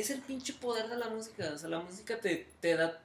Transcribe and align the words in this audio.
es 0.00 0.10
el 0.10 0.20
pinche 0.20 0.52
poder 0.54 0.88
de 0.88 0.96
la 0.96 1.08
música. 1.08 1.50
O 1.54 1.58
sea, 1.58 1.68
la 1.68 1.80
música 1.80 2.18
te, 2.18 2.46
te 2.60 2.76
da 2.76 3.00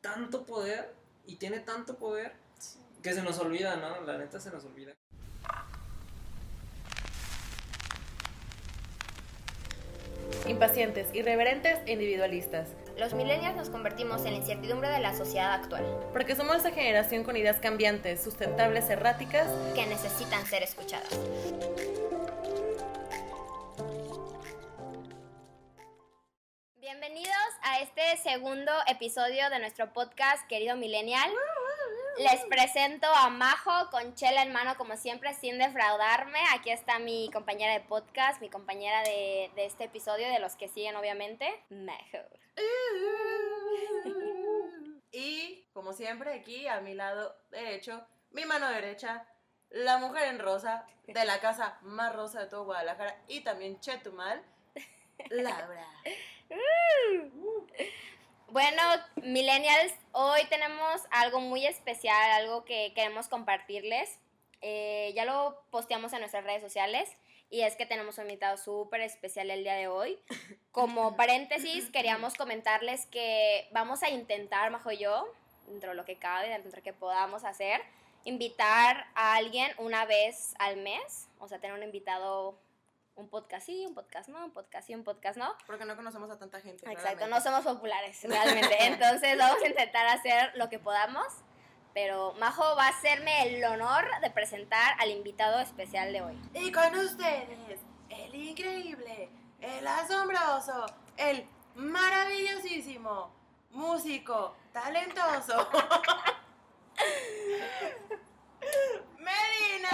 tanto 0.00 0.44
poder 0.44 0.92
y 1.26 1.36
tiene 1.36 1.60
tanto 1.60 1.96
poder 1.96 2.32
que 3.02 3.12
se 3.12 3.22
nos 3.22 3.38
olvida, 3.38 3.76
¿no? 3.76 4.00
La 4.02 4.18
neta 4.18 4.40
se 4.40 4.50
nos 4.50 4.64
olvida. 4.64 4.92
Impacientes, 10.46 11.14
irreverentes 11.14 11.78
e 11.86 11.92
individualistas. 11.92 12.68
Los 12.98 13.14
millennials 13.14 13.56
nos 13.56 13.70
convertimos 13.70 14.24
en 14.24 14.32
la 14.32 14.38
incertidumbre 14.38 14.88
de 14.88 15.00
la 15.00 15.16
sociedad 15.16 15.52
actual, 15.52 15.84
Porque 16.12 16.36
somos 16.36 16.56
esa 16.56 16.70
generación 16.70 17.24
con 17.24 17.36
ideas 17.36 17.58
cambiantes, 17.60 18.22
sustentables, 18.22 18.88
erráticas. 18.90 19.48
que 19.74 19.86
necesitan 19.86 20.44
ser 20.46 20.62
escuchadas. 20.62 21.08
Este 27.96 28.30
segundo 28.30 28.72
episodio 28.88 29.48
de 29.50 29.60
nuestro 29.60 29.92
podcast, 29.92 30.44
querido 30.48 30.76
millennial. 30.76 31.30
Les 32.18 32.44
presento 32.46 33.06
a 33.06 33.30
Majo 33.30 33.88
con 33.92 34.14
chela 34.14 34.42
en 34.42 34.52
mano, 34.52 34.76
como 34.76 34.96
siempre, 34.96 35.32
sin 35.34 35.58
defraudarme. 35.58 36.40
Aquí 36.54 36.70
está 36.70 36.98
mi 36.98 37.30
compañera 37.32 37.72
de 37.72 37.80
podcast, 37.80 38.40
mi 38.40 38.50
compañera 38.50 39.02
de, 39.02 39.52
de 39.54 39.66
este 39.66 39.84
episodio, 39.84 40.28
de 40.28 40.40
los 40.40 40.56
que 40.56 40.66
siguen, 40.66 40.96
obviamente, 40.96 41.48
Majo. 41.70 42.26
Y, 45.12 45.68
como 45.72 45.92
siempre, 45.92 46.34
aquí 46.34 46.66
a 46.66 46.80
mi 46.80 46.94
lado 46.94 47.36
derecho, 47.50 48.04
mi 48.30 48.44
mano 48.44 48.68
derecha, 48.70 49.24
la 49.70 49.98
mujer 49.98 50.26
en 50.26 50.40
rosa 50.40 50.84
de 51.06 51.24
la 51.24 51.38
casa 51.38 51.78
más 51.82 52.12
rosa 52.16 52.40
de 52.40 52.46
todo 52.46 52.64
Guadalajara 52.64 53.22
y 53.28 53.42
también 53.42 53.78
Chetumal, 53.78 54.42
Laura. 55.30 55.88
Bueno, 58.48 58.82
millennials, 59.16 59.92
hoy 60.12 60.42
tenemos 60.48 61.02
algo 61.10 61.40
muy 61.40 61.66
especial, 61.66 62.30
algo 62.30 62.64
que 62.64 62.92
queremos 62.94 63.26
compartirles. 63.26 64.20
Eh, 64.60 65.12
ya 65.16 65.24
lo 65.24 65.60
posteamos 65.72 66.12
en 66.12 66.20
nuestras 66.20 66.44
redes 66.44 66.62
sociales 66.62 67.10
y 67.50 67.62
es 67.62 67.76
que 67.76 67.84
tenemos 67.84 68.18
un 68.18 68.24
invitado 68.24 68.56
súper 68.56 69.00
especial 69.00 69.50
el 69.50 69.64
día 69.64 69.74
de 69.74 69.88
hoy. 69.88 70.18
Como 70.70 71.16
paréntesis, 71.16 71.90
queríamos 71.90 72.34
comentarles 72.34 73.06
que 73.06 73.68
vamos 73.72 74.02
a 74.02 74.10
intentar, 74.10 74.70
Majo 74.70 74.92
y 74.92 74.98
yo, 74.98 75.26
dentro 75.66 75.90
de 75.90 75.96
lo 75.96 76.04
que 76.04 76.16
cabe, 76.16 76.48
dentro 76.48 76.70
de 76.70 76.76
lo 76.76 76.82
que 76.82 76.92
podamos 76.92 77.44
hacer, 77.44 77.80
invitar 78.24 79.06
a 79.14 79.34
alguien 79.34 79.70
una 79.78 80.04
vez 80.04 80.54
al 80.58 80.76
mes, 80.78 81.28
o 81.38 81.48
sea, 81.48 81.58
tener 81.58 81.76
un 81.76 81.82
invitado, 81.82 82.58
un 83.16 83.28
podcast 83.28 83.66
sí, 83.66 83.84
un 83.86 83.94
podcast 83.94 84.28
no, 84.28 84.44
un 84.44 84.50
podcast 84.50 84.86
sí, 84.86 84.94
un 84.94 85.04
podcast 85.04 85.38
no. 85.38 85.54
Porque 85.66 85.84
no 85.84 85.96
conocemos 85.96 86.30
a 86.30 86.38
tanta 86.38 86.60
gente. 86.60 86.84
Exacto, 86.84 87.18
claramente. 87.18 87.28
no 87.28 87.40
somos 87.40 87.64
populares 87.64 88.20
realmente. 88.22 88.76
Entonces 88.86 89.38
vamos 89.38 89.62
a 89.62 89.68
intentar 89.68 90.06
hacer 90.06 90.52
lo 90.56 90.68
que 90.68 90.78
podamos. 90.78 91.26
Pero 91.92 92.34
Majo 92.40 92.74
va 92.76 92.86
a 92.86 92.88
hacerme 92.88 93.48
el 93.48 93.64
honor 93.64 94.04
de 94.20 94.30
presentar 94.30 94.96
al 94.98 95.10
invitado 95.10 95.60
especial 95.60 96.12
de 96.12 96.22
hoy. 96.22 96.40
Y 96.52 96.72
con 96.72 96.92
ustedes, 96.96 97.78
el 98.08 98.34
increíble, 98.34 99.28
el 99.60 99.86
asombroso, 99.86 100.86
el 101.16 101.46
maravillosísimo, 101.76 103.30
músico, 103.70 104.56
talentoso. 104.72 105.68
Medina. 109.18 109.88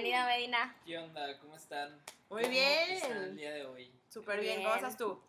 Bienvenido, 0.00 0.26
Medina. 0.28 0.76
¿Qué 0.86 0.96
onda? 0.96 1.38
¿Cómo 1.40 1.56
están? 1.56 1.90
Muy 2.30 2.42
¿Cómo 2.42 2.52
bien. 2.54 2.90
están 2.92 3.16
el 3.16 3.36
día 3.36 3.52
de 3.52 3.66
hoy? 3.66 3.90
Súper 4.08 4.38
bien, 4.38 4.58
Bien. 4.58 4.62
¿cómo 4.62 4.76
estás 4.76 4.96
tú? 4.96 5.20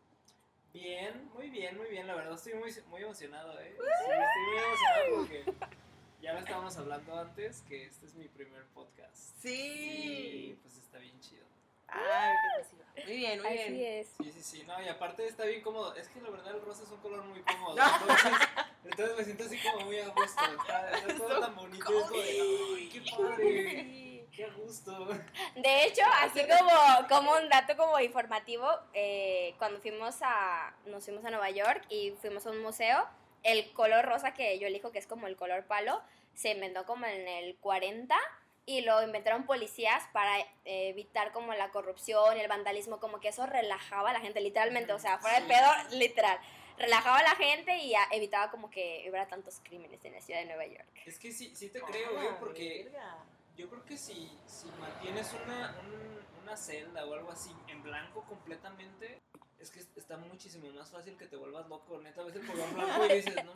Bien, 0.71 1.27
muy 1.33 1.49
bien, 1.49 1.75
muy 1.75 1.87
bien. 1.87 2.05
La 2.05 2.13
verdad 2.13 2.35
estoy 2.35 2.53
muy, 2.53 2.71
muy 2.87 3.01
emocionado, 3.01 3.59
¿eh? 3.59 3.75
Sí, 3.75 3.83
estoy 3.99 4.43
muy 4.45 4.57
emocionado 4.59 5.15
porque 5.15 5.53
ya 6.21 6.33
lo 6.33 6.39
estábamos 6.39 6.77
hablando 6.77 7.17
antes, 7.17 7.63
que 7.67 7.85
este 7.85 8.05
es 8.05 8.13
mi 8.13 8.27
primer 8.27 8.63
podcast. 8.65 9.17
Sí. 9.41 10.51
Y 10.51 10.59
pues 10.61 10.77
está 10.77 10.99
bien 10.99 11.19
chido. 11.19 11.47
Ay, 11.87 12.35
qué 12.35 12.61
pasiva. 12.61 13.07
Muy 13.07 13.17
bien, 13.17 13.41
muy 13.41 13.47
Así 13.57 13.71
bien. 13.71 14.01
es. 14.01 14.07
Sí, 14.21 14.31
sí, 14.31 14.43
sí, 14.43 14.63
no, 14.67 14.83
y 14.83 14.87
aparte 14.87 15.25
está 15.25 15.45
bien 15.45 15.61
cómodo. 15.63 15.95
Es 15.95 16.09
que 16.09 16.21
la 16.21 16.29
verdad 16.29 16.55
el 16.55 16.61
rosa 16.61 16.83
es 16.83 16.91
un 16.91 16.99
color 16.99 17.23
muy 17.23 17.41
cómodo. 17.41 17.75
Entonces, 18.85 19.15
entonces 19.15 19.17
me 19.17 19.23
siento 19.23 19.43
así 19.45 19.57
como 19.57 19.85
muy 19.87 19.97
a 19.97 20.09
gusto. 20.09 20.43
Está, 20.61 20.91
está 20.91 21.15
todo 21.15 21.39
tan 21.39 21.55
bonito. 21.55 21.99
Es 21.99 22.05
como 22.05 22.21
de, 22.21 22.75
¡ay, 22.77 22.89
qué 22.89 23.01
padre! 23.17 24.08
¡Qué 24.39 24.49
gusto! 24.51 25.05
De 25.55 25.83
hecho, 25.83 26.01
así 26.21 26.39
como, 26.47 27.07
como 27.09 27.33
un 27.33 27.49
dato 27.49 27.75
como 27.75 27.99
informativo, 27.99 28.65
eh, 28.93 29.53
cuando 29.57 29.81
fuimos 29.81 30.15
a, 30.21 30.73
nos 30.85 31.03
fuimos 31.03 31.25
a 31.25 31.29
Nueva 31.29 31.49
York 31.49 31.85
y 31.89 32.11
fuimos 32.21 32.45
a 32.45 32.51
un 32.51 32.61
museo, 32.61 33.05
el 33.43 33.69
color 33.73 34.05
rosa 34.05 34.33
que 34.33 34.57
yo 34.57 34.67
elijo, 34.67 34.93
que 34.93 34.99
es 34.99 35.07
como 35.07 35.27
el 35.27 35.35
color 35.35 35.65
palo, 35.65 36.01
se 36.35 36.51
inventó 36.51 36.85
como 36.85 37.05
en 37.05 37.27
el 37.27 37.57
40 37.57 38.15
y 38.65 38.79
lo 38.79 39.03
inventaron 39.03 39.45
policías 39.45 40.03
para 40.13 40.39
eh, 40.39 40.45
evitar 40.63 41.33
como 41.33 41.53
la 41.53 41.71
corrupción 41.71 42.37
y 42.37 42.39
el 42.39 42.47
vandalismo, 42.47 43.01
como 43.01 43.19
que 43.19 43.27
eso 43.27 43.45
relajaba 43.45 44.11
a 44.11 44.13
la 44.13 44.21
gente, 44.21 44.39
literalmente, 44.39 44.93
o 44.93 44.99
sea, 44.99 45.17
fuera 45.17 45.41
de 45.41 45.47
pedo, 45.47 45.67
literal. 45.97 46.39
Relajaba 46.77 47.17
a 47.17 47.23
la 47.23 47.35
gente 47.35 47.75
y 47.79 47.93
ah, 47.93 48.07
evitaba 48.13 48.49
como 48.51 48.69
que 48.69 49.01
hubiera 49.09 49.27
tantos 49.27 49.59
crímenes 49.61 50.05
en 50.05 50.13
la 50.13 50.21
ciudad 50.21 50.39
de 50.39 50.45
Nueva 50.45 50.65
York. 50.65 50.87
Es 51.05 51.19
que 51.19 51.33
sí, 51.33 51.53
sí 51.57 51.67
te 51.67 51.81
creo, 51.81 52.13
güey, 52.13 52.39
porque 52.39 52.83
Verga. 52.85 53.25
Yo 53.59 53.69
creo 53.69 53.83
que 53.85 53.97
si, 53.97 54.31
si 54.47 54.67
mantienes 54.79 55.31
una, 55.45 55.75
un- 55.83 56.41
una 56.43 56.55
celda 56.55 57.05
o 57.05 57.13
algo 57.13 57.29
así 57.31 57.53
en 57.67 57.83
blanco 57.83 58.23
completamente, 58.23 59.21
es 59.59 59.69
que 59.69 59.79
está 59.97 60.15
muchísimo 60.17 60.69
más 60.71 60.89
fácil 60.89 61.17
que 61.17 61.27
te 61.27 61.35
vuelvas 61.35 61.67
loco. 61.67 61.99
Neta, 61.99 62.23
ves 62.23 62.35
el 62.35 62.47
color 62.47 62.73
blanco 62.73 63.05
y 63.05 63.13
dices, 63.15 63.35
no, 63.43 63.53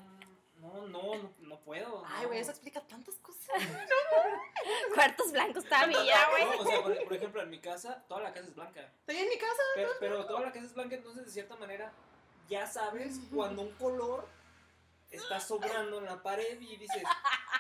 no, 0.58 0.88
no, 0.88 1.16
no, 1.16 1.34
no 1.40 1.59
puedo. 1.62 2.03
Ay, 2.06 2.24
no". 2.24 2.28
güey, 2.28 2.40
eso 2.41 2.52
explica 2.52 2.81
tantas 2.81 3.16
cosas. 3.19 3.47
Cuartos 4.94 5.31
blancos 5.31 5.64
todavía, 5.64 6.18
güey. 6.31 6.46
No, 6.46 6.58
o 6.59 6.66
sea, 6.66 6.81
por, 6.84 7.03
por 7.06 7.14
ejemplo, 7.14 7.41
en 7.41 7.50
mi 7.50 7.59
casa, 7.59 8.03
toda 8.09 8.22
la 8.24 8.34
casa 8.34 8.47
es 8.47 8.56
blanca. 8.56 8.81
Estoy 9.00 9.16
en 9.18 9.30
mi 9.30 9.38
casa. 9.38 9.62
Pero, 9.75 9.90
pero 10.02 10.25
toda 10.25 10.41
la 10.41 10.52
casa 10.52 10.66
es 10.66 10.74
blanca, 10.74 10.96
entonces 10.96 11.25
de 11.25 11.31
cierta 11.31 11.56
manera 11.56 11.94
ya 12.50 12.68
sabes 12.68 13.20
cuando 13.34 13.62
un 13.62 13.72
color 13.75 14.28
está 15.09 15.40
sobrando 15.40 16.00
en 16.00 16.06
la 16.06 16.22
pared 16.22 16.59
y 16.59 16.75
dices, 16.75 17.03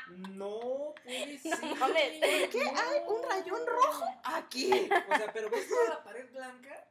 no 0.09 0.93
puede 1.03 1.37
ser. 1.39 1.75
mames. 1.77 2.19
¿Por 2.19 2.49
qué 2.49 2.61
hay 2.61 3.01
un 3.07 3.23
rayón 3.23 3.65
rojo 3.65 4.05
aquí? 4.23 4.71
O 4.73 5.15
sea, 5.17 5.31
pero 5.33 5.49
ves 5.49 5.67
toda 5.67 5.89
la 5.89 6.03
pared 6.03 6.31
blanca 6.31 6.87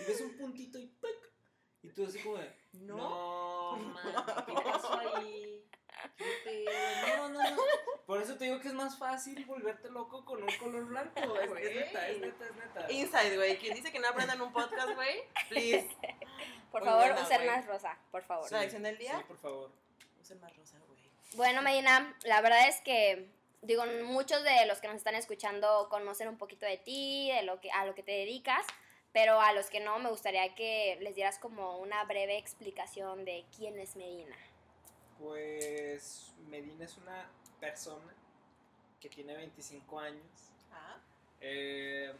y 0.00 0.04
ves 0.04 0.20
un 0.20 0.36
puntito 0.36 0.78
y 0.78 0.86
¡tuc! 0.88 1.32
Y 1.82 1.90
tú 1.90 2.06
así 2.06 2.18
como 2.20 2.38
de, 2.38 2.54
No. 2.72 3.76
no, 3.76 3.76
man, 3.76 4.44
¿qué 4.46 4.52
pasó 4.54 4.98
ahí? 4.98 5.68
¿Qué 6.16 6.24
pedo? 6.44 7.16
No, 7.16 7.28
no, 7.30 7.50
no. 7.50 7.62
Por 8.06 8.20
eso 8.20 8.36
te 8.36 8.44
digo 8.44 8.60
que 8.60 8.68
es 8.68 8.74
más 8.74 8.98
fácil 8.98 9.44
volverte 9.46 9.90
loco 9.90 10.24
con 10.24 10.42
un 10.42 10.48
color 10.58 10.84
blanco. 10.86 11.38
Es, 11.38 11.48
Güey. 11.48 11.66
es 11.66 11.74
neta, 11.76 12.08
es 12.08 12.20
neta, 12.20 12.44
es 12.46 12.56
neta. 12.56 12.92
Inside, 12.92 13.36
güey. 13.36 13.58
Quien 13.58 13.74
dice 13.74 13.90
que 13.92 13.98
no 14.00 14.08
aprendan 14.08 14.40
un 14.40 14.52
podcast, 14.52 14.94
güey, 14.94 15.22
please. 15.48 15.88
Por 16.70 16.84
favor, 16.84 17.12
usen 17.22 17.36
güey. 17.42 17.46
más 17.46 17.66
rosa, 17.66 17.98
por 18.10 18.22
favor. 18.24 18.50
La 18.52 18.60
lección 18.60 18.82
del 18.82 18.98
día. 18.98 19.16
Sí, 19.18 19.24
por 19.28 19.38
favor. 19.38 19.70
Usen 20.20 20.40
más 20.40 20.54
rosa. 20.56 20.78
Bueno, 21.36 21.62
Medina, 21.62 22.16
la 22.24 22.40
verdad 22.40 22.68
es 22.68 22.80
que, 22.82 23.28
digo, 23.62 23.82
muchos 24.04 24.44
de 24.44 24.66
los 24.66 24.78
que 24.78 24.86
nos 24.86 24.96
están 24.98 25.16
escuchando 25.16 25.88
conocen 25.90 26.28
un 26.28 26.38
poquito 26.38 26.64
de 26.64 26.76
ti, 26.76 27.30
de 27.32 27.42
lo 27.42 27.60
que, 27.60 27.72
a 27.72 27.84
lo 27.84 27.96
que 27.96 28.04
te 28.04 28.12
dedicas, 28.12 28.64
pero 29.12 29.40
a 29.40 29.52
los 29.52 29.68
que 29.68 29.80
no, 29.80 29.98
me 29.98 30.10
gustaría 30.10 30.54
que 30.54 30.96
les 31.00 31.16
dieras 31.16 31.40
como 31.40 31.78
una 31.78 32.04
breve 32.04 32.38
explicación 32.38 33.24
de 33.24 33.44
quién 33.56 33.80
es 33.80 33.96
Medina. 33.96 34.36
Pues 35.18 36.32
Medina 36.48 36.84
es 36.84 36.96
una 36.98 37.28
persona 37.58 38.14
que 39.00 39.08
tiene 39.08 39.34
25 39.34 39.98
años. 39.98 40.52
Ah. 40.72 41.00
Eh, 41.40 42.14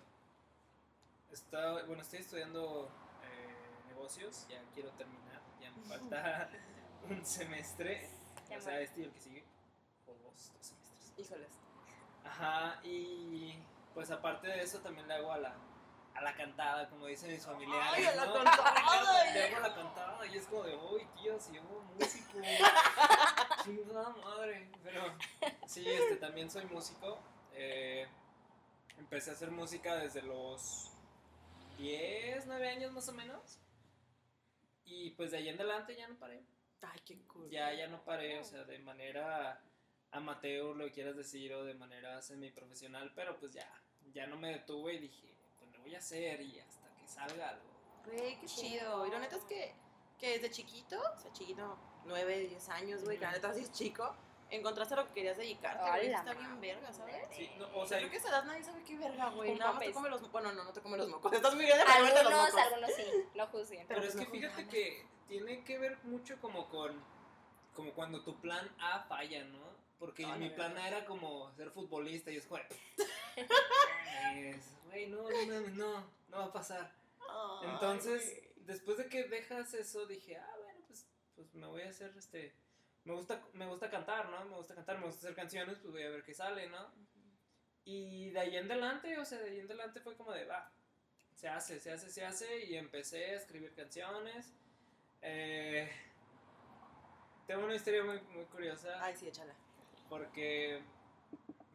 está, 1.32 1.84
bueno, 1.84 2.02
estoy 2.02 2.18
estudiando 2.18 2.90
eh, 3.22 3.88
negocios, 3.94 4.44
ya 4.48 4.60
quiero 4.74 4.90
terminar, 4.90 5.40
ya 5.60 5.70
me 5.70 5.84
falta 5.88 6.50
un 7.08 7.24
semestre, 7.24 8.08
o 8.56 8.60
sea, 8.60 8.80
este 8.80 9.00
y 9.00 9.04
el 9.04 9.12
que 9.12 9.20
sigue, 9.20 9.44
o 10.06 10.12
dos, 10.12 10.52
dos 10.54 10.66
semestres. 10.66 11.12
Híjoles. 11.16 11.50
Ajá, 12.24 12.80
y 12.82 13.58
pues 13.92 14.10
aparte 14.10 14.48
de 14.48 14.62
eso 14.62 14.80
también 14.80 15.06
le 15.06 15.14
hago 15.14 15.32
a 15.32 15.38
la, 15.38 15.54
a 16.14 16.22
la 16.22 16.34
cantada, 16.34 16.88
como 16.88 17.06
dicen 17.06 17.30
mis 17.30 17.44
familiares. 17.44 17.92
Ay, 17.92 18.04
a 18.04 18.14
la 18.14 18.26
¿no? 18.26 18.34
cantada, 18.34 19.32
Le 19.32 19.44
hago 19.44 19.56
a 19.56 19.68
la 19.68 19.74
cantada 19.74 20.26
y 20.26 20.36
es 20.36 20.46
como 20.46 20.62
de, 20.64 20.76
uy, 20.76 21.06
tío, 21.20 21.38
si 21.38 21.54
yo 21.54 21.62
músico. 21.62 22.38
Chingada 23.64 24.10
madre. 24.10 24.70
Pero 24.82 25.02
sí, 25.66 25.86
este, 25.86 26.16
también 26.16 26.50
soy 26.50 26.64
músico. 26.66 27.18
Eh, 27.52 28.06
empecé 28.98 29.30
a 29.30 29.32
hacer 29.34 29.50
música 29.50 29.96
desde 29.96 30.22
los 30.22 30.90
10, 31.78 32.46
9 32.46 32.68
años 32.68 32.92
más 32.92 33.08
o 33.08 33.12
menos. 33.12 33.58
Y 34.84 35.10
pues 35.10 35.30
de 35.30 35.38
ahí 35.38 35.48
en 35.48 35.56
adelante 35.56 35.96
ya 35.96 36.08
no 36.08 36.16
paré. 36.16 36.42
Ay, 36.92 37.00
qué 37.04 37.18
cool. 37.26 37.48
Ya, 37.50 37.72
ya 37.72 37.86
no 37.88 38.02
paré, 38.04 38.38
o 38.38 38.44
sea, 38.44 38.64
de 38.64 38.78
manera 38.78 39.60
amateur, 40.10 40.76
lo 40.76 40.84
que 40.86 40.92
quieras 40.92 41.16
decir, 41.16 41.52
o 41.54 41.64
de 41.64 41.74
manera 41.74 42.20
semiprofesional, 42.22 43.12
pero 43.14 43.36
pues 43.38 43.52
ya, 43.52 43.68
ya 44.12 44.26
no 44.26 44.36
me 44.36 44.52
detuve 44.52 44.94
y 44.94 44.98
dije, 44.98 45.34
pues 45.58 45.70
le 45.72 45.78
voy 45.78 45.94
a 45.94 45.98
hacer 45.98 46.40
y 46.40 46.58
hasta 46.60 46.88
que 46.94 47.06
salga 47.08 47.50
algo. 47.50 47.64
Güey, 48.06 48.38
qué 48.38 48.46
chido. 48.46 49.06
Y 49.06 49.10
la 49.10 49.18
neta 49.18 49.36
es 49.36 49.44
que, 49.44 49.74
que 50.18 50.38
desde 50.38 50.50
chiquito, 50.50 51.00
o 51.00 51.18
sea, 51.20 51.32
chiquito, 51.32 51.78
9, 52.04 52.38
10 52.48 52.68
años, 52.68 53.04
güey, 53.04 53.18
que 53.18 53.24
la 53.24 53.32
neta 53.32 53.48
así 53.50 53.62
es 53.62 53.72
chico, 53.72 54.14
encontraste 54.50 54.94
lo 54.94 55.06
que 55.08 55.14
querías 55.14 55.36
dedicarte, 55.36 55.88
güey. 55.90 56.12
Está 56.12 56.34
bien 56.34 56.60
verga, 56.60 56.92
¿sabes? 56.92 57.26
Sí, 57.32 57.50
no, 57.58 57.66
o 57.76 57.86
sea, 57.86 57.98
Creo 57.98 58.10
que 58.10 58.18
esa 58.18 58.28
edad 58.28 58.44
nadie 58.44 58.62
sabe 58.62 58.82
qué 58.84 58.96
verga, 58.96 59.30
güey. 59.30 59.54
Nada 59.56 59.72
más 59.72 59.84
te 59.84 59.92
come 59.92 60.10
los... 60.10 60.30
Bueno, 60.30 60.52
no, 60.52 60.64
no 60.64 60.72
te 60.72 60.80
come 60.80 60.96
los 60.96 61.08
mocos. 61.08 61.32
Estás 61.32 61.54
muy 61.54 61.66
grande 61.66 61.84
para 61.84 61.96
comerte 61.96 62.22
los 62.22 62.32
Algunos, 62.32 62.52
mocos. 62.52 62.66
algunos 62.72 62.94
sí, 62.94 63.04
no 63.34 63.46
juzguen. 63.48 63.86
Pero 63.88 64.00
Pero 64.00 64.12
es 64.12 64.16
que 64.16 64.24
no 64.24 64.30
fíjate 64.30 64.68
que 64.68 65.06
tiene 65.28 65.64
que 65.64 65.78
ver 65.78 65.98
mucho 66.04 66.40
como 66.40 66.68
con 66.68 67.02
como 67.74 67.92
cuando 67.92 68.22
tu 68.22 68.40
plan 68.40 68.68
A 68.78 69.00
falla, 69.00 69.44
¿no? 69.44 69.74
Porque 69.98 70.24
Ay, 70.24 70.38
mi 70.38 70.48
no, 70.48 70.54
plan. 70.54 70.76
A 70.76 70.88
era 70.88 71.04
como 71.04 71.52
ser 71.54 71.70
futbolista 71.70 72.30
y 72.30 72.36
es 72.36 72.46
como, 72.46 72.60
es, 74.36 74.78
güey, 74.86 75.08
no, 75.08 75.28
no, 75.28 76.06
no, 76.28 76.38
va 76.38 76.44
a 76.44 76.52
pasar. 76.52 76.94
Entonces, 77.64 78.42
después 78.58 78.98
de 78.98 79.08
que 79.08 79.24
dejas 79.24 79.74
eso, 79.74 80.06
dije, 80.06 80.36
ah, 80.36 80.56
bueno, 80.62 80.80
pues, 80.86 81.06
pues 81.34 81.54
me 81.54 81.66
voy 81.66 81.82
a 81.82 81.90
hacer 81.90 82.14
este, 82.16 82.54
me 83.04 83.14
gusta, 83.14 83.42
me 83.52 83.66
gusta 83.66 83.90
cantar, 83.90 84.28
¿no? 84.30 84.44
Me 84.46 84.56
gusta 84.56 84.74
cantar, 84.74 84.98
me 84.98 85.06
gusta 85.06 85.26
hacer 85.26 85.34
canciones, 85.34 85.78
pues 85.78 85.92
voy 85.92 86.02
a 86.02 86.10
ver 86.10 86.24
qué 86.24 86.34
sale, 86.34 86.68
¿no? 86.68 86.92
Y 87.84 88.30
de 88.30 88.40
ahí 88.40 88.56
en 88.56 88.70
adelante, 88.70 89.18
o 89.18 89.24
sea, 89.24 89.38
de 89.38 89.50
ahí 89.50 89.58
en 89.58 89.66
adelante 89.66 90.00
fue 90.00 90.16
como 90.16 90.32
de, 90.32 90.44
va, 90.46 90.72
se 91.34 91.48
hace, 91.48 91.80
se 91.80 91.90
hace, 91.90 92.08
se 92.10 92.24
hace, 92.24 92.64
y 92.64 92.76
empecé 92.76 93.26
a 93.26 93.36
escribir 93.36 93.74
canciones. 93.74 94.54
Eh, 95.26 95.90
tengo 97.46 97.64
una 97.64 97.74
historia 97.74 98.04
muy, 98.04 98.20
muy 98.34 98.44
curiosa, 98.46 99.02
Ay, 99.02 99.16
sí, 99.16 99.26
échala. 99.28 99.54
porque 100.08 100.82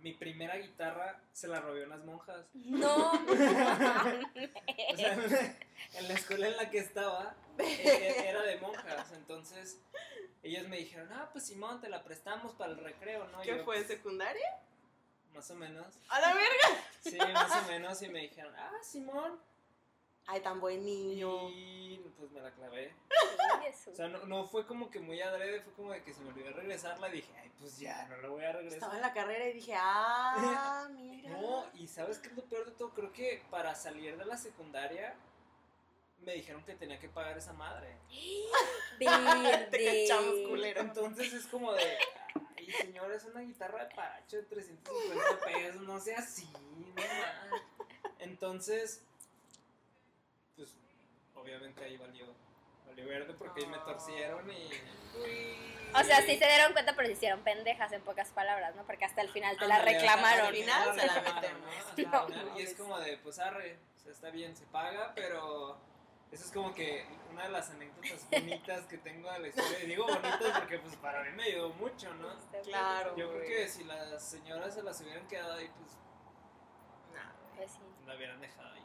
mi 0.02 0.14
primera 0.14 0.56
guitarra 0.58 1.20
se 1.34 1.48
la 1.48 1.60
robé 1.60 1.84
a 1.84 1.88
unas 1.88 2.06
monjas. 2.06 2.46
No. 2.54 3.12
O 4.92 4.98
sea, 4.98 5.14
en 5.94 6.08
la 6.08 6.14
escuela 6.14 6.48
en 6.48 6.58
la 6.58 6.70
que 6.70 6.78
estaba 6.80 7.36
e- 7.58 7.64
e- 7.64 8.30
era 8.30 8.42
de 8.44 8.58
monjas, 8.58 9.12
entonces 9.14 9.80
ellas 10.44 10.68
me 10.68 10.78
dijeron, 10.78 11.10
ah, 11.14 11.30
pues 11.32 11.46
Simón, 11.48 11.80
te 11.82 11.90
la 11.90 12.04
prestamos 12.04 12.54
para 12.54 12.72
el 12.74 12.78
recreo, 12.84 13.28
¿no? 13.30 13.42
¿Qué 13.42 13.50
yo, 13.50 13.56
fue, 13.64 13.76
pues, 13.78 13.88
secundaria? 13.88 14.60
Más 15.34 15.50
o 15.52 15.56
menos. 15.56 15.88
¡A 16.10 16.20
la 16.20 16.34
verga! 16.34 16.84
Sí, 17.02 17.18
más 17.34 17.64
o 17.64 17.68
menos, 17.68 18.02
y 18.02 18.10
me 18.10 18.20
dijeron, 18.22 18.54
ah, 18.58 18.72
Simón. 18.84 19.40
Ay, 20.32 20.42
tan 20.42 20.60
buen 20.60 20.86
niño. 20.86 21.50
Y 21.50 21.98
pues 22.16 22.30
me 22.32 22.40
la 22.40 22.52
clavé. 22.52 22.94
O 23.92 23.96
sea, 23.96 24.08
no, 24.10 24.26
no 24.26 24.46
fue 24.46 24.68
como 24.68 24.92
que 24.92 25.00
muy 25.00 25.20
adrede, 25.20 25.62
fue 25.62 25.74
como 25.74 25.92
de 25.92 26.04
que 26.04 26.14
se 26.14 26.22
me 26.22 26.30
olvidó 26.30 26.52
regresarla 26.52 27.10
y 27.10 27.14
dije, 27.14 27.34
ay, 27.42 27.52
pues 27.58 27.80
ya, 27.80 28.06
no 28.08 28.18
la 28.18 28.30
voy 28.30 28.44
a 28.44 28.52
regresar. 28.52 28.78
Estaba 28.78 28.96
en 28.96 29.02
la 29.02 29.14
carrera 29.14 29.48
y 29.50 29.54
dije, 29.54 29.74
ah, 29.76 30.88
mira. 30.96 31.32
No, 31.32 31.66
y 31.74 31.88
¿sabes 31.88 32.20
qué 32.20 32.28
es 32.30 32.36
lo 32.36 32.44
peor 32.44 32.66
de 32.66 32.74
todo? 32.74 32.92
Creo 32.92 33.12
que 33.12 33.42
para 33.50 33.74
salir 33.74 34.18
de 34.18 34.26
la 34.26 34.38
secundaria 34.38 35.16
me 36.22 36.34
dijeron 36.34 36.64
que 36.64 36.76
tenía 36.76 37.00
que 37.00 37.10
pagar 37.10 37.36
esa 37.36 37.54
madre. 37.54 37.98
Te 39.00 39.06
cachamos, 39.06 40.48
culero. 40.48 40.82
Entonces 40.82 41.34
es 41.34 41.48
como 41.48 41.74
de, 41.74 41.98
ay, 42.56 42.72
señor, 42.72 43.12
es 43.12 43.24
una 43.26 43.42
guitarra 43.42 43.86
de 43.86 43.96
paracho 43.96 44.38
de 44.38 44.44
350 44.44 45.40
pesos, 45.46 45.82
no 45.82 46.00
sea 46.00 46.20
así, 46.20 46.48
no 46.54 46.94
más. 46.96 47.62
Entonces, 48.20 49.02
pues, 50.60 50.76
obviamente 51.36 51.84
ahí 51.84 51.98
valió, 51.98 52.26
valió 52.86 53.08
verde 53.08 53.34
porque 53.34 53.62
ahí 53.62 53.68
me 53.68 53.78
torcieron 53.80 54.50
y... 54.52 54.70
O 55.96 56.04
sea, 56.04 56.22
sí 56.22 56.38
se 56.38 56.46
dieron 56.46 56.74
cuenta, 56.74 56.96
pero 56.96 57.08
se 57.08 57.14
hicieron 57.14 57.42
pendejas 57.42 57.92
en 57.94 58.02
pocas 58.04 58.30
palabras, 58.30 58.76
¿no? 58.76 58.84
Porque 58.86 59.06
hasta 59.06 59.22
el 59.22 59.30
final 59.30 59.58
te 59.58 59.68
la 59.68 59.80
reclamaron. 59.82 60.48
al 60.48 60.54
final 60.56 61.00
se 61.00 61.08
la 61.08 61.14
metemos. 61.22 61.62
¿no? 61.62 61.72
Hasta 61.80 62.02
el 62.02 62.12
No, 62.12 62.28
final, 62.28 62.52
y 62.58 62.62
es 62.62 62.76
como 62.76 63.00
de, 63.00 63.18
pues 63.18 63.40
arre, 63.40 63.80
o 63.98 64.00
sea, 64.00 64.12
está 64.12 64.30
bien, 64.30 64.56
se 64.56 64.66
paga, 64.68 65.14
pero 65.16 65.78
eso 66.32 66.46
es 66.46 66.52
como 66.52 66.76
que 66.76 67.08
una 67.32 67.44
de 67.46 67.50
las 67.50 67.70
anécdotas 67.72 68.28
bonitas 68.32 68.86
que 68.86 68.98
tengo 69.00 69.32
de 69.32 69.40
la 69.40 69.48
historia. 69.48 69.84
Y 69.84 69.88
digo 69.88 70.06
bonitas 70.06 70.60
porque 70.60 70.78
pues 70.80 70.96
para 70.98 71.24
mí 71.24 71.32
me 71.32 71.44
ayudó 71.44 71.70
mucho, 71.70 72.14
¿no? 72.16 72.36
Claro. 72.64 73.16
Yo 73.16 73.30
creo 73.32 73.42
que 73.48 73.68
si 73.68 73.84
las 73.86 74.24
señoras 74.30 74.74
se 74.76 74.84
las 74.84 75.00
hubieran 75.02 75.28
quedado 75.28 75.54
ahí, 75.54 75.70
pues 75.80 75.92
Nah, 77.16 77.32
Pues 77.56 77.72
sí. 77.72 77.80
la 78.06 78.16
hubieran 78.16 78.40
dejado 78.42 78.72
ahí. 78.74 78.84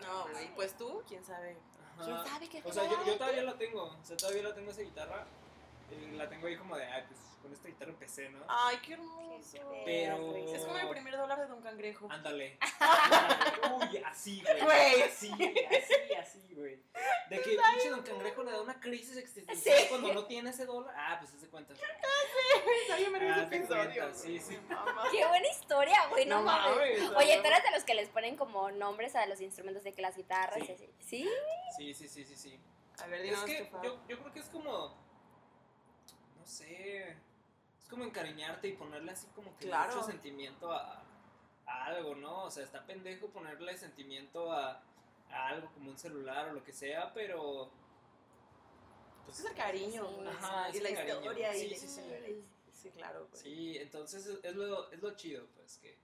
No, 0.00 0.28
güey, 0.32 0.54
pues 0.54 0.76
tú, 0.76 1.02
quién 1.06 1.24
sabe. 1.24 1.56
Ajá. 1.96 2.04
¿Quién 2.04 2.26
sabe 2.26 2.48
qué 2.48 2.62
O 2.64 2.72
sea, 2.72 2.90
yo, 2.90 3.04
yo 3.04 3.16
todavía 3.16 3.42
la 3.42 3.56
tengo, 3.56 3.84
o 3.84 4.04
sea, 4.04 4.16
todavía 4.16 4.42
la 4.42 4.54
tengo 4.54 4.70
esa 4.70 4.82
guitarra. 4.82 5.26
Y 6.02 6.16
la 6.16 6.28
tengo 6.28 6.46
ahí 6.46 6.56
como 6.56 6.76
de, 6.76 6.84
ay, 6.84 7.04
pues 7.08 7.20
con 7.42 7.52
esta 7.52 7.68
guitarra 7.68 7.90
empecé, 7.90 8.28
¿no? 8.30 8.38
Ay, 8.48 8.78
qué 8.82 8.94
hermoso. 8.94 9.58
Pero- 9.84 10.36
Es 10.36 10.64
como 10.64 10.78
el 10.78 10.88
primer 10.88 11.16
dólar 11.16 11.38
de 11.40 11.46
Don 11.46 11.60
Cangrejo. 11.62 12.08
Ándale. 12.10 12.58
Uy, 13.92 13.98
así, 14.04 14.42
güey. 14.42 14.60
Güey. 14.62 15.02
Así, 15.02 15.30
así, 15.32 16.14
así, 16.18 16.54
güey. 16.54 16.80
De 17.28 17.40
que 17.42 17.50
pinche 17.50 17.90
Don 17.90 18.02
Cangrejo 18.02 18.42
le 18.44 18.52
da 18.52 18.62
una 18.62 18.80
crisis 18.80 19.16
existencial 19.18 19.78
Sí. 19.78 19.86
cuando 19.88 20.14
no 20.14 20.24
tiene 20.26 20.50
ese 20.50 20.64
dólar. 20.64 20.94
Ah, 20.96 21.16
pues 21.20 21.32
se 21.38 21.48
cuenta. 21.48 21.74
Ay, 22.92 23.04
yo 23.04 23.10
me 23.10 23.18
río 23.18 23.34
Ah, 23.34 23.42
episodio. 23.42 24.14
sí, 24.14 24.38
sí. 24.40 24.58
Me 24.68 24.74
mama. 24.74 25.04
Qué 25.10 25.26
buena 25.26 25.48
historia, 25.48 26.06
güey, 26.08 26.26
no, 26.26 26.36
No 26.38 26.42
mames. 26.44 27.00
mames, 27.02 27.16
Oye, 27.16 27.38
tú 27.40 27.46
eres 27.46 27.62
de 27.62 27.70
los 27.72 27.84
que 27.84 27.94
les 27.94 28.08
ponen 28.08 28.36
como 28.36 28.70
nombres 28.70 29.14
a 29.16 29.26
los 29.26 29.40
instrumentos 29.40 29.84
de 29.84 29.92
que 29.92 30.00
las 30.02 30.16
guitarras 30.16 30.60
Sí. 30.60 30.66
y 30.68 30.72
así. 30.72 30.90
¿Sí? 30.98 31.28
Sí, 31.76 31.94
sí, 31.94 32.08
sí, 32.08 32.24
sí, 32.24 32.36
sí. 32.36 32.60
A 33.02 33.06
ver, 33.06 33.24
Es 33.26 33.38
que 33.40 33.70
yo, 33.82 34.00
yo 34.08 34.18
creo 34.20 34.32
que 34.32 34.38
es 34.40 34.46
como. 34.48 35.03
No 36.44 36.48
sé. 36.50 37.16
Es 37.80 37.88
como 37.88 38.04
encariñarte 38.04 38.68
y 38.68 38.72
ponerle 38.74 39.12
así 39.12 39.26
como 39.34 39.56
que 39.56 39.64
Claro. 39.66 39.94
mucho 39.94 40.06
sentimiento 40.06 40.70
a, 40.70 41.02
a 41.66 41.84
algo, 41.86 42.14
¿no? 42.14 42.44
O 42.44 42.50
sea, 42.50 42.64
está 42.64 42.84
pendejo 42.84 43.28
ponerle 43.28 43.76
sentimiento 43.78 44.52
a, 44.52 44.82
a 45.30 45.46
algo 45.48 45.70
como 45.72 45.90
un 45.90 45.96
celular 45.98 46.50
o 46.50 46.52
lo 46.52 46.62
que 46.62 46.72
sea, 46.74 47.12
pero. 47.14 47.70
Pues 49.24 49.40
es 49.40 49.46
el 49.46 49.54
cariño, 49.54 50.06
Sí. 50.06 50.14
güey. 50.16 50.28
Ajá, 50.28 50.68
y 50.70 50.76
es 50.76 50.82
la 50.82 50.88
el 50.90 50.94
cariño. 50.96 51.14
historia. 51.16 51.52
Sí, 51.54 51.66
y 51.66 51.74
sí, 51.76 51.88
sí. 51.88 52.44
Sí, 52.72 52.90
claro, 52.90 53.26
güey. 53.30 53.42
Sí, 53.42 53.78
entonces 53.78 54.26
es- 54.26 54.44
es 54.44 54.54
lo, 54.54 54.90
es 54.92 55.00
lo 55.00 55.16
chido, 55.16 55.46
pues, 55.56 55.78
que, 55.78 55.98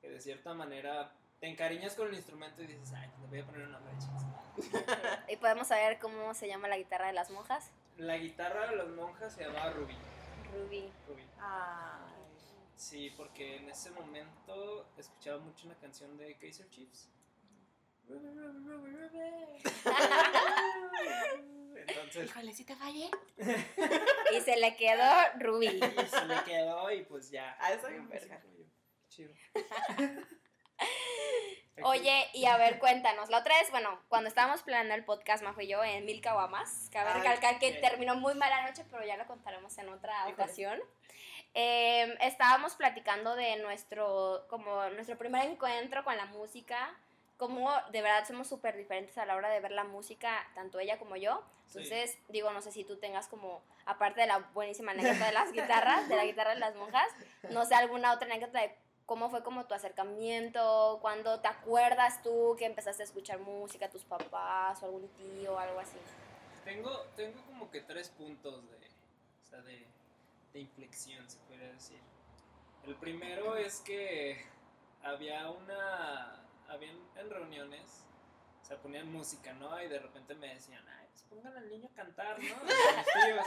que 0.00 0.08
de 0.10 0.20
cierta 0.20 0.52
manera 0.54 1.12
te 1.38 1.46
encariñas 1.46 1.94
con 1.94 2.08
el 2.08 2.14
instrumento 2.14 2.62
y 2.62 2.66
dices, 2.66 2.92
ay, 2.96 3.08
le 3.20 3.26
voy 3.28 3.38
a 3.38 3.46
poner 3.46 3.68
una 3.68 3.78
brecha. 3.78 4.08
Y 5.28 5.36
podemos 5.36 5.68
saber 5.68 6.00
cómo 6.00 6.34
se 6.34 6.48
llama 6.48 6.66
la 6.66 6.76
guitarra 6.76 7.06
de 7.06 7.12
las 7.12 7.30
monjas. 7.30 7.70
La 7.96 8.16
guitarra 8.18 8.70
de 8.70 8.76
las 8.76 8.88
monjas 8.88 9.32
se 9.34 9.44
llamaba 9.44 9.70
Ruby. 9.70 9.94
Ruby. 10.52 10.92
Ruby. 11.08 11.22
Ay. 11.40 12.12
Sí, 12.76 13.12
porque 13.16 13.56
en 13.56 13.70
ese 13.70 13.90
momento 13.90 14.88
escuchaba 14.98 15.38
mucho 15.38 15.66
una 15.66 15.76
canción 15.78 16.16
de 16.16 16.36
Kaiser 16.38 16.68
Chiefs. 16.70 17.08
Ruby, 18.08 18.28
Ruby, 18.34 18.68
Ruby, 18.68 18.90
Ruby. 18.90 19.62
Entonces, 21.86 22.30
Híjole, 22.30 22.52
si 22.52 22.64
te 22.64 22.76
fallé. 22.76 23.10
Y 24.36 24.40
se 24.40 24.56
le 24.56 24.76
quedó 24.76 25.10
Ruby. 25.38 25.66
y 25.68 26.06
se 26.08 26.26
le 26.26 26.42
quedó 26.44 26.90
y 26.90 27.04
pues 27.04 27.30
ya. 27.30 27.56
Ah, 27.60 27.72
está 27.72 27.88
bien 27.88 28.08
verga. 28.08 28.42
Chido. 29.08 29.32
Oye, 31.82 32.28
y 32.32 32.46
a 32.46 32.56
ver, 32.56 32.78
cuéntanos. 32.78 33.30
La 33.30 33.38
otra 33.38 33.58
vez, 33.58 33.70
bueno, 33.70 34.00
cuando 34.08 34.28
estábamos 34.28 34.62
planeando 34.62 34.94
el 34.94 35.04
podcast, 35.04 35.42
Majo 35.42 35.60
y 35.60 35.66
yo, 35.66 35.82
en 35.82 36.04
Mil 36.04 36.20
Caguamas, 36.20 36.88
cabe 36.92 37.10
Ay, 37.10 37.20
recalcar 37.20 37.58
que 37.58 37.72
ok. 37.72 37.80
terminó 37.80 38.14
muy 38.14 38.34
mala 38.34 38.66
noche, 38.66 38.84
pero 38.90 39.04
ya 39.04 39.16
lo 39.16 39.26
contaremos 39.26 39.76
en 39.78 39.88
otra 39.88 40.28
ocasión. 40.28 40.80
Eh, 41.54 42.16
estábamos 42.20 42.74
platicando 42.74 43.34
de 43.34 43.56
nuestro, 43.56 44.46
como 44.48 44.88
nuestro 44.90 45.18
primer 45.18 45.48
encuentro 45.48 46.04
con 46.04 46.16
la 46.16 46.26
música, 46.26 46.96
como 47.36 47.70
de 47.90 48.02
verdad 48.02 48.26
somos 48.26 48.48
súper 48.48 48.76
diferentes 48.76 49.18
a 49.18 49.26
la 49.26 49.36
hora 49.36 49.48
de 49.48 49.60
ver 49.60 49.72
la 49.72 49.84
música, 49.84 50.46
tanto 50.54 50.78
ella 50.78 50.98
como 50.98 51.16
yo. 51.16 51.42
Sí. 51.66 51.78
Entonces, 51.78 52.18
digo, 52.28 52.52
no 52.52 52.60
sé 52.60 52.70
si 52.70 52.84
tú 52.84 52.96
tengas 52.96 53.26
como, 53.26 53.62
aparte 53.86 54.20
de 54.20 54.26
la 54.28 54.38
buenísima 54.52 54.92
anécdota 54.92 55.26
de 55.26 55.32
las 55.32 55.52
guitarras, 55.52 56.08
de 56.08 56.16
la 56.16 56.24
guitarra 56.24 56.54
de 56.54 56.60
las 56.60 56.76
monjas, 56.76 57.08
no 57.50 57.64
sé, 57.64 57.74
alguna 57.74 58.12
otra 58.12 58.26
anécdota 58.26 58.60
de 58.60 58.76
cómo 59.06 59.30
fue 59.30 59.42
como 59.42 59.66
tu 59.66 59.74
acercamiento, 59.74 60.98
cuando 61.00 61.40
te 61.40 61.48
acuerdas 61.48 62.22
tú 62.22 62.56
que 62.58 62.66
empezaste 62.66 63.02
a 63.02 63.06
escuchar 63.06 63.38
música, 63.40 63.90
tus 63.90 64.04
papás 64.04 64.82
o 64.82 64.86
algún 64.86 65.08
tío 65.08 65.54
o 65.54 65.58
algo 65.58 65.80
así. 65.80 65.98
Tengo, 66.64 66.90
tengo 67.16 67.42
como 67.42 67.70
que 67.70 67.82
tres 67.82 68.08
puntos 68.08 68.68
de, 68.70 68.76
o 68.76 69.46
sea, 69.50 69.60
de, 69.62 69.86
de 70.52 70.60
inflexión, 70.60 71.28
se 71.28 71.38
podría 71.40 71.72
decir. 71.72 71.98
El 72.84 72.94
primero 72.96 73.56
es 73.56 73.80
que 73.80 74.44
había 75.02 75.50
una, 75.50 76.42
habían 76.68 76.96
en 77.16 77.30
reuniones, 77.30 78.04
o 78.62 78.64
sea, 78.64 78.78
ponían 78.78 79.12
música, 79.12 79.52
¿no? 79.54 79.82
Y 79.82 79.88
de 79.88 79.98
repente 79.98 80.34
me 80.34 80.54
decían, 80.54 80.84
ay, 80.88 81.06
pues 81.10 81.22
pongan 81.24 81.56
al 81.56 81.68
niño 81.68 81.88
a 81.92 81.94
cantar, 81.94 82.38
¿no? 82.38 82.44
Mis 82.44 82.54
tíos. 83.24 83.46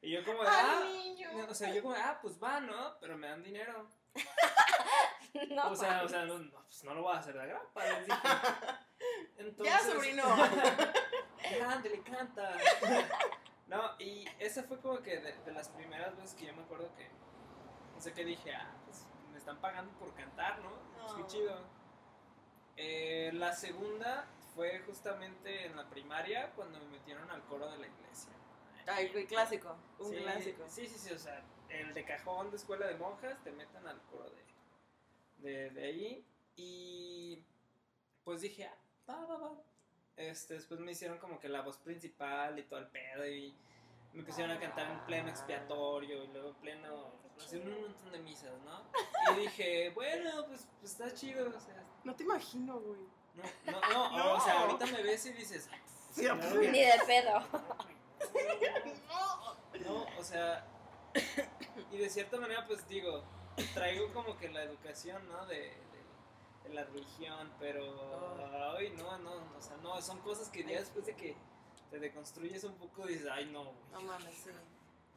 Y 0.00 0.12
yo 0.12 0.24
como 0.24 0.42
de, 0.42 0.48
ah, 0.50 0.84
niño. 0.84 1.30
o 1.48 1.54
sea, 1.54 1.72
yo 1.74 1.82
como, 1.82 1.94
de, 1.94 2.00
ah, 2.00 2.18
pues 2.20 2.42
va, 2.42 2.60
¿no? 2.60 2.96
Pero 3.00 3.16
me 3.18 3.28
dan 3.28 3.42
dinero. 3.42 3.88
No, 5.50 5.70
o 5.70 5.76
sea, 5.76 6.02
o 6.02 6.08
sea, 6.08 6.24
no, 6.24 6.38
no, 6.38 6.62
pues 6.62 6.82
no 6.84 6.94
lo 6.94 7.02
voy 7.02 7.14
a 7.14 7.18
hacer 7.18 7.36
de 7.36 7.46
grapa, 7.46 7.84
les 7.84 8.06
dije. 8.06 8.18
Entonces, 9.36 9.74
Ya, 9.74 9.80
sobrino. 9.80 10.24
ándale, 11.68 12.00
canta. 12.00 12.56
No, 13.66 13.98
y 13.98 14.26
esa 14.38 14.62
fue 14.62 14.80
como 14.80 15.02
que 15.02 15.18
de, 15.18 15.32
de 15.32 15.52
las 15.52 15.68
primeras 15.68 16.16
veces 16.16 16.34
que 16.34 16.46
yo 16.46 16.54
me 16.54 16.62
acuerdo 16.62 16.90
que, 16.96 17.10
no 17.94 18.00
sé 18.00 18.14
qué 18.14 18.24
dije, 18.24 18.54
ah, 18.54 18.72
pues 18.86 19.06
me 19.30 19.36
están 19.38 19.60
pagando 19.60 19.92
por 19.98 20.14
cantar, 20.14 20.58
¿no? 20.60 20.70
Pues 21.02 21.12
qué 21.14 21.26
chido. 21.26 21.60
la 23.38 23.52
segunda 23.52 24.26
fue 24.54 24.80
justamente 24.86 25.66
en 25.66 25.76
la 25.76 25.88
primaria 25.90 26.50
cuando 26.56 26.80
me 26.80 26.86
metieron 26.86 27.30
al 27.30 27.42
coro 27.44 27.70
de 27.70 27.76
la 27.76 27.86
iglesia. 27.86 28.32
Ay, 28.86 29.08
güey, 29.08 29.26
clásico. 29.26 29.76
Un 29.98 30.10
sí, 30.10 30.16
clásico. 30.16 30.64
Sí, 30.68 30.86
sí, 30.86 30.98
sí, 30.98 31.12
o 31.12 31.18
sea, 31.18 31.42
el 31.80 31.94
de 31.94 32.04
cajón 32.04 32.50
de 32.50 32.56
escuela 32.56 32.86
de 32.86 32.96
monjas 32.96 33.42
te 33.44 33.52
meten 33.52 33.86
al 33.86 34.00
coro 34.10 34.30
de, 35.42 35.50
de, 35.50 35.70
de 35.70 35.84
ahí. 35.86 36.24
Y 36.56 37.42
pues 38.24 38.40
dije, 38.40 38.64
ah, 38.66 38.74
va, 39.08 39.24
va, 39.26 39.36
va. 39.38 39.52
Este, 40.16 40.54
después 40.54 40.80
me 40.80 40.92
hicieron 40.92 41.18
como 41.18 41.38
que 41.38 41.48
la 41.48 41.60
voz 41.60 41.76
principal 41.78 42.58
y 42.58 42.62
todo 42.62 42.80
el 42.80 42.86
pedo 42.88 43.26
y 43.28 43.54
me 44.14 44.22
pusieron 44.22 44.56
a 44.56 44.58
cantar 44.58 44.90
en 44.90 45.04
pleno 45.04 45.28
expiatorio 45.28 46.24
y 46.24 46.28
luego 46.28 46.48
en 46.48 46.54
pleno, 46.54 47.12
haciendo 47.38 47.70
un 47.76 47.82
montón 47.82 48.12
de 48.12 48.18
misas, 48.20 48.58
¿no? 48.62 48.82
Y 49.34 49.40
dije, 49.40 49.90
bueno, 49.90 50.46
pues, 50.46 50.66
pues 50.80 50.92
está 50.92 51.12
chido, 51.12 51.48
o 51.54 51.60
sea, 51.60 51.84
No 52.04 52.14
te 52.16 52.22
imagino, 52.22 52.80
güey. 52.80 53.00
no, 53.66 53.72
no, 53.72 53.80
no, 53.80 53.80
No. 54.18 54.34
o 54.36 54.40
sea, 54.40 54.60
ahorita 54.60 54.86
me 54.86 55.02
ves 55.02 55.26
y 55.26 55.32
dices, 55.32 55.68
"Ay, 55.70 55.80
Sí, 56.10 56.22
claro 56.22 56.40
pues, 56.40 56.54
Ni 56.72 56.80
de 56.80 56.98
pedo. 57.06 57.40
No, 59.84 60.06
o 60.18 60.24
sea, 60.24 60.64
y 61.92 61.96
de 61.98 62.08
cierta 62.10 62.36
manera, 62.38 62.66
pues 62.66 62.86
digo, 62.88 63.22
traigo 63.74 64.12
como 64.12 64.36
que 64.36 64.48
la 64.48 64.62
educación, 64.62 65.26
¿no? 65.28 65.46
De, 65.46 65.56
de- 65.56 65.96
de 66.68 66.74
la 66.74 66.82
religión, 66.84 67.52
pero, 67.60 68.74
ay, 68.76 68.90
no, 68.98 69.18
no, 69.18 69.32
o 69.56 69.60
sea, 69.60 69.76
no, 69.84 70.00
son 70.02 70.18
cosas 70.20 70.48
que 70.48 70.64
ya 70.64 70.80
después 70.80 71.06
de 71.06 71.14
que 71.14 71.36
te 71.90 72.00
deconstruyes 72.00 72.64
un 72.64 72.74
poco 72.74 73.06
dices, 73.06 73.28
ay, 73.30 73.46
no, 73.46 73.62
güey. 73.64 73.76
No 73.92 74.00
mames, 74.00 74.34
sí. 74.34 74.50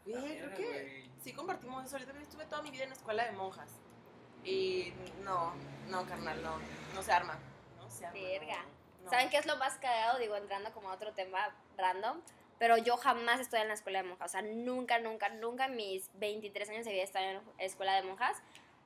la 0.06 0.20
Güey, 0.22 0.38
creo 0.38 0.56
que 0.56 0.64
güey". 0.68 1.12
sí 1.24 1.34
compartimos 1.34 1.84
eso. 1.86 1.98
Yo 1.98 2.06
también 2.06 2.24
estuve 2.28 2.46
toda 2.46 2.62
mi 2.62 2.70
vida 2.70 2.84
en 2.84 2.92
escuela 2.92 3.26
de 3.26 3.32
monjas. 3.32 3.72
Y 4.44 4.94
no, 5.24 5.54
no, 5.88 6.06
carnal, 6.06 6.42
no. 6.44 6.58
No 6.94 7.02
se 7.02 7.12
arma. 7.12 7.38
No 7.78 7.90
se 7.90 8.06
arma. 8.06 8.20
Verga. 8.20 8.66
no. 9.04 9.10
¿Saben 9.10 9.30
qué 9.32 9.38
es 9.38 9.46
lo 9.48 9.58
más 9.58 9.74
cagado? 9.80 10.20
Digo, 10.20 10.36
entrando 10.36 10.72
como 10.72 10.90
a 10.92 10.94
otro 10.94 11.14
tema 11.14 11.50
random. 11.78 12.22
Pero 12.60 12.78
yo 12.78 12.98
jamás 12.98 13.40
estuve 13.40 13.62
en 13.62 13.70
la 13.70 13.74
escuela 13.74 14.04
de 14.04 14.10
monjas. 14.10 14.30
O 14.30 14.32
sea, 14.32 14.42
nunca, 14.42 15.00
nunca, 15.00 15.30
nunca 15.30 15.66
en 15.66 15.76
mis 15.76 16.12
23 16.20 16.70
años 16.70 16.86
vida 16.86 17.04
estado 17.04 17.26
en 17.26 17.36
la 17.36 17.64
escuela 17.64 17.96
de 17.96 18.04
monjas. 18.04 18.38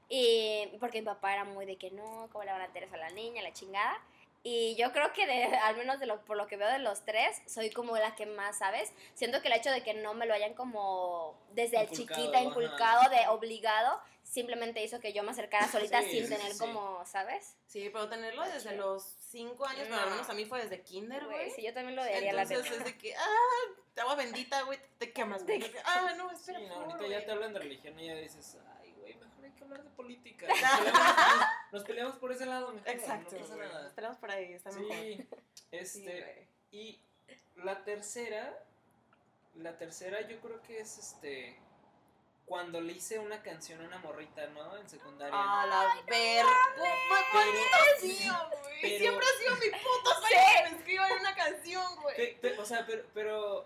Y 0.07 0.69
porque 0.79 1.01
mi 1.01 1.05
papá 1.05 1.33
era 1.33 1.43
muy 1.43 1.65
de 1.65 1.75
que 1.77 1.89
no, 1.91 2.29
¿cómo 2.31 2.43
le 2.43 2.51
van 2.51 2.61
a 2.61 2.67
tener 2.67 2.83
eso 2.83 2.95
a 2.95 2.99
la 2.99 3.09
niña, 3.09 3.41
la 3.41 3.51
chingada? 3.51 3.99
Y 4.45 4.75
yo 4.75 4.91
creo 4.91 5.13
que 5.13 5.25
de, 5.25 5.45
al 5.45 5.77
menos 5.77 5.99
de 6.01 6.05
lo, 6.05 6.23
por 6.25 6.35
lo 6.35 6.47
que 6.47 6.57
veo 6.57 6.67
de 6.69 6.79
los 6.79 7.05
tres, 7.05 7.41
soy 7.47 7.69
como 7.69 7.95
la 7.97 8.13
que 8.15 8.25
más, 8.25 8.57
¿sabes? 8.57 8.91
Siento 9.13 9.41
que 9.41 9.47
el 9.47 9.53
hecho 9.53 9.71
de 9.71 9.83
que 9.83 9.93
no 9.93 10.13
me 10.13 10.25
lo 10.25 10.33
hayan 10.33 10.53
como 10.53 11.39
desde 11.51 11.77
el 11.77 11.83
Inculcado, 11.83 12.21
chiquita 12.21 12.37
ajá. 12.39 12.47
inculcado, 12.49 13.09
de 13.09 13.27
obligado, 13.29 14.01
simplemente 14.23 14.83
hizo 14.83 14.99
que 14.99 15.13
yo 15.13 15.23
me 15.23 15.31
acercara 15.31 15.69
solita 15.71 16.01
Sí, 16.01 16.09
sin 16.11 16.23
sí, 16.23 16.29
tener 16.35 16.51
sí. 16.51 16.59
como, 16.59 17.05
¿sabes? 17.05 17.55
Sí, 17.67 17.89
pero 17.89 18.09
tenerlo 18.09 18.43
desde 18.43 18.71
Sí. 18.71 18.75
los 18.75 19.03
5 19.31 19.65
años, 19.65 19.83
pero 19.83 19.95
No. 19.95 20.01
al 20.03 20.09
menos 20.11 20.29
a 20.29 20.33
mí 20.33 20.43
fue 20.43 20.61
desde 20.61 20.81
kinder, 20.81 21.23
Güey, 21.23 21.49
sí, 21.51 21.61
yo 21.63 21.73
también 21.73 21.95
lo 21.95 22.03
daría 22.03 22.33
la 22.33 22.41
Entonces 22.41 22.69
es 22.79 22.83
de 22.83 22.97
que, 22.97 23.15
ah, 23.15 23.73
te 23.93 24.01
agua 24.01 24.15
bendita, 24.15 24.61
güey, 24.63 24.77
te 24.97 25.13
quemas, 25.13 25.45
güey. 25.45 25.59
Ah, 25.85 26.13
no, 26.17 26.29
Sí, 26.31 26.35
espera, 26.35 26.59
no, 26.59 26.67
por 26.67 26.77
favor, 26.83 26.91
ahorita 26.95 27.19
ya 27.19 27.25
te 27.25 27.31
hablan 27.31 27.53
de 27.53 27.59
religión 27.59 27.97
y 27.97 28.07
ya 28.07 28.15
dices, 28.15 28.57
ay, 28.81 28.93
güey, 28.99 29.13
mejor 29.15 29.45
hay 29.45 29.51
que 29.51 29.62
hablar 29.73 29.89
de 29.89 29.95
política. 29.95 30.47
Nos 30.47 30.57
peleamos, 30.79 31.71
nos 31.71 31.83
peleamos 31.83 32.15
por 32.17 32.31
ese 32.31 32.45
lado, 32.45 32.73
mejor. 32.73 32.89
Exacto, 32.89 33.35
no 33.35 33.47
pasa 33.95 34.19
por 34.19 34.31
ahí, 34.31 34.53
está 34.53 34.71
mejor. 34.71 34.95
Sí, 34.95 35.27
este, 35.71 36.47
y 36.71 36.99
la 37.55 37.83
tercera, 37.83 38.57
la 39.55 39.77
tercera 39.77 40.21
yo 40.21 40.39
creo 40.39 40.61
que 40.61 40.79
es 40.79 40.97
este, 40.97 41.59
cuando 42.45 42.81
le 42.81 42.93
hice 42.93 43.19
una 43.19 43.41
canción 43.41 43.81
a 43.81 43.87
una 43.87 43.99
morrita, 43.99 44.47
¿no? 44.47 44.77
En 44.77 44.89
secundaria. 44.89 45.33
A 45.35 45.65
la 45.65 45.85
ver. 46.07 46.45
Güey. 46.77 46.91
pero- 47.31 47.59
Siempre 48.97 49.25
ha 49.25 49.39
sido 49.39 49.55
mi 49.55 49.69
puto 49.79 50.11
sueño 50.19 50.43
que 50.63 50.69
me 50.71 50.77
escriban 50.77 51.11
una 51.19 51.35
canción, 51.35 52.01
güey. 52.01 52.37
O 52.59 52.65
sea, 52.65 52.85
pero, 52.85 53.03
pero 53.13 53.65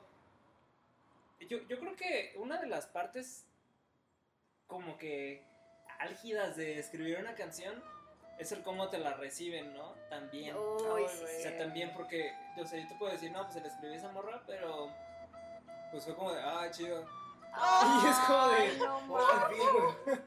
yo, 1.39 1.59
yo 1.67 1.79
creo 1.79 1.95
que 1.95 2.33
una 2.37 2.57
de 2.59 2.67
las 2.67 2.85
partes 2.87 3.45
como 4.67 4.97
que 4.97 5.43
álgidas 5.99 6.55
de 6.55 6.79
escribir 6.79 7.17
una 7.19 7.33
canción 7.35 7.83
es 8.39 8.51
el 8.51 8.61
cómo 8.63 8.89
te 8.89 8.99
la 8.99 9.13
reciben, 9.15 9.73
¿no? 9.73 9.93
También. 10.09 10.55
Uy. 10.55 11.03
O 11.03 11.07
sea, 11.41 11.57
también 11.57 11.91
porque, 11.95 12.31
o 12.57 12.65
sea, 12.65 12.79
yo 12.79 12.87
te 12.87 12.95
puedo 12.95 13.11
decir, 13.11 13.31
no, 13.31 13.41
pues 13.43 13.55
se 13.55 13.61
le 13.61 13.67
escribí 13.67 13.95
esa 13.95 14.11
morra, 14.11 14.43
pero 14.45 14.91
pues 15.91 16.05
fue 16.05 16.15
como 16.15 16.33
de, 16.33 16.41
ah, 16.41 16.69
chido. 16.71 17.01
Y 17.03 18.07
es 18.07 18.17
como 18.27 18.47
de, 18.49 18.55
Ay, 18.57 18.77
no 18.79 18.97
"Oh, 19.09 19.49
bien". 20.05 20.21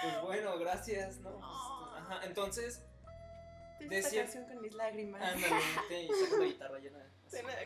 pues 0.00 0.22
bueno, 0.22 0.58
gracias, 0.58 1.18
¿no? 1.18 1.30
Pues, 1.32 2.02
ajá, 2.02 2.20
entonces, 2.24 2.82
Esta 3.80 3.94
Decía- 3.94 4.22
canción 4.22 4.46
con 4.46 4.60
mis 4.62 4.72
lágrimas. 4.74 5.20
ándale, 5.22 5.54
te 5.88 6.02
y 6.04 6.08
la 6.38 6.44
guitarra 6.44 6.78
llena 6.78 6.98
de... 6.98 7.10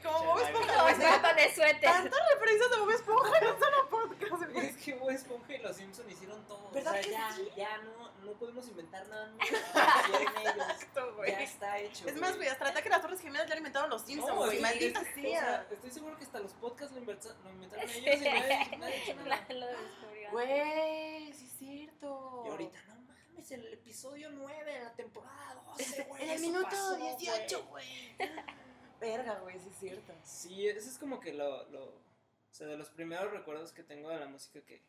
Como 0.03 0.25
Bob 0.25 0.39
Esponja, 0.41 0.91
esponja 0.91 1.35
de 1.35 1.55
suéter. 1.55 1.81
Tantas 1.81 2.21
referencias 2.35 2.71
de 2.71 2.77
Bob 2.79 2.91
Esponja 2.91 3.39
en 3.39 3.47
un 3.49 3.59
solo 3.61 3.89
podcast, 3.91 4.53
güey. 4.53 4.67
Es 4.67 4.77
que 4.77 4.95
Bob 4.95 5.11
Esponja 5.11 5.55
y 5.55 5.59
los 5.59 5.77
Simpson 5.77 6.11
hicieron 6.11 6.43
todo. 6.47 6.71
¿Verdad 6.71 6.93
o 6.93 6.95
sea, 6.95 7.03
que 7.03 7.11
ya, 7.11 7.33
sí? 7.37 7.49
ya 7.57 7.79
no, 7.79 8.11
no 8.25 8.33
podemos 8.33 8.67
inventar 8.69 9.07
nada 9.09 9.27
nuevo. 9.29 9.43
Exacto, 10.41 11.15
güey. 11.17 11.31
Ya 11.33 11.41
está 11.41 11.79
hecho. 11.79 12.09
Es 12.09 12.17
más, 12.17 12.37
güey, 12.37 12.49
hasta 12.49 12.65
trata 12.65 12.83
que 12.83 12.89
las 12.89 13.03
Torres 13.03 13.21
Gemelas 13.21 13.47
ya 13.47 13.55
lo 13.55 13.59
inventaron 13.59 13.91
los 13.91 14.03
Simpsons, 14.03 14.33
No, 14.35 14.45
güey. 14.47 14.57
sí, 14.57 14.63
Maldita 14.63 15.01
es- 15.03 15.09
o 15.09 15.21
sea. 15.21 15.67
estoy 15.71 15.91
seguro 15.91 16.17
que 16.17 16.25
hasta 16.25 16.39
los 16.41 16.53
podcasts 16.55 16.93
lo, 16.95 17.01
inventaron 17.01 17.89
ellos 17.91 17.97
y 17.97 18.01
nadie, 18.25 18.77
nadie 18.79 18.95
ha 18.95 18.97
hecho 19.03 19.15
nada. 19.17 19.47
Lo 19.51 19.67
descubrió. 19.67 20.31
Güey, 20.33 21.33
sí 21.35 21.45
es 21.45 21.53
cierto. 21.59 22.43
Y 22.47 22.49
ahorita, 22.51 22.79
no 22.89 22.95
mames, 23.03 23.51
el 23.51 23.73
episodio 23.75 24.31
9 24.31 24.73
de 24.73 24.85
la 24.85 24.93
temporada 24.95 25.55
12, 25.77 26.05
güey. 26.05 26.23
En 26.23 26.31
el 26.31 26.41
minuto 26.41 26.65
pasó, 26.65 26.97
18, 26.97 27.67
güey. 27.67 28.17
Verga, 29.01 29.39
güey, 29.41 29.59
sí 29.59 29.69
es 29.71 29.77
cierto. 29.79 30.13
Sí, 30.23 30.69
ese 30.69 30.89
es 30.91 30.99
como 30.99 31.21
que 31.21 31.33
lo, 31.33 31.69
lo. 31.71 31.85
O 31.87 32.53
sea, 32.53 32.67
de 32.67 32.77
los 32.77 32.91
primeros 32.91 33.33
recuerdos 33.33 33.73
que 33.73 33.83
tengo 33.83 34.11
de 34.11 34.21
la 34.21 34.27
música 34.27 34.61
que. 34.63 34.83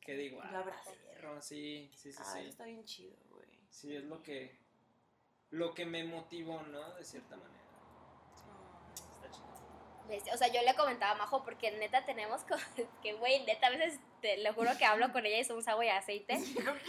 Que 0.00 0.14
digo, 0.14 0.40
ah, 0.42 0.64
perro, 1.14 1.42
sí, 1.42 1.90
sí, 1.94 2.10
sí, 2.12 2.18
Ah, 2.22 2.32
sí. 2.32 2.48
está 2.48 2.64
bien 2.64 2.84
chido, 2.84 3.16
güey. 3.30 3.46
Sí, 3.68 3.94
es 3.94 4.04
lo 4.04 4.22
que. 4.22 4.58
Lo 5.50 5.74
que 5.74 5.84
me 5.84 6.04
motivó, 6.04 6.62
¿no? 6.62 6.94
De 6.94 7.04
cierta 7.04 7.36
manera. 7.36 7.59
Bestia. 10.10 10.34
O 10.34 10.36
sea, 10.36 10.48
yo 10.48 10.60
le 10.62 10.74
comentaba 10.74 11.12
a 11.12 11.14
Majo 11.14 11.42
porque 11.42 11.70
neta 11.72 12.04
tenemos 12.04 12.42
que, 13.02 13.12
güey, 13.14 13.44
neta, 13.44 13.68
a 13.68 13.70
veces 13.70 13.98
te 14.20 14.36
lo 14.38 14.52
juro 14.52 14.70
que 14.78 14.84
hablo 14.84 15.12
con 15.12 15.24
ella 15.24 15.38
y 15.38 15.44
somos 15.44 15.66
agua 15.68 15.84
y 15.84 15.88
aceite. 15.88 16.38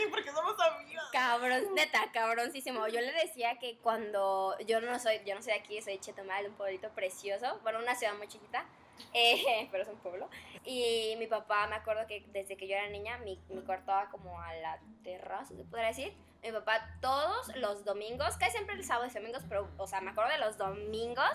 Porque 0.09 0.31
somos 0.31 0.55
amigas. 0.59 1.05
Cabrón, 1.11 1.73
neta, 1.75 2.11
cabroncísimo. 2.11 2.87
Yo 2.87 3.01
le 3.01 3.11
decía 3.13 3.57
que 3.59 3.77
cuando 3.77 4.57
yo 4.67 4.81
no 4.81 4.99
soy, 4.99 5.21
yo 5.25 5.35
no 5.35 5.41
soy 5.41 5.53
de 5.53 5.59
aquí, 5.59 5.81
soy 5.81 5.93
de 5.93 5.99
Chetumal, 5.99 6.47
un 6.47 6.53
pueblito 6.53 6.89
precioso, 6.89 7.59
bueno, 7.63 7.79
una 7.79 7.95
ciudad 7.95 8.15
muy 8.15 8.27
chiquita, 8.27 8.65
eh, 9.13 9.67
pero 9.71 9.83
es 9.83 9.89
un 9.89 9.97
pueblo. 9.97 10.29
Y 10.65 11.15
mi 11.17 11.27
papá, 11.27 11.67
me 11.67 11.75
acuerdo 11.75 12.05
que 12.07 12.25
desde 12.27 12.57
que 12.57 12.67
yo 12.67 12.75
era 12.75 12.87
niña, 12.89 13.17
mi, 13.19 13.39
mi 13.49 13.61
cuarto 13.61 13.91
daba 13.91 14.09
como 14.09 14.39
a 14.41 14.53
la 14.55 14.79
terraza, 15.03 15.55
se 15.55 15.63
podría 15.63 15.87
decir. 15.87 16.13
Mi 16.43 16.51
papá 16.51 16.97
todos 17.01 17.55
los 17.55 17.85
domingos, 17.85 18.35
casi 18.37 18.53
siempre 18.53 18.73
el 18.75 18.83
sábado 18.83 19.07
y 19.07 19.13
domingos, 19.13 19.43
pero, 19.47 19.69
o 19.77 19.85
sea, 19.85 20.01
me 20.01 20.09
acuerdo 20.09 20.31
de 20.31 20.39
los 20.39 20.57
domingos, 20.57 21.29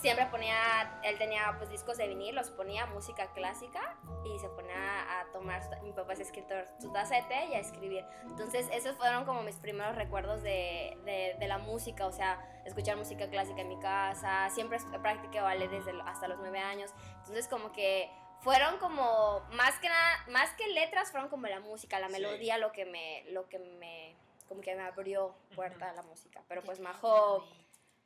siempre 0.00 0.26
ponía, 0.26 1.00
él 1.02 1.18
tenía 1.18 1.54
pues 1.58 1.70
discos 1.70 1.96
de 1.96 2.06
vinil, 2.08 2.34
los 2.34 2.50
ponía 2.50 2.86
música 2.86 3.32
clásica 3.32 3.96
y 4.24 4.38
se 4.38 4.48
ponía 4.48 5.20
a 5.20 5.24
tomar, 5.32 5.60
mi 5.82 5.92
papá 5.92 6.12
es 6.12 6.20
escritor, 6.20 6.68
su 6.80 6.92
taza 6.92 7.16
de 7.16 7.22
té 7.22 7.46
y 7.46 7.54
a 7.54 7.58
escribir. 7.58 8.04
Entonces 8.22 8.68
esos 8.72 8.96
fueron 8.96 9.24
como 9.24 9.42
mis 9.42 9.56
primeros 9.56 9.96
recuerdos 9.96 10.42
de, 10.42 10.96
de, 11.04 11.36
de 11.38 11.48
la 11.48 11.58
música, 11.58 12.06
o 12.06 12.12
sea, 12.12 12.38
escuchar 12.64 12.96
música 12.96 13.28
clásica 13.28 13.60
en 13.60 13.68
mi 13.68 13.78
casa, 13.80 14.48
siempre 14.50 14.78
practiqué 15.02 15.40
ballet 15.40 15.68
desde 15.68 15.92
hasta 16.06 16.28
los 16.28 16.38
nueve 16.38 16.60
años, 16.60 16.92
entonces 17.18 17.48
como 17.48 17.72
que 17.72 18.10
fueron 18.40 18.78
como, 18.78 19.40
más 19.50 19.78
que 19.80 19.88
nada, 19.88 20.24
más 20.28 20.52
que 20.52 20.68
letras, 20.68 21.10
fueron 21.10 21.28
como 21.28 21.48
la 21.48 21.58
música, 21.58 21.98
la 21.98 22.06
Sí. 22.06 22.12
melodía 22.12 22.56
lo 22.58 22.70
que 22.70 22.84
me, 22.84 23.24
lo 23.30 23.48
que 23.48 23.58
me, 23.58 24.14
como 24.46 24.60
que 24.60 24.76
me 24.76 24.82
abrió 24.82 25.34
puerta 25.56 25.90
a 25.90 25.92
la 25.92 26.02
música, 26.02 26.40
pero 26.46 26.62
pues 26.62 26.78
Majo, 26.78 27.44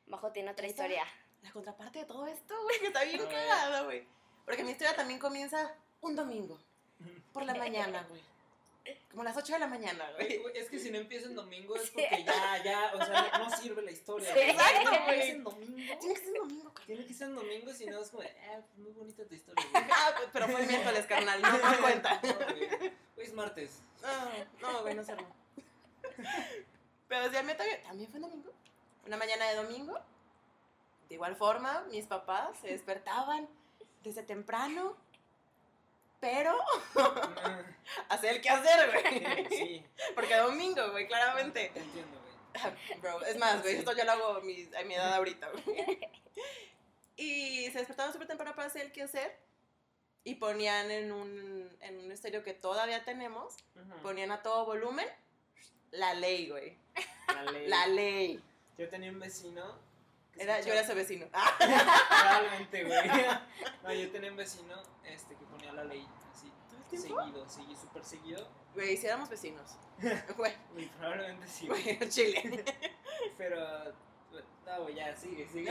Majo 0.07 0.33
tiene 0.33 0.51
otra 0.51 0.67
historia. 0.67 1.05
La 1.43 1.51
contraparte 1.53 2.01
de 2.01 2.05
todo 2.05 2.27
esto, 2.27 2.55
güey, 2.65 2.81
que 2.81 2.87
está 2.87 3.05
bien 3.05 3.19
cagada, 3.27 3.83
güey. 3.83 4.07
Porque 4.45 4.65
mi 4.65 4.71
historia 4.73 4.95
también 4.95 5.19
comienza 5.19 5.75
un 6.01 6.15
domingo, 6.17 6.59
por 7.33 7.45
la 7.45 7.55
mañana, 7.57 8.05
güey. 8.09 8.21
Como 9.11 9.23
a 9.23 9.27
las 9.27 9.37
8 9.37 9.53
de 9.53 9.59
la 9.61 9.69
mañana, 9.69 10.11
güey. 10.17 10.43
es 10.57 10.69
que 10.69 10.79
si 10.81 10.91
no 10.91 10.99
empieza 10.99 11.27
en 11.27 11.37
domingo 11.37 11.77
es 11.77 11.91
porque 11.91 12.25
ya, 12.25 12.63
ya, 12.65 12.93
o 12.95 13.05
sea, 13.05 13.39
no, 13.39 13.57
sirve 13.57 13.81
la 13.83 13.93
historia. 13.93 14.29
Sí. 14.29 14.35
güey. 14.35 14.51
Exacto, 14.51 14.79
Si 14.79 14.85
no 14.85 14.91
güey. 14.91 14.99
empieza 15.21 15.33
en 15.33 15.45
domingo, 15.45 15.99
Tiene 16.01 16.15
que 16.15 16.21
ser 16.21 16.33
un 16.33 16.49
domingo, 16.49 16.73
tiene 16.87 17.07
que 17.07 17.15
ser 17.15 17.29
en 17.29 17.35
domingo, 17.37 17.73
si 17.73 17.87
no 17.87 18.03
es 18.03 18.09
como, 18.11 18.23
de, 18.25 18.29
ah, 18.31 18.61
pues 18.61 18.79
muy 18.79 18.91
bonita 18.93 19.25
tu 19.25 19.35
historia. 19.35 19.65
güey". 19.71 19.85
Ah, 19.93 20.13
pues, 20.17 20.29
pero 20.33 20.49
fue 20.49 20.63
el 20.63 20.67
miércoles, 20.67 21.07
carnal, 21.07 21.41
no 21.43 21.53
me 21.71 21.79
cuenta. 21.79 22.21
No, 22.25 22.35
güey. 22.35 22.69
Hoy 23.17 23.25
es 23.25 23.33
martes. 23.35 23.79
No, 24.61 24.73
no, 24.73 24.83
güey, 24.83 24.95
no 24.97 25.05
se 25.05 25.13
armó. 25.13 25.33
Pero 27.09 27.31
sí, 27.31 27.37
a 27.37 27.43
mí 27.43 27.55
también, 27.55 27.83
también 27.83 28.11
fue 28.11 28.19
domingo. 28.21 28.53
Una 29.07 29.17
mañana 29.17 29.49
de 29.49 29.57
domingo. 29.57 29.99
De 31.13 31.17
igual 31.17 31.37
forma, 31.37 31.83
mis 31.91 32.07
papás 32.07 32.59
se 32.63 32.69
despertaban 32.69 33.47
desde 34.03 34.23
temprano. 34.23 34.97
Pero 36.21 36.57
hacer 38.09 38.37
el 38.37 38.41
que 38.41 38.49
hacer, 38.49 38.91
güey. 38.91 39.47
Sí, 39.51 39.85
Porque 40.15 40.35
domingo, 40.37 40.91
güey, 40.91 41.07
claramente. 41.07 41.71
te 41.75 41.81
entiendo, 41.81 42.19
güey. 42.19 42.99
Bro, 43.03 43.27
es 43.27 43.37
más, 43.37 43.61
güey, 43.61 43.77
esto 43.77 43.93
yo 43.95 44.05
lo 44.05 44.13
hago 44.13 44.27
a 44.37 44.41
mi, 44.41 44.67
a 44.75 44.85
mi 44.85 44.95
edad 44.95 45.13
ahorita, 45.13 45.51
güey. 45.51 45.99
Y 47.19 47.67
se 47.73 47.81
despertaban 47.81 48.11
súper 48.15 48.29
temprano 48.29 48.55
para 48.57 48.69
hacer 48.69 48.87
el 48.87 48.93
quehacer. 48.93 49.37
Y 50.25 50.37
ponían 50.37 50.91
en 50.91 51.13
un, 51.13 51.77
en 51.81 51.99
un 51.99 52.11
estéreo 52.11 52.43
que 52.43 52.55
todavía 52.55 53.05
tenemos, 53.05 53.55
Ujú. 53.77 54.01
ponían 54.01 54.31
a 54.31 54.43
todo 54.43 54.65
volumen 54.65 55.07
la 55.91 56.15
ley, 56.15 56.49
güey. 56.49 56.79
La 57.29 57.43
ley. 57.53 57.69
La 57.69 57.87
ley. 57.87 58.43
Yo 58.79 58.89
tenía 58.89 59.11
un 59.11 59.21
vecino. 59.21 59.92
Era, 60.37 60.61
yo 60.61 60.73
era 60.73 60.81
ese 60.83 60.93
escuchaba- 60.93 60.95
vecino. 60.95 61.27
Realmente, 62.23 62.85
güey. 62.85 63.11
No, 63.83 63.93
yo 63.93 64.11
tenía 64.13 64.31
un 64.31 64.37
vecino 64.37 64.81
este, 65.05 65.35
que 65.37 65.45
ponía 65.47 65.73
la 65.73 65.85
ley 65.85 66.07
así. 66.33 66.51
¿Todo 66.69 66.79
el 66.79 66.85
tiempo? 66.85 67.21
Seguido, 67.23 67.49
seguido, 67.49 67.81
súper 67.81 68.05
seguido. 68.05 68.49
Güey, 68.75 68.97
si 68.97 69.07
éramos 69.07 69.29
vecinos. 69.29 69.77
Güey, 70.37 70.55
probablemente 70.99 71.47
sí. 71.49 71.67
güey. 71.67 71.99
Chile. 72.09 72.65
Pero. 73.37 73.93
No, 74.67 74.83
güey, 74.83 74.95
ya, 74.95 75.15
sigue, 75.17 75.47
sigue. 75.53 75.71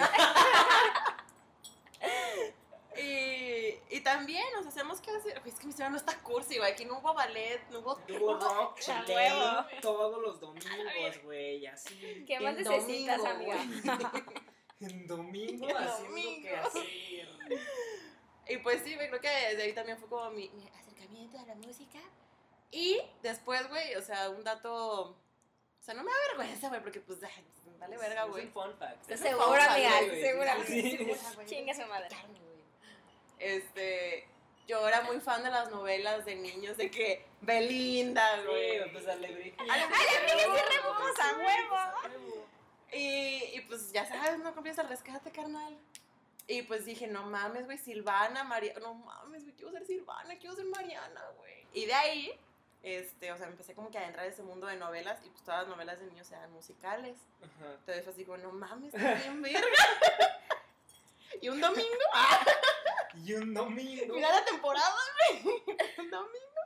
Y, 2.98 3.78
y 3.96 4.02
también 4.02 4.44
nos 4.54 4.66
hacemos 4.68 5.00
que 5.00 5.12
hacer. 5.12 5.42
Es 5.46 5.56
que 5.56 5.66
mi 5.68 5.72
ciudad 5.74 5.90
no 5.90 5.98
está 5.98 6.18
cursi, 6.20 6.58
güey. 6.58 6.72
Aquí 6.74 6.84
no 6.86 7.00
hubo 7.00 7.14
ballet, 7.14 7.62
no 7.70 7.80
hubo. 7.80 7.96
Rock 8.08 8.78
A 8.80 8.82
chileno 9.06 9.14
huevo. 9.16 9.68
todos 9.82 10.22
los 10.22 10.40
domingos, 10.40 11.24
güey, 11.24 11.66
así. 11.68 12.24
¿Qué 12.28 12.40
más 12.40 12.58
En 12.58 12.64
necesitas, 12.64 13.18
domingo, 13.18 13.52
amiga? 13.54 14.12
En 14.82 15.06
domingo 15.08 15.70
En 15.70 15.78
haciendo 15.78 16.08
domingo. 16.08 16.42
que 16.42 16.56
hacer. 16.58 16.88
Y 18.50 18.58
pues 18.58 18.82
sí, 18.84 18.96
güey, 18.96 19.08
creo 19.10 19.22
que 19.22 19.30
desde 19.30 19.62
ahí 19.64 19.74
también 19.74 19.98
fue 20.00 20.10
como 20.10 20.32
mi, 20.32 20.50
mi 20.50 20.68
acercamiento 20.68 21.38
a 21.40 21.46
la 21.46 21.56
música. 21.56 22.00
Y 22.72 23.00
después, 23.22 23.70
güey, 23.70 23.96
o 23.96 24.02
sea, 24.02 24.30
un 24.30 24.44
dato. 24.44 25.02
O 25.12 25.84
sea, 25.84 25.94
no 25.94 26.04
me 26.04 26.10
da 26.12 26.18
vergüenza, 26.36 26.68
güey, 26.70 26.82
porque 26.82 27.00
pues, 27.00 27.20
vale 27.80 27.98
verga, 27.98 28.26
güey. 28.26 28.46
un 28.48 28.52
fun 28.52 28.76
fact. 28.78 29.02
¿Estás 29.04 29.22
Es 29.22 29.34
un 29.34 29.40
segura, 29.40 29.48
fun 29.48 29.58
fact, 29.60 29.72
amiga? 29.72 30.22
¿Segura? 30.22 30.58
sí. 30.66 30.92
Segura. 30.98 31.46
Chinga 31.46 31.74
su 31.74 31.86
madre. 31.88 32.08
Güey. 32.10 32.51
Este. 33.42 34.28
Yo 34.68 34.88
era 34.88 35.02
muy 35.02 35.20
fan 35.20 35.44
de 35.44 35.50
las 35.50 35.70
novelas 35.70 36.24
de 36.24 36.36
niños, 36.36 36.78
de 36.78 36.90
que 36.90 37.26
Belinda, 37.42 38.38
Sí, 38.38 38.48
güey. 38.48 38.92
pues 38.94 39.08
alebrije. 39.08 39.56
Sí, 39.58 40.76
hermosa, 40.78 41.38
huevo. 41.38 42.48
Y, 42.94 43.44
y 43.54 43.62
pues 43.68 43.92
ya 43.92 44.06
sabes, 44.06 44.40
no 44.40 44.54
confías 44.54 44.80
al 44.80 44.88
rescate, 44.88 45.32
carnal. 45.32 45.78
Y 46.48 46.62
pues 46.64 46.86
dije, 46.86 47.08
no 47.08 47.24
mames, 47.24 47.66
güey, 47.66 47.78
Silvana, 47.78 48.44
María, 48.44 48.74
no 48.82 48.94
mames, 48.94 49.44
güey, 49.44 49.56
quiero 49.56 49.72
ser 49.72 49.86
Silvana, 49.86 50.38
quiero 50.38 50.56
ser 50.56 50.66
Mariana, 50.66 51.22
güey. 51.38 51.66
Y 51.74 51.86
de 51.86 51.94
ahí, 51.94 52.40
este, 52.84 53.32
o 53.32 53.38
sea, 53.38 53.48
empecé 53.48 53.74
como 53.74 53.90
que 53.92 53.98
a 53.98 54.06
entrar 54.08 54.26
en 54.26 54.32
ese 54.34 54.44
mundo 54.44 54.68
de 54.68 54.76
novelas 54.78 55.20
y 55.26 55.30
pues 55.30 55.44
todas 55.44 55.62
las 55.62 55.70
novelas 55.70 56.00
de 56.00 56.06
niños 56.08 56.30
eran 56.32 56.52
musicales. 56.52 57.16
Ajá. 57.42 57.72
Entonces 57.80 58.08
así 58.08 58.24
como, 58.26 58.38
no 58.38 58.52
mames, 58.52 58.94
está 58.94 59.14
bien 59.16 59.42
verga. 59.42 59.60
y 61.42 61.50
un 61.50 61.60
domingo, 61.62 61.88
Y 63.16 63.34
un 63.34 63.54
domingo. 63.54 64.14
mira 64.14 64.32
la 64.32 64.46
temporada, 64.46 64.96
güey. 65.30 65.54
un 66.00 66.10
domingo. 66.10 66.62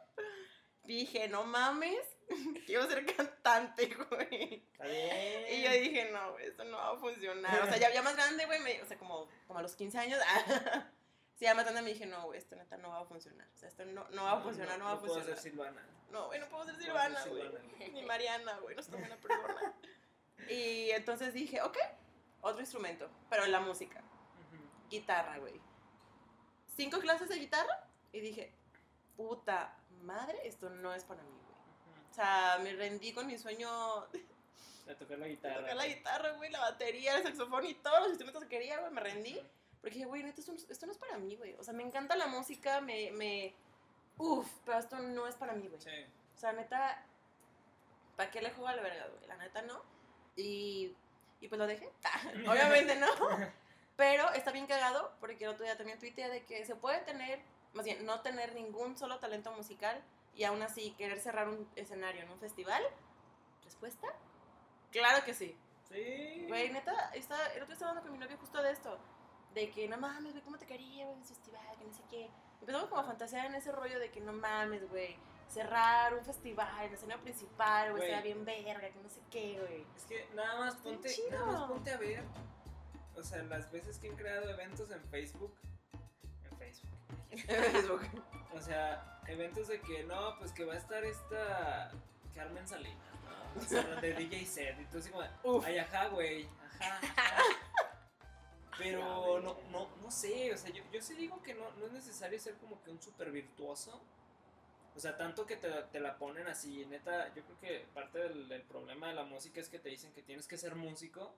Dije, 0.83 1.27
no 1.27 1.43
mames, 1.43 2.05
quiero 2.65 2.87
ser 2.87 3.05
cantante, 3.15 3.87
güey. 3.87 4.67
Está 4.71 4.85
bien. 4.85 5.45
Y 5.49 5.63
yo 5.63 5.71
dije, 5.71 6.11
no, 6.11 6.33
güey, 6.33 6.47
esto 6.47 6.63
no 6.63 6.77
va 6.77 6.91
a 6.91 6.97
funcionar. 6.97 7.63
O 7.63 7.65
sea, 7.65 7.77
ya, 7.77 7.91
ya 7.91 8.01
más 8.01 8.15
grande, 8.15 8.45
güey, 8.45 8.81
o 8.81 8.85
sea, 8.85 8.97
como, 8.97 9.27
como 9.47 9.59
a 9.59 9.61
los 9.61 9.75
15 9.75 9.97
años. 9.97 10.19
sí, 11.35 11.45
ya 11.45 11.55
más 11.55 11.65
grande 11.65 11.81
me 11.81 11.89
dije, 11.93 12.05
no, 12.05 12.23
güey, 12.25 12.37
esto 12.37 12.55
neta 12.55 12.77
no 12.77 12.89
va 12.89 12.99
a 12.99 13.05
funcionar. 13.05 13.47
O 13.53 13.57
sea, 13.57 13.69
esto 13.69 13.85
no, 13.85 14.07
no 14.09 14.23
va 14.23 14.33
a 14.33 14.41
funcionar, 14.41 14.77
no, 14.77 14.85
va 14.85 14.91
a 14.91 14.99
puedo 14.99 15.13
funcionar. 15.13 15.39
ser 15.39 15.51
Silvana. 15.51 15.87
No, 16.11 16.27
güey, 16.27 16.39
no 16.39 16.49
puedo 16.49 16.65
ser 16.65 16.75
puedo 16.75 16.85
Silvana, 16.85 17.21
ser 17.21 17.31
güey. 17.31 17.43
Silvana. 17.43 17.65
Ni 17.93 18.03
Mariana, 18.03 18.59
güey, 18.59 18.75
no 18.75 18.81
estoy 18.81 18.99
buena 18.99 19.17
persona. 19.17 19.73
Y 20.49 20.91
entonces 20.91 21.33
dije, 21.33 21.61
ok, 21.61 21.77
otro 22.41 22.61
instrumento, 22.61 23.09
pero 23.29 23.45
en 23.45 23.51
la 23.51 23.59
música. 23.59 24.03
Guitarra, 24.89 25.39
güey. 25.39 25.59
Cinco 26.75 26.99
clases 26.99 27.29
de 27.29 27.35
guitarra 27.39 27.87
y 28.11 28.19
dije, 28.19 28.51
puta 29.15 29.75
madre, 30.01 30.39
esto 30.43 30.69
no 30.69 30.93
es 30.93 31.03
para 31.03 31.21
mí, 31.23 31.29
güey. 31.29 32.01
O 32.11 32.13
sea, 32.13 32.59
me 32.61 32.73
rendí 32.73 33.13
con 33.13 33.27
mi 33.27 33.37
sueño 33.37 33.69
A 33.69 34.95
tocar 34.97 35.17
la 35.17 35.25
de 35.25 35.31
guitarra. 35.31 35.61
tocar 35.61 35.75
la 35.75 35.87
guitarra, 35.87 36.31
güey, 36.33 36.51
la 36.51 36.59
batería, 36.59 37.17
el 37.17 37.23
saxofón 37.23 37.65
y 37.65 37.73
todos 37.75 37.99
los 37.99 38.09
instrumentos 38.09 38.43
que 38.43 38.49
quería, 38.49 38.79
güey, 38.79 38.91
me 38.91 39.01
rendí. 39.01 39.39
Porque 39.81 39.95
dije, 39.95 40.07
güey, 40.07 40.23
neta, 40.23 40.39
esto, 40.41 40.53
esto 40.69 40.85
no 40.85 40.91
es 40.91 40.97
para 40.97 41.17
mí, 41.17 41.35
güey. 41.35 41.53
O 41.55 41.63
sea, 41.63 41.73
me 41.73 41.83
encanta 41.83 42.15
la 42.15 42.27
música, 42.27 42.81
me, 42.81 43.11
me... 43.11 43.53
Uf, 44.17 44.47
pero 44.65 44.79
esto 44.79 44.97
no 44.99 45.27
es 45.27 45.35
para 45.35 45.53
mí, 45.53 45.67
güey. 45.67 45.79
Sí. 45.81 45.91
O 46.35 46.39
sea, 46.39 46.53
neta, 46.53 47.05
¿para 48.15 48.31
qué 48.31 48.41
le 48.41 48.49
juego 48.51 48.67
a 48.67 48.75
la 48.75 48.81
verga, 48.81 49.07
güey? 49.07 49.27
La 49.27 49.37
neta, 49.37 49.61
no. 49.61 49.81
Y, 50.35 50.95
y 51.39 51.47
pues 51.47 51.59
lo 51.59 51.67
dejé. 51.67 51.89
Obviamente 52.47 52.95
no. 52.95 53.07
Pero 53.95 54.29
está 54.33 54.51
bien 54.51 54.67
cagado 54.67 55.13
porque 55.19 55.45
el 55.45 55.51
otro 55.51 55.63
día 55.63 55.77
también 55.77 55.99
tuiteé 55.99 56.29
de 56.29 56.43
que 56.43 56.65
se 56.65 56.75
puede 56.75 56.99
tener, 56.99 57.41
más 57.73 57.85
bien, 57.85 58.05
no 58.05 58.21
tener 58.21 58.53
ningún 58.53 58.97
solo 58.97 59.19
talento 59.19 59.51
musical 59.53 60.03
y 60.35 60.43
aún 60.43 60.61
así 60.61 60.91
querer 60.91 61.19
cerrar 61.19 61.47
un 61.47 61.69
escenario 61.75 62.23
en 62.23 62.29
un 62.29 62.39
festival. 62.39 62.83
¿Respuesta? 63.63 64.07
Claro 64.91 65.23
que 65.23 65.33
sí. 65.33 65.57
Sí. 65.89 66.45
Güey, 66.47 66.71
neta, 66.71 67.11
está, 67.13 67.35
el 67.53 67.63
otro 67.63 67.67
día 67.67 67.73
estaba 67.73 67.91
hablando 67.91 68.09
con 68.09 68.17
mi 68.17 68.23
novio 68.23 68.37
justo 68.37 68.61
de 68.61 68.71
esto. 68.71 68.97
De 69.53 69.69
que 69.71 69.87
no 69.87 69.97
mames, 69.97 70.33
güey, 70.33 70.43
¿cómo 70.43 70.57
te 70.57 70.65
quería, 70.65 71.05
güey, 71.05 71.15
en 71.15 71.21
un 71.21 71.25
festival? 71.25 71.77
Que 71.77 71.85
no 71.85 71.93
sé 71.93 72.03
qué. 72.09 72.29
Empezamos 72.59 72.89
como 72.89 73.01
a 73.01 73.05
fantasear 73.05 73.45
en 73.45 73.55
ese 73.55 73.71
rollo 73.71 73.99
de 73.99 74.11
que 74.11 74.19
no 74.19 74.33
mames, 74.33 74.89
güey. 74.89 75.15
Cerrar 75.47 76.13
un 76.15 76.25
festival, 76.25 76.89
la 76.89 76.95
escena 76.95 77.17
principal, 77.21 77.91
güey, 77.91 78.09
sea 78.09 78.21
bien 78.21 78.43
verga, 78.43 78.89
que 78.89 78.99
no 79.01 79.07
sé 79.07 79.21
qué, 79.29 79.59
güey. 79.59 79.85
Es 79.95 80.05
que 80.05 80.27
nada 80.33 80.59
más 80.59 80.75
ponte, 80.77 81.09
nada 81.31 81.45
más 81.45 81.69
ponte 81.69 81.91
a 81.91 81.97
ver. 81.97 82.23
O 83.17 83.23
sea, 83.23 83.43
las 83.43 83.71
veces 83.71 83.97
que 83.97 84.09
han 84.09 84.15
creado 84.15 84.49
eventos 84.49 84.91
en 84.91 85.01
Facebook. 85.05 85.53
En 86.43 86.57
Facebook. 86.57 86.89
En 87.31 87.39
Facebook. 87.39 88.01
O 88.53 88.61
sea, 88.61 89.21
eventos 89.27 89.67
de 89.67 89.79
que 89.81 90.03
no, 90.03 90.37
pues 90.39 90.51
que 90.51 90.65
va 90.65 90.73
a 90.73 90.77
estar 90.77 91.03
esta 91.03 91.91
Carmen 92.33 92.67
Salinas, 92.67 92.97
¿no? 93.23 93.61
O 93.61 93.65
sea, 93.65 93.83
de 94.01 94.13
DJ 94.13 94.45
set. 94.45 94.79
Y 94.79 94.85
tú 94.85 94.97
así 94.97 95.09
como, 95.09 95.25
Uf. 95.43 95.65
ay, 95.65 95.77
ajá, 95.77 96.07
güey. 96.07 96.47
Ajá, 96.79 96.99
ajá. 97.01 97.43
Pero 98.77 99.39
no, 99.41 99.57
no, 99.71 99.87
no 100.01 100.11
sé, 100.11 100.53
o 100.53 100.57
sea, 100.57 100.69
yo, 100.71 100.83
yo 100.91 101.01
sí 101.01 101.15
digo 101.15 101.41
que 101.41 101.53
no, 101.53 101.71
no 101.79 101.85
es 101.85 101.93
necesario 101.93 102.39
ser 102.39 102.55
como 102.55 102.81
que 102.83 102.91
un 102.91 103.01
super 103.01 103.31
virtuoso. 103.31 104.01
O 104.95 104.99
sea, 104.99 105.17
tanto 105.17 105.45
que 105.45 105.57
te, 105.57 105.69
te 105.91 105.99
la 105.99 106.17
ponen 106.17 106.47
así, 106.47 106.85
neta, 106.85 107.33
yo 107.33 107.43
creo 107.43 107.59
que 107.59 107.87
parte 107.93 108.19
del, 108.19 108.47
del 108.47 108.61
problema 108.61 109.09
de 109.09 109.15
la 109.15 109.23
música 109.23 109.59
es 109.59 109.67
que 109.67 109.79
te 109.79 109.89
dicen 109.89 110.13
que 110.13 110.21
tienes 110.21 110.47
que 110.47 110.57
ser 110.57 110.75
músico 110.75 111.35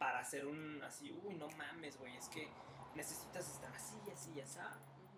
para 0.00 0.20
hacer 0.20 0.46
un 0.46 0.82
así, 0.82 1.12
uy, 1.24 1.34
no 1.34 1.46
mames, 1.50 1.98
güey, 1.98 2.16
es 2.16 2.26
que 2.30 2.48
necesitas 2.94 3.46
estar 3.52 3.70
así, 3.74 3.96
así, 4.10 4.40
así, 4.40 4.58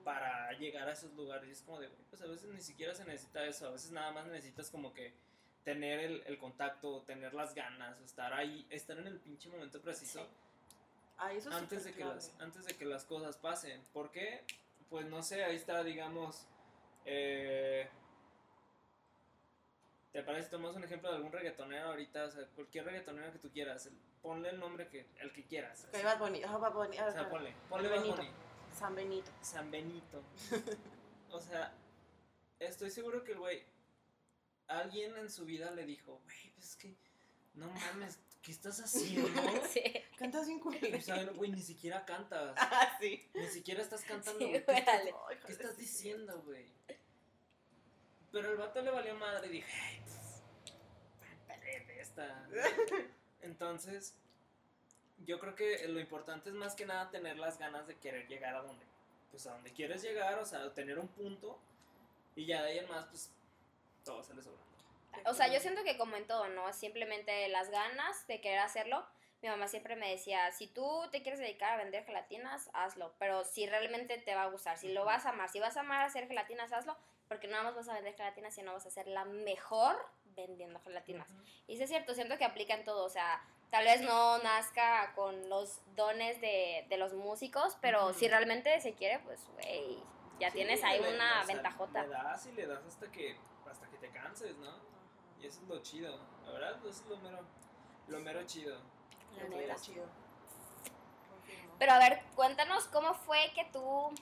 para 0.03 0.51
llegar 0.55 0.89
a 0.89 0.93
esos 0.93 1.13
lugares. 1.15 1.49
Y 1.49 1.53
es 1.53 1.63
como 1.63 1.79
de, 1.79 1.87
güey, 1.87 2.03
pues 2.11 2.21
a 2.21 2.27
veces 2.27 2.51
ni 2.51 2.61
siquiera 2.61 2.93
se 2.93 3.05
necesita 3.05 3.45
eso, 3.47 3.69
a 3.69 3.71
veces 3.71 3.93
nada 3.93 4.11
más 4.11 4.27
necesitas 4.27 4.71
como 4.71 4.93
que 4.93 5.15
tener 5.63 6.01
el, 6.01 6.25
el 6.27 6.37
contacto, 6.37 7.03
tener 7.03 7.33
las 7.33 7.55
ganas, 7.55 8.01
estar 8.01 8.33
ahí, 8.35 8.67
estar 8.71 8.99
en 8.99 9.07
el 9.07 9.21
pinche 9.21 9.49
momento 9.49 9.81
preciso 9.81 10.27
Sí. 10.27 11.37
Eso 11.37 11.53
antes 11.53 11.85
de, 11.85 11.93
que 11.93 11.99
clave. 11.99 12.17
las, 12.17 12.35
antes 12.41 12.65
de 12.65 12.75
que 12.75 12.85
las 12.85 13.05
cosas 13.05 13.37
pasen. 13.37 13.81
¿Por 13.93 14.11
qué? 14.11 14.43
Pues 14.91 15.07
no 15.07 15.23
sé, 15.23 15.45
ahí 15.45 15.55
está, 15.55 15.85
digamos, 15.85 16.49
eh, 17.05 17.89
¿te 20.13 20.25
parece? 20.25 20.51
Tomamos 20.51 20.75
un 20.75 20.83
ejemplo 20.83 21.09
de 21.11 21.17
algún 21.19 21.31
reggaetonero 21.31 21.91
ahorita, 21.91 22.25
o 22.25 22.31
sea, 22.33 22.45
cualquier 22.57 22.87
reggaetonero 22.87 23.31
que 23.33 23.39
tú 23.39 23.51
quieras, 23.53 23.87
el- 23.87 23.97
ponle 24.23 24.51
el 24.51 24.61
nombre 24.61 24.89
que, 24.89 25.07
el 25.19 25.33
que 25.33 25.45
quieras. 25.45 25.85
Ok, 25.89 25.95
así. 25.97 26.05
Bad 26.05 26.19
Bunny. 26.19 26.43
Ah, 26.45 26.57
Bad 26.57 26.73
Bunny. 26.73 26.99
O 26.99 27.13
sea, 27.13 27.29
ponle, 27.29 27.55
ponle 27.69 27.89
Bad. 27.89 28.05
Bunny. 28.05 28.31
San 28.79 28.95
Benito. 28.95 29.31
San 29.43 29.71
Benito. 29.71 30.23
o 31.31 31.41
sea, 31.41 31.75
estoy 32.59 32.91
seguro 32.91 33.23
que 33.25 33.33
el 33.33 33.39
güey, 33.39 33.65
alguien 34.69 35.17
en 35.17 35.31
su 35.31 35.45
vida 35.45 35.71
le 35.73 35.85
dijo, 35.85 36.21
güey, 36.25 36.51
pues 36.55 36.71
es 36.71 36.77
que, 36.77 36.97
no 37.55 37.69
mames, 37.71 38.19
¿qué 38.41 38.53
estás 38.53 38.81
haciendo? 38.81 39.29
Sí. 39.71 39.83
Cantas 40.17 40.47
bien 40.47 40.61
O 40.61 40.63
culero. 40.63 41.01
sea, 41.01 41.25
güey, 41.33 41.51
ni 41.51 41.61
siquiera 41.63 42.05
cantas, 42.05 42.55
Ah, 42.59 42.97
sí. 43.01 43.29
ni 43.35 43.47
siquiera 43.49 43.83
estás 43.83 44.03
cantando. 44.03 44.39
Sí, 44.39 44.45
güey, 44.47 44.65
¿qué 44.65 44.73
estás- 44.73 44.87
dale. 44.87 45.15
Ay, 45.29 45.37
¿Qué 45.37 45.41
joder, 45.43 45.51
estás 45.51 45.71
sí, 45.71 45.77
sí. 45.77 45.81
diciendo, 45.83 46.43
güey? 46.43 46.73
Pero 48.31 48.51
el 48.53 48.57
vato 48.57 48.81
le 48.81 48.91
valió 48.91 49.15
madre 49.17 49.49
y 49.49 49.51
dije, 49.51 49.71
"Ay, 49.75 50.01
pff, 50.01 51.87
de 51.87 52.01
esta. 52.01 52.49
Entonces, 53.43 54.15
yo 55.27 55.39
creo 55.39 55.55
que 55.55 55.87
lo 55.89 56.01
importante 56.01 56.49
es 56.51 56.55
más 56.55 56.75
que 56.75 56.87
nada 56.87 57.11
tener 57.11 57.39
las 57.39 57.59
ganas 57.59 57.87
de 57.87 57.97
querer 57.97 58.27
llegar 58.29 58.55
a 58.55 58.63
donde, 58.63 58.85
pues 59.31 59.47
a 59.47 59.53
donde 59.53 59.73
quieres 59.73 60.03
llegar, 60.03 60.39
o 60.39 60.47
sea, 60.47 60.73
tener 60.73 60.99
un 60.99 61.09
punto 61.09 61.59
y 62.35 62.47
ya 62.47 62.63
de 62.63 62.71
ahí 62.71 62.79
en 62.79 62.89
más, 62.89 63.07
pues 63.07 63.31
todo 64.05 64.23
se 64.23 64.35
le 64.35 64.43
sobra. 64.43 64.61
O 65.27 65.35
sea, 65.35 65.49
yo 65.53 65.61
siento 65.61 65.85
que 65.85 65.99
como 65.99 66.17
en 66.17 66.27
todo, 66.27 66.49
¿no? 66.49 66.73
Simplemente 66.73 67.49
las 67.49 67.71
ganas 67.71 68.27
de 68.27 68.41
querer 68.41 68.61
hacerlo. 68.61 69.05
Mi 69.43 69.49
mamá 69.49 69.69
siempre 69.69 69.97
me 69.97 70.09
decía, 70.09 70.51
si 70.53 70.69
tú 70.69 71.09
te 71.11 71.23
quieres 71.23 71.41
dedicar 71.41 71.75
a 71.75 71.83
vender 71.83 72.05
gelatinas, 72.05 72.71
hazlo. 72.73 73.13
Pero 73.19 73.45
si 73.45 73.67
realmente 73.67 74.17
te 74.19 74.35
va 74.35 74.45
a 74.45 74.51
gustar, 74.51 74.79
si 74.79 74.93
lo 74.93 75.05
vas 75.05 75.27
a 75.27 75.31
amar, 75.31 75.51
si 75.51 75.61
vas 75.61 75.77
a 75.77 75.81
amar 75.81 76.05
hacer 76.05 76.29
gelatinas, 76.29 76.73
hazlo. 76.73 76.97
Porque 77.29 77.49
nada 77.49 77.65
más 77.65 77.75
vas 77.75 77.89
a 77.89 77.95
vender 77.95 78.15
gelatinas 78.15 78.57
y 78.57 78.63
no 78.63 78.73
vas 78.73 78.87
a 78.87 78.91
ser 78.91 79.07
la 79.09 79.25
mejor 79.25 79.97
vendiendo 80.37 80.81
gelatinas. 80.81 81.29
Y 81.67 81.77
sí 81.77 81.83
es 81.85 81.89
cierto, 81.91 82.15
siento 82.15 82.37
que 82.39 82.45
aplica 82.45 82.75
en 82.75 82.85
todo, 82.85 83.05
o 83.05 83.09
sea, 83.09 83.43
tal 83.71 83.85
vez 83.85 84.01
no 84.03 84.39
nazca 84.39 85.13
con 85.15 85.49
los 85.49 85.81
dones 85.97 86.41
de, 86.41 86.87
de 86.89 86.97
los 86.97 87.13
músicos, 87.15 87.77
pero 87.81 88.13
si 88.13 88.29
realmente 88.29 88.81
se 88.81 88.95
quiere, 88.95 89.19
pues, 89.21 89.41
güey, 89.55 89.99
ya 90.39 90.51
Sí, 90.51 90.57
tienes 90.59 90.83
ahí 90.85 91.01
le- 91.01 91.15
una 91.15 91.41
o 91.43 91.45
sea, 91.45 91.55
ventajota. 91.55 92.03
Le 92.05 92.09
das 92.11 92.47
y 92.47 92.53
le 92.53 92.67
das 92.67 92.85
hasta 92.85 93.11
que, 93.13 93.37
hasta 93.71 93.89
que 93.89 93.97
te 93.99 94.11
canses, 94.11 94.57
¿no? 94.59 94.75
Y 95.41 95.47
eso 95.47 95.61
es 95.63 95.69
lo 95.69 95.81
chido. 95.83 96.19
La 96.47 96.53
verdad, 96.53 96.77
eso 96.79 96.89
es 96.89 97.07
lo 97.07 97.17
mero, 97.19 97.41
lo 98.09 98.21
mero 98.21 98.43
chido. 98.47 98.81
La 99.37 99.45
neta. 99.45 99.73
está 99.75 99.77
chido. 99.87 100.07
Pero 101.79 101.93
a 101.93 101.99
ver, 101.99 102.23
cuéntanos 102.37 102.85
cómo 102.89 103.15
fue 103.15 103.51
que 103.55 103.65
tú, 103.73 104.13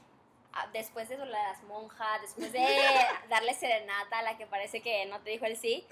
después 0.72 1.08
de 1.08 1.16
de 1.16 1.26
las 1.26 1.62
monjas, 1.64 2.20
después 2.20 2.52
de 2.52 2.58
darle 3.28 3.54
serenata 3.54 4.18
a 4.18 4.22
la 4.22 4.36
que 4.36 4.46
parece 4.46 4.80
que 4.80 5.06
no 5.06 5.20
te 5.20 5.30
dijo 5.30 5.46
el 5.46 5.56
sí, 5.56 5.86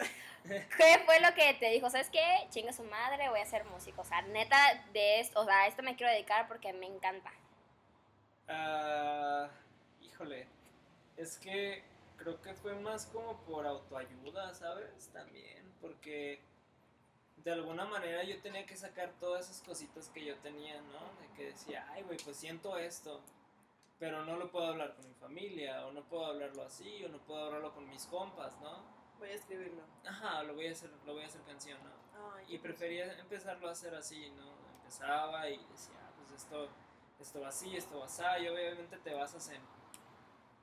¿qué 0.44 1.02
fue 1.04 1.20
lo 1.20 1.34
que 1.34 1.54
te 1.54 1.70
dijo? 1.70 1.90
¿Sabes 1.90 2.10
qué? 2.10 2.46
Chinga 2.50 2.72
su 2.72 2.84
madre, 2.84 3.28
voy 3.28 3.40
a 3.40 3.46
ser 3.46 3.64
músico. 3.64 4.02
O 4.02 4.04
sea, 4.04 4.22
neta, 4.22 4.56
de 4.92 5.20
esto, 5.20 5.40
o 5.40 5.44
sea, 5.44 5.62
a 5.62 5.66
esto 5.66 5.82
me 5.82 5.96
quiero 5.96 6.12
dedicar 6.12 6.48
porque 6.48 6.72
me 6.72 6.86
encanta. 6.86 7.32
Ah, 8.48 9.48
híjole, 10.00 10.46
es 11.16 11.38
que 11.38 11.82
creo 12.16 12.40
que 12.40 12.54
fue 12.54 12.74
más 12.74 13.06
como 13.06 13.36
por 13.42 13.66
autoayuda, 13.66 14.54
¿sabes? 14.54 15.08
También, 15.12 15.72
porque 15.80 16.40
de 17.44 17.52
alguna 17.52 17.84
manera 17.84 18.24
yo 18.24 18.40
tenía 18.40 18.66
que 18.66 18.76
sacar 18.76 19.12
todas 19.20 19.48
esas 19.48 19.62
cositas 19.62 20.08
que 20.08 20.24
yo 20.24 20.36
tenía, 20.36 20.80
¿no? 20.80 21.20
De 21.20 21.28
que 21.36 21.44
decía, 21.50 21.86
ay, 21.90 22.02
güey, 22.02 22.18
pues 22.18 22.36
siento 22.36 22.76
esto, 22.76 23.22
pero 23.98 24.24
no 24.24 24.36
lo 24.36 24.50
puedo 24.50 24.66
hablar 24.66 24.94
con 24.94 25.08
mi 25.08 25.14
familia, 25.14 25.86
o 25.86 25.92
no 25.92 26.02
puedo 26.04 26.26
hablarlo 26.26 26.62
así, 26.62 27.04
o 27.04 27.08
no 27.08 27.18
puedo 27.18 27.44
hablarlo 27.46 27.72
con 27.74 27.88
mis 27.88 28.06
compas, 28.06 28.58
¿no? 28.60 28.82
Voy 29.18 29.30
a 29.30 29.34
escribirlo. 29.34 29.82
Ajá, 30.06 30.42
lo 30.44 30.54
voy 30.54 30.68
a 30.68 30.72
hacer, 30.72 30.90
lo 31.04 31.14
voy 31.14 31.22
a 31.22 31.26
hacer 31.26 31.42
canción, 31.42 31.78
¿no? 31.82 32.34
Ay, 32.36 32.54
Y 32.54 32.58
prefería 32.58 33.18
empezarlo 33.18 33.68
a 33.68 33.72
hacer 33.72 33.94
así, 33.94 34.30
¿no? 34.30 34.52
Empezaba 34.78 35.48
y 35.50 35.56
decía, 35.70 35.96
"Ah, 36.00 36.10
pues 36.16 36.30
esto, 36.42 36.68
esto 37.20 37.40
va 37.40 37.48
así, 37.48 37.76
esto 37.76 37.98
va 37.98 38.06
así, 38.06 38.22
y 38.40 38.48
obviamente 38.48 38.96
te 38.98 39.12
basas 39.14 39.48
en, 39.50 39.60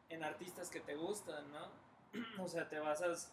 en 0.10 0.24
artistas 0.24 0.70
que 0.70 0.80
te 0.80 0.96
gustan, 0.96 1.52
¿no? 1.52 1.68
o 2.44 2.48
sea, 2.48 2.70
te 2.70 2.80
basas, 2.80 3.32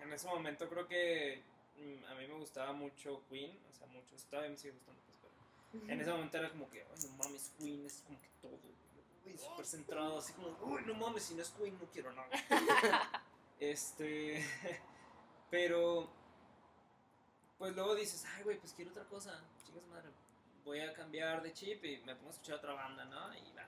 en 0.00 0.10
ese 0.12 0.26
momento 0.28 0.68
creo 0.70 0.88
que 0.88 1.42
mm, 1.76 2.04
a 2.06 2.14
mí 2.14 2.26
me 2.26 2.34
gustaba 2.34 2.72
mucho 2.72 3.22
Queen, 3.28 3.58
o 3.68 3.72
sea, 3.74 3.86
mucho, 3.88 4.16
todavía 4.30 4.50
me 4.50 4.56
sigue 4.56 4.72
gustando, 4.72 5.00
pues, 5.02 5.18
pero 5.20 5.84
en 5.92 6.00
ese 6.00 6.10
momento 6.10 6.38
era 6.38 6.50
como 6.50 6.70
que, 6.70 6.82
ay, 6.82 6.98
no 7.06 7.16
mames, 7.18 7.52
Queen 7.58 7.84
es 7.84 8.02
como 8.06 8.18
que 8.22 8.28
todo, 8.40 8.58
uy, 9.24 9.36
súper 9.36 9.66
centrado, 9.66 10.18
así 10.18 10.32
como, 10.32 10.48
uy, 10.62 10.82
no 10.86 10.94
mames, 10.94 11.24
si 11.24 11.34
no 11.34 11.42
es 11.42 11.50
Queen 11.50 11.78
no 11.78 11.86
quiero 11.90 12.12
nada. 12.12 12.28
este, 13.60 14.44
pero, 15.50 16.10
pues 17.58 17.74
luego 17.74 17.94
dices, 17.94 18.24
ay, 18.36 18.42
güey, 18.44 18.58
pues 18.58 18.72
quiero 18.72 18.90
otra 18.90 19.04
cosa, 19.04 19.42
chicas 19.64 19.86
madre, 19.86 20.10
voy 20.64 20.80
a 20.80 20.92
cambiar 20.92 21.42
de 21.42 21.52
chip 21.52 21.84
y 21.84 21.98
me 21.98 22.14
pongo 22.16 22.30
a 22.30 22.32
escuchar 22.32 22.56
otra 22.56 22.74
banda, 22.74 23.04
¿no? 23.04 23.34
Y 23.34 23.52
va, 23.52 23.66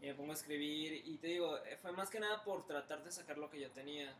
y 0.00 0.06
me 0.06 0.14
pongo 0.14 0.32
a 0.32 0.34
escribir, 0.34 1.02
y 1.06 1.16
te 1.18 1.28
digo, 1.28 1.56
eh, 1.58 1.76
fue 1.80 1.92
más 1.92 2.10
que 2.10 2.20
nada 2.20 2.42
por 2.44 2.66
tratar 2.66 3.02
de 3.02 3.10
sacar 3.10 3.38
lo 3.38 3.50
que 3.50 3.60
yo 3.60 3.70
tenía. 3.70 4.14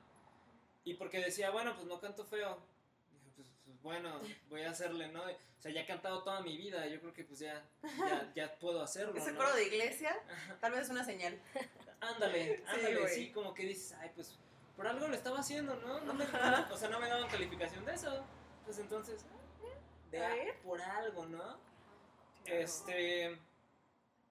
Y 0.84 0.94
porque 0.94 1.18
decía, 1.18 1.50
bueno, 1.50 1.74
pues 1.74 1.86
no 1.86 2.00
canto 2.00 2.24
feo. 2.24 2.58
Bueno, 3.86 4.20
voy 4.50 4.62
a 4.62 4.70
hacerle, 4.70 5.06
¿no? 5.12 5.22
O 5.22 5.60
sea, 5.60 5.70
ya 5.70 5.82
he 5.82 5.86
cantado 5.86 6.24
toda 6.24 6.40
mi 6.40 6.56
vida, 6.56 6.88
yo 6.88 6.98
creo 6.98 7.12
que 7.14 7.22
pues 7.22 7.38
ya, 7.38 7.64
ya, 7.96 8.32
ya 8.34 8.58
puedo 8.58 8.82
hacerlo, 8.82 9.14
Ese 9.16 9.30
¿no? 9.30 9.38
coro 9.38 9.54
de 9.54 9.64
iglesia, 9.68 10.12
tal 10.60 10.72
vez 10.72 10.80
es 10.82 10.88
una 10.88 11.04
señal. 11.04 11.40
Ándale, 12.00 12.64
ándale, 12.66 13.08
sí, 13.08 13.30
como 13.30 13.54
que 13.54 13.62
dices, 13.62 13.92
ay, 14.00 14.10
pues 14.16 14.36
por 14.76 14.88
algo 14.88 15.06
lo 15.06 15.14
estaba 15.14 15.38
haciendo, 15.38 15.76
¿no? 15.76 16.00
no 16.00 16.14
me, 16.14 16.24
no- 16.24 16.66
o 16.74 16.76
sea, 16.76 16.88
no 16.88 16.98
me 16.98 17.08
daban 17.08 17.28
calificación 17.30 17.84
de 17.84 17.94
eso. 17.94 18.24
Pues 18.64 18.76
entonces, 18.80 19.24
ah, 19.30 19.78
de 20.10 20.18
A 20.18 20.32
a- 20.32 20.34
ver. 20.34 20.58
por 20.64 20.82
algo, 20.82 21.26
¿no? 21.26 21.60
Este, 22.44 23.38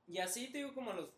y 0.05 0.17
así 0.17 0.49
te 0.51 0.57
digo 0.57 0.73
como 0.73 0.91
a 0.91 0.95
los 0.95 1.09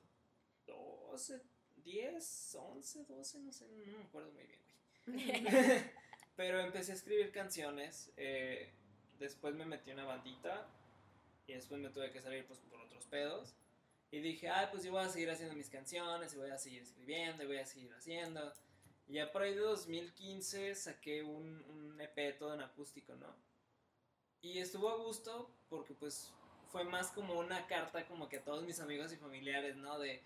12, 0.68 1.42
10, 1.78 2.56
11, 2.60 3.04
12, 3.06 3.40
no 3.40 3.52
sé, 3.52 3.66
no 3.68 3.98
me 3.98 4.04
acuerdo 4.04 4.32
muy 4.32 4.44
bien, 4.46 4.62
güey. 5.08 5.92
Pero 6.38 6.62
empecé 6.62 6.92
a 6.92 6.96
escribir 6.96 7.32
canciones, 7.32 8.14
eh, 8.16 8.72
después 9.20 9.56
me 9.56 9.66
metí 9.66 9.92
una 9.92 10.06
bandita 10.06 10.68
y 11.48 11.54
después 11.54 11.82
me 11.82 11.90
tuve 11.90 12.12
que 12.12 12.22
salir 12.22 12.46
pues 12.46 12.60
por 12.60 12.80
otros 12.80 13.06
pedos. 13.08 13.56
Y 14.12 14.20
dije, 14.20 14.48
ah, 14.48 14.70
pues 14.72 14.84
yo 14.84 14.92
voy 14.92 15.04
a 15.04 15.10
seguir 15.10 15.32
haciendo 15.32 15.56
mis 15.56 15.70
canciones 15.70 16.34
y 16.34 16.38
voy 16.38 16.52
a 16.52 16.58
seguir 16.60 16.84
escribiendo 16.84 17.44
y 17.44 17.48
voy 17.48 17.58
a 17.58 17.66
seguir 17.66 17.92
haciendo. 17.92 18.54
Y 19.08 19.14
ya 19.14 19.32
por 19.32 19.42
ahí 19.42 19.56
de 19.56 19.62
2015 19.62 20.76
saqué 20.76 21.24
un, 21.24 21.64
un 21.70 22.00
EP 22.00 22.38
todo 22.38 22.54
en 22.54 22.62
acústico, 22.62 23.16
¿no? 23.16 23.36
Y 24.44 24.60
estuvo 24.60 24.90
a 24.90 24.98
gusto 24.98 25.50
porque 25.70 25.96
pues 25.96 26.32
fue 26.72 26.84
más 26.84 27.10
como 27.12 27.34
una 27.34 27.66
carta 27.66 28.06
como 28.06 28.30
que 28.30 28.38
a 28.38 28.44
todos 28.44 28.64
mis 28.64 28.80
amigos 28.80 29.12
y 29.12 29.18
familiares, 29.18 29.76
¿no? 29.76 29.98
De, 29.98 30.22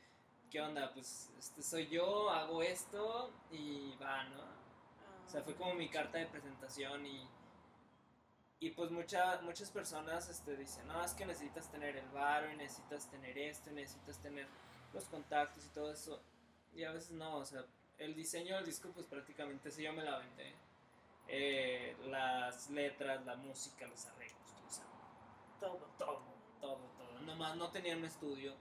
¿qué 0.50 0.60
onda? 0.60 0.94
Pues 0.94 1.30
este 1.40 1.64
soy 1.64 1.88
yo, 1.88 2.30
hago 2.30 2.62
esto 2.62 3.32
y 3.50 3.96
va, 3.96 4.26
¿no? 4.26 4.61
O 5.32 5.34
sea, 5.34 5.44
fue 5.44 5.56
como 5.56 5.74
mi 5.74 5.88
carta 5.88 6.18
de 6.18 6.26
presentación 6.26 7.06
y, 7.06 7.26
y 8.60 8.72
pues 8.72 8.92
mucha, 8.92 9.40
muchas 9.44 9.72
personas 9.72 10.28
este, 10.28 10.58
dicen, 10.58 10.86
no, 10.88 11.02
es 11.06 11.14
que 11.14 11.26
necesitas 11.26 11.72
tener 11.72 11.96
el 11.96 12.10
bar, 12.10 12.52
y 12.52 12.58
necesitas 12.58 13.10
tener 13.10 13.38
esto, 13.38 13.70
y 13.70 13.76
necesitas 13.76 14.22
tener 14.22 14.46
los 14.92 15.06
contactos 15.06 15.66
y 15.66 15.70
todo 15.70 15.90
eso. 15.90 16.22
Y 16.74 16.84
a 16.84 16.92
veces 16.92 17.12
no, 17.12 17.38
o 17.38 17.46
sea, 17.46 17.64
el 17.98 18.14
diseño 18.14 18.58
del 18.58 18.66
disco 18.66 18.90
pues 18.94 19.06
prácticamente 19.06 19.70
ese 19.70 19.84
yo 19.84 19.94
me 19.94 20.04
la 20.04 20.16
aventé. 20.16 20.54
Eh, 21.30 21.96
las 22.08 22.70
letras, 22.70 23.26
la 23.26 23.38
música, 23.38 23.88
los 23.88 24.06
arreglos, 24.08 24.54
o 24.68 24.70
sea, 24.70 24.84
Todo. 25.62 25.78
todo, 25.98 26.22
todo, 26.60 26.90
todo. 26.98 27.20
Nomás 27.22 27.56
no 27.56 27.72
tenía 27.72 27.96
un 27.96 28.04
estudio 28.04 28.54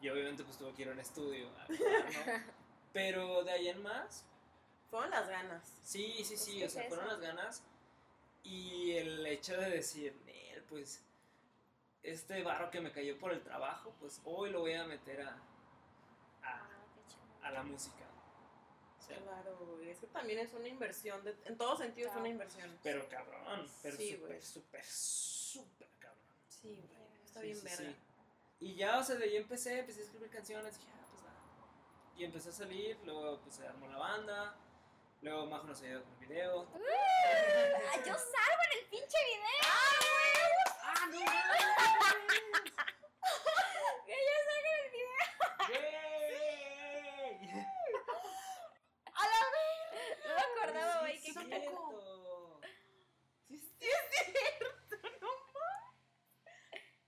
y 0.00 0.08
obviamente 0.08 0.42
pues 0.42 0.56
tuve 0.56 0.72
que 0.72 0.82
ir 0.82 0.88
a 0.88 0.92
un 0.92 1.00
estudio. 1.00 1.50
a 1.50 1.66
grabar, 1.66 2.12
¿no? 2.46 2.52
Pero 2.94 3.44
de 3.44 3.52
ahí 3.52 3.68
en 3.68 3.82
más, 3.82 4.24
Fueron 4.90 5.10
las 5.10 5.28
ganas. 5.28 5.80
Sí, 5.84 6.12
sí, 6.24 6.34
Pues, 6.34 6.40
sí, 6.40 6.58
¿qué 6.58 6.66
o 6.66 6.68
sea, 6.70 6.82
es 6.82 6.88
fueron 6.88 7.06
eso? 7.06 7.14
las 7.16 7.20
ganas 7.22 7.62
y 8.42 8.92
el 8.92 9.26
hecho 9.26 9.56
de 9.58 9.70
decir, 9.70 10.14
"Nel, 10.24 10.62
pues 10.64 11.02
este 12.02 12.42
barro 12.42 12.70
que 12.70 12.80
me 12.80 12.90
cayó 12.92 13.18
por 13.18 13.32
el 13.32 13.42
trabajo, 13.42 13.94
pues 14.00 14.20
hoy 14.24 14.50
lo 14.50 14.60
voy 14.60 14.72
a 14.74 14.84
meter 14.84 15.20
a, 15.22 15.36
a, 16.42 16.68
a 17.42 17.50
la 17.50 17.62
música. 17.62 18.04
O 18.98 19.02
sea, 19.02 19.18
Claro, 19.22 19.56
güey. 19.58 19.90
Es 19.90 19.98
que 19.98 20.06
también 20.06 20.38
es 20.38 20.52
una 20.54 20.68
inversión. 20.68 21.22
de- 21.24 21.36
en 21.44 21.56
todo 21.58 21.76
sentido 21.76 22.08
es 22.10 22.16
una 22.16 22.28
inversión. 22.28 22.78
pero 22.82 23.08
cabrón, 23.08 23.66
pero 23.82 23.96
Sí, 23.96 24.14
súper, 24.16 24.42
súper, 24.42 24.84
súper 24.84 25.88
cabrón. 25.98 26.22
Sí, 26.48 26.82
güey. 26.88 27.22
Está 27.24 27.40
Sí, 27.40 27.46
bien 27.46 27.56
sí, 27.58 27.64
verga. 27.64 27.90
sí. 27.90 27.96
Y 28.60 28.74
ya, 28.74 28.98
o 28.98 29.04
sea, 29.04 29.16
de 29.16 29.24
ahí 29.24 29.36
empecé, 29.36 29.78
empecé 29.80 30.00
a 30.00 30.04
escribir 30.04 30.30
canciones, 30.30 30.78
dije, 30.78 30.90
ah, 30.94 31.06
pues 31.10 31.22
va. 31.24 31.32
Y 32.16 32.24
empecé 32.24 32.48
a 32.48 32.52
salir, 32.52 32.98
luego 33.04 33.40
pues 33.40 33.54
se 33.56 33.66
armó 33.66 33.86
la 33.88 33.98
banda, 33.98 34.56
luego 35.20 35.46
Majo 35.46 35.66
nos 35.66 35.82
ayudó 35.82 36.04
con 36.04 36.12
el 36.22 36.28
video. 36.28 36.68
Ah, 36.74 37.96
yo 37.98 38.14
salgo 38.14 38.62
en 38.70 38.78
el 38.78 38.84
pinche 38.88 39.18
video. 39.26 39.46
¡Ah, 40.82 41.06
no 41.06 41.18
Que 44.06 44.14
yo 44.14 44.34
salgo 44.48 44.68
en 44.68 44.74
el 44.84 44.90
video. 44.90 45.26
¡Güey! 45.68 47.48
No 50.26 50.32
me 50.34 50.40
acordaba, 50.42 50.94
güey. 51.00 51.16
Sí, 51.18 51.22
que 51.22 51.28
es 51.30 51.36
qué 51.36 51.42
cierto. 51.60 52.60
Sí, 53.48 53.56
sí, 53.58 53.74
es 53.80 53.86
cierto. 54.10 54.66
No 55.20 55.28
mames. 55.54 55.94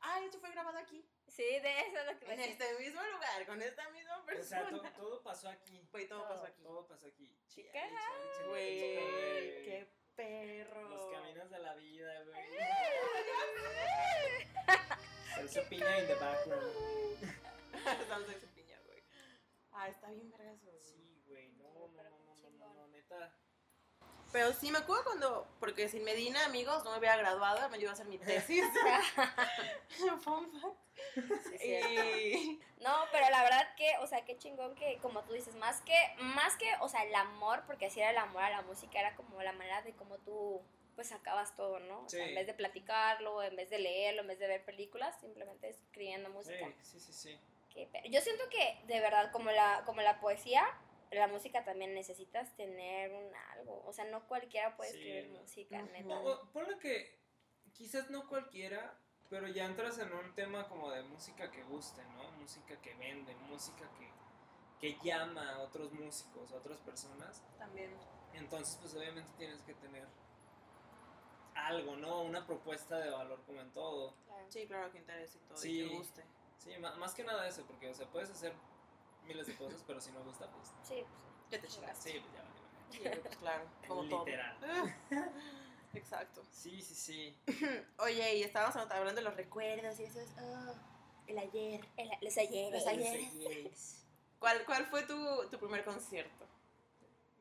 Ah, 0.01 0.21
esto 0.25 0.39
fue 0.41 0.51
grabado 0.51 0.79
aquí. 0.79 1.05
Sí, 1.41 1.59
de 1.59 1.81
eso 1.81 1.99
es 1.99 2.07
lo 2.07 2.19
que 2.21 2.27
me 2.27 2.35
En 2.35 2.41
este 2.41 2.79
mismo 2.79 3.01
lugar, 3.03 3.47
con 3.47 3.63
esta 3.63 3.89
misma 3.91 4.19
O 4.19 4.25
sea, 4.45 4.63
persona. 4.67 4.93
to- 4.93 5.01
todo 5.01 5.23
pasó 5.23 5.49
aquí. 5.49 5.89
Güey, 5.91 6.07
todo 6.07 6.29
pasó 6.29 6.45
aquí. 6.45 6.63
Todo 6.63 6.87
pasó 6.87 7.07
aquí. 7.07 7.35
Chale, 7.49 7.71
Güey, 8.49 8.79
qué 9.65 9.89
perro. 10.15 10.89
Los 10.91 11.11
caminos 11.11 11.51
de 11.51 11.59
la 11.61 11.75
vida, 11.77 12.25
güey. 12.25 12.45
Salsa 15.35 15.63
piña 15.71 15.99
in 16.01 16.07
the 16.09 16.15
background. 16.17 16.77
Salsa 18.09 18.47
piña, 18.55 18.79
güey. 18.85 19.03
Ah, 19.73 19.89
está 19.89 20.11
bien 20.11 20.31
verga 20.31 20.53
eso, 20.53 20.71
güey. 20.71 20.83
Sí, 20.85 21.23
güey. 21.27 21.53
No, 21.53 21.73
no, 21.73 21.89
no, 21.89 22.03
no, 22.03 22.37
no, 22.37 22.51
no, 22.51 22.75
no, 22.75 22.87
neta. 22.89 23.35
Pero 24.33 24.53
sí 24.53 24.71
me 24.71 24.79
acuerdo 24.79 25.05
cuando, 25.05 25.47
porque 25.59 25.89
sin 25.89 26.05
Medina, 26.05 26.45
amigos, 26.45 26.85
no 26.85 26.91
me 26.91 26.97
había 26.99 27.17
graduado, 27.17 27.69
me 27.69 27.77
ayudó 27.77 27.91
a 27.91 27.95
hacer 27.95 28.07
mi 28.07 28.19
tesis. 28.19 28.65
Fun 30.23 30.51
fact. 30.61 30.77
Sí. 31.59 31.67
Y 31.67 32.61
No, 32.83 32.95
pero 33.11 33.29
la 33.31 33.43
verdad 33.43 33.75
que, 33.77 33.91
o 34.01 34.07
sea, 34.07 34.25
qué 34.25 34.37
chingón 34.39 34.75
que, 34.75 34.99
como 34.99 35.23
tú 35.25 35.33
dices, 35.33 35.55
más 35.57 35.81
que, 35.81 35.97
más 36.19 36.57
que, 36.57 36.73
o 36.81 36.89
sea, 36.89 37.03
el 37.05 37.15
amor, 37.15 37.65
porque 37.67 37.87
así 37.87 38.01
era 38.01 38.11
el 38.11 38.19
amor 38.19 38.43
a 38.43 38.51
la 38.51 38.63
música, 38.63 39.01
era 39.01 39.17
como 39.17 39.43
la 39.43 39.53
manera 39.53 39.83
de 39.83 39.93
cómo 39.95 40.17
tú, 40.19 40.63
pues, 40.95 41.09
sacabas 41.09 41.57
todo, 41.57 41.81
¿no? 41.81 42.05
O 42.05 42.09
sea, 42.09 42.23
Sí. 42.23 42.29
en 42.31 42.35
vez 42.37 42.47
de 42.47 42.55
platicarlo, 42.55 43.43
en 43.43 43.57
vez 43.57 43.69
de 43.71 43.79
leerlo, 43.79 44.21
en 44.23 44.29
vez 44.29 44.39
de 44.39 44.47
ver 44.47 44.65
películas, 44.65 45.19
simplemente 45.21 45.69
escribiendo 45.71 46.31
música. 46.31 46.67
Sí, 46.83 47.01
sí, 47.01 47.01
sí, 47.01 47.13
sí. 47.13 47.41
Que- 47.75 47.89
pero 47.91 48.09
yo 48.09 48.21
siento 48.21 48.45
que, 48.49 48.81
de 48.87 49.01
verdad, 49.01 49.33
como 49.33 49.51
la, 49.51 49.83
como 49.87 50.03
la 50.03 50.21
poesía, 50.21 50.67
la 51.11 51.27
música 51.29 51.65
también 51.65 51.95
necesitas 51.95 52.55
tener 52.57 53.13
un 53.13 53.35
algo. 53.53 53.83
O 53.85 53.93
sea, 53.93 54.05
no 54.07 54.27
cualquiera 54.29 54.77
puede 54.77 54.93
Sí, 54.93 54.99
escribir 54.99 55.31
música, 55.41 55.83
neta. 55.83 56.19
O- 56.19 56.43
o 56.45 56.49
ponle 56.53 56.79
que 56.79 57.19
quizás 57.73 58.11
no 58.11 58.29
cualquiera, 58.29 58.97
pero 59.29 59.49
ya 59.49 59.65
entras 59.65 59.99
en 59.99 60.13
un 60.13 60.35
tema 60.35 60.69
como 60.69 60.91
de 60.91 61.03
música 61.03 61.51
que 61.51 61.63
guste, 61.65 62.03
¿no? 62.15 62.31
Música 62.33 62.81
que 62.81 62.95
vende, 62.95 63.35
música 63.37 63.89
que, 63.99 64.11
que 64.79 64.99
llama 65.05 65.57
a 65.57 65.59
otros 65.61 65.93
músicos, 65.93 66.53
a 66.53 66.57
otras 66.57 66.79
personas. 66.79 67.45
También. 67.59 67.95
Entonces, 68.35 68.77
pues 68.81 68.95
obviamente 68.95 69.31
tienes 69.37 69.61
que 69.63 69.75
tener 69.75 70.07
algo, 71.55 71.97
¿no? 71.97 72.23
Una 72.23 72.47
propuesta 72.47 72.99
de 72.99 73.11
valor 73.11 73.43
como 73.45 73.61
en 73.61 73.71
todo. 73.73 74.15
Claro. 74.27 74.47
Sí, 74.51 74.67
claro 74.67 74.91
que 74.93 74.99
interesa 74.99 75.39
y 75.39 75.41
todo. 75.49 75.59
Sí. 75.59 75.81
Y 75.83 75.89
que 75.89 75.97
guste. 75.97 76.25
Sí, 76.59 76.71
más 76.79 77.15
que 77.15 77.25
nada 77.25 77.49
eso, 77.49 77.65
porque, 77.67 77.89
o 77.89 77.95
sea, 77.95 78.07
puedes 78.09 78.31
hacer 78.31 78.53
miles 79.31 79.47
de 79.47 79.57
cosas, 79.57 79.83
pero 79.87 80.01
si 80.01 80.11
no 80.13 80.23
gusta, 80.25 80.47
pues 80.49 80.69
Sí, 80.83 81.05
Ya 81.51 81.61
te 81.61 81.69
chingaste. 81.69 82.11
sí, 82.13 82.19
pues 82.21 82.33
ya 82.35 82.43
vale, 82.43 82.61
Sí, 83.15 83.21
pues 83.23 83.37
claro, 83.37 83.65
como 83.87 84.05
todo. 84.09 84.25
Literal. 84.27 84.57
Exacto. 85.95 86.43
Sí, 86.53 86.81
sí, 86.83 86.95
sí. 86.95 87.37
Oye, 87.99 88.37
y 88.37 88.43
estábamos 88.43 88.77
hablando 88.77 89.15
de 89.15 89.23
los 89.23 89.37
recuerdos 89.37 89.99
y 90.01 90.05
eso 90.05 90.21
es. 90.21 90.31
oh, 90.41 90.75
el 91.27 91.39
ayer. 91.39 91.81
el- 91.97 92.11
los 92.21 92.37
ayeres. 92.39 92.73
Los 92.73 92.87
ayeres. 92.87 94.05
¿Cuál, 94.39 94.65
cuál 94.65 94.87
fue 94.87 95.03
tu, 95.05 95.49
tu 95.51 95.59
primer 95.59 95.85
concierto? 95.85 96.47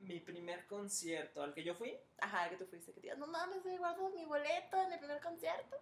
Mi 0.02 0.20
primer 0.20 0.66
concierto 0.68 1.42
al 1.44 1.54
que 1.54 1.64
yo 1.64 1.76
fui, 1.76 1.98
Ajá, 2.22 2.50
que 2.50 2.56
tú 2.58 2.66
fuiste. 2.66 2.92
Que 2.92 3.02
te 3.02 3.02
digas, 3.02 3.18
no 3.18 3.28
mames, 3.28 3.64
me 3.66 3.78
guardo 3.78 4.10
mi 4.10 4.26
boleto 4.26 4.78
en 4.82 4.94
el 4.94 5.00
primer 5.00 5.22
concierto. 5.22 5.78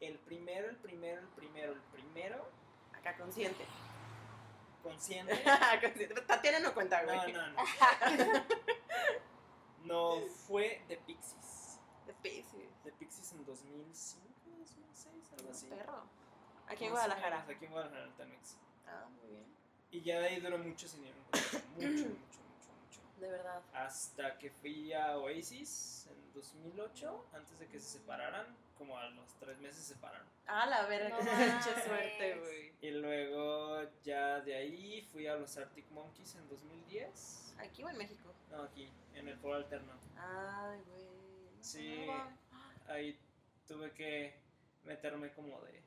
el 0.00 0.18
primero, 0.18 0.68
el 0.68 0.76
primero, 0.76 1.20
el 1.20 1.28
primero, 1.28 1.72
el 1.72 1.80
primero, 1.92 2.46
Acá, 2.92 3.16
consciente. 3.16 3.64
Consciente. 4.84 5.34
Tatiana 6.28 6.60
no 6.60 6.72
cuenta, 6.72 7.02
güey. 7.02 7.32
No, 7.32 7.42
no, 7.42 7.52
no. 7.52 7.62
No, 9.84 10.16
fue 10.46 10.82
de 10.88 10.96
Pixies. 10.96 11.78
De 12.06 12.14
Pisces. 12.14 12.84
De 12.84 12.92
Pixies 12.92 13.32
en 13.32 13.44
2005, 13.44 14.24
2006, 14.58 15.32
algo 15.38 15.50
así. 15.50 15.66
Perro. 15.66 16.04
Aquí 16.66 16.84
en 16.86 16.90
Guadalajara. 16.92 17.44
Aquí 17.46 17.64
en 17.66 17.70
Guadalajara, 17.70 18.02
en 18.04 18.08
el 18.08 18.14
Temex. 18.16 18.56
Ah, 18.86 19.06
muy 19.10 19.28
bien. 19.28 19.44
Y 19.90 20.00
ya 20.00 20.20
de 20.20 20.28
ahí 20.28 20.40
duró 20.40 20.56
mucho 20.58 20.88
sin 20.88 21.04
ir 21.04 21.12
a 21.12 21.16
un 21.16 21.24
concierto, 21.24 21.68
Mucho, 21.76 21.88
mucho, 21.88 22.40
mucho, 22.40 22.70
mucho. 22.82 23.00
De 23.20 23.30
verdad. 23.30 23.62
Hasta 23.74 24.38
que 24.38 24.50
fui 24.50 24.94
a 24.94 25.18
Oasis 25.18 26.08
en 26.10 26.32
2008, 26.32 27.26
antes 27.34 27.58
de 27.58 27.66
que 27.68 27.78
se 27.78 27.98
separaran, 27.98 28.56
como 28.78 28.96
a 28.98 29.08
los 29.10 29.34
tres 29.34 29.58
meses 29.58 29.84
se 29.84 29.94
separaron. 29.94 30.26
Ah, 30.46 30.66
la 30.66 30.86
verga, 30.86 31.10
No 31.10 31.18
qué 31.18 31.24
pinche 31.44 31.86
suerte, 31.86 32.38
güey. 32.38 32.72
Y 32.80 32.90
luego 32.90 33.43
de 34.44 34.54
ahí 34.54 35.02
fui 35.12 35.26
a 35.26 35.36
los 35.36 35.56
Arctic 35.56 35.90
Monkeys 35.90 36.34
en 36.36 36.48
2010. 36.48 37.54
¿Aquí 37.58 37.82
o 37.82 37.88
en 37.88 37.96
México? 37.96 38.32
No, 38.50 38.62
aquí, 38.62 38.90
en 39.14 39.28
el 39.28 39.36
foro 39.38 39.54
alterno. 39.54 39.92
Ay, 40.16 40.80
güey. 40.86 41.04
no 41.56 41.62
Sí. 41.62 42.06
Ahí 42.86 43.18
tuve 43.66 43.92
que 43.92 44.34
meterme 44.84 45.32
como 45.32 45.60
de... 45.62 45.78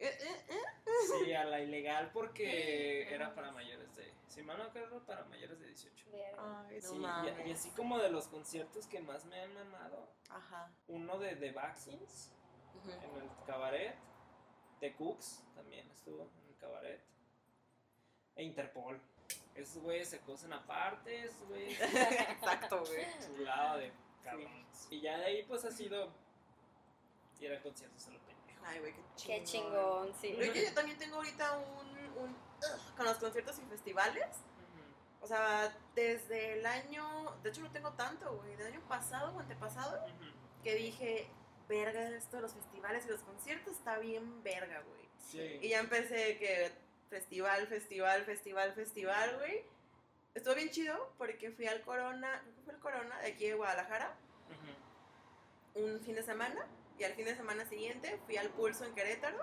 Eh, 0.00 0.16
eh, 0.20 0.44
eh. 0.50 0.90
Sí, 1.24 1.32
a 1.32 1.44
la 1.44 1.60
ilegal 1.60 2.10
porque 2.12 3.08
era 3.14 3.34
para 3.34 3.50
mayores 3.52 3.94
de... 3.96 4.12
Si 4.28 4.42
mal 4.42 4.58
no 4.58 4.64
acuerdo, 4.64 5.04
para 5.06 5.24
mayores 5.24 5.58
de 5.58 5.66
18. 5.66 6.10
Verga. 6.12 6.66
Ay, 6.68 6.78
no 6.82 6.88
Sí, 6.88 7.48
y- 7.48 7.52
así 7.52 7.70
como 7.70 7.98
de 7.98 8.10
los 8.10 8.28
conciertos 8.28 8.86
que 8.86 9.00
más 9.00 9.24
me 9.24 9.40
han 9.40 9.52
mamado, 9.54 10.08
Ajá. 10.28 10.70
uno 10.86 11.18
de 11.18 11.34
The 11.36 11.52
Vaccines 11.52 12.30
en 12.84 12.90
el 13.22 13.28
cabaret, 13.46 13.96
The 14.80 14.94
Cooks 14.94 15.42
también 15.54 15.90
estuvo 15.90 16.22
en 16.22 16.48
el 16.48 16.56
cabaret, 16.58 17.02
e 18.38 18.44
Interpol. 18.44 18.98
Esos 19.54 19.82
güeyes 19.82 20.08
se 20.08 20.20
cosen 20.20 20.52
aparte, 20.52 21.24
esos 21.24 21.46
güeyes 21.48 21.78
Exacto, 22.30 22.84
güey. 22.86 23.04
chulado 23.36 23.78
de 23.78 23.92
cabrones. 24.24 24.88
Y 24.90 25.00
ya 25.00 25.18
de 25.18 25.24
ahí 25.26 25.42
pues 25.42 25.64
ha 25.64 25.70
sido 25.72 26.10
ir 27.40 27.52
a 27.52 27.60
conciertos 27.60 28.06
a 28.06 28.10
lo 28.12 28.18
pendejo. 28.20 28.64
Ay, 28.64 28.78
güey, 28.78 28.94
qué 28.94 29.02
chingón. 29.16 29.38
Qué 29.38 29.44
chingón, 29.44 30.14
sí. 30.20 30.34
Creo 30.34 30.52
que 30.52 30.64
yo 30.64 30.74
también 30.74 30.96
tengo 30.96 31.16
ahorita 31.16 31.58
un, 31.58 31.88
un 32.22 32.36
con 32.96 33.06
los 33.06 33.16
conciertos 33.18 33.58
y 33.58 33.62
festivales. 33.62 34.26
O 35.20 35.26
sea, 35.26 35.76
desde 35.96 36.58
el 36.58 36.64
año, 36.64 37.36
de 37.42 37.50
hecho 37.50 37.60
no 37.60 37.72
tengo 37.72 37.92
tanto, 37.94 38.36
güey, 38.36 38.54
del 38.54 38.68
año 38.68 38.80
pasado 38.88 39.34
o 39.34 39.40
antepasado, 39.40 40.06
que 40.62 40.76
dije, 40.76 41.28
verga, 41.68 42.08
esto 42.10 42.36
de 42.36 42.42
los 42.42 42.54
festivales 42.54 43.04
y 43.06 43.08
los 43.08 43.22
conciertos 43.22 43.74
está 43.74 43.98
bien 43.98 44.44
verga, 44.44 44.80
güey. 44.82 45.08
Sí. 45.18 45.58
Y 45.60 45.70
ya 45.70 45.80
empecé 45.80 46.38
que 46.38 46.70
festival, 47.10 47.66
festival, 47.66 48.24
festival, 48.24 48.72
festival, 48.74 49.36
güey. 49.38 49.64
Estuvo 50.34 50.54
bien 50.54 50.70
chido 50.70 51.12
porque 51.18 51.50
fui 51.50 51.66
al 51.66 51.80
Corona, 51.82 52.42
que 52.54 52.62
fue 52.62 52.74
el 52.74 52.80
Corona 52.80 53.18
de 53.20 53.28
aquí 53.32 53.48
de 53.48 53.54
Guadalajara, 53.54 54.14
un 55.74 56.00
fin 56.00 56.14
de 56.14 56.22
semana. 56.22 56.66
Y 56.98 57.04
al 57.04 57.14
fin 57.14 57.26
de 57.26 57.36
semana 57.36 57.64
siguiente 57.66 58.18
fui 58.26 58.36
al 58.36 58.48
Pulso 58.50 58.84
en 58.84 58.92
Querétaro. 58.94 59.38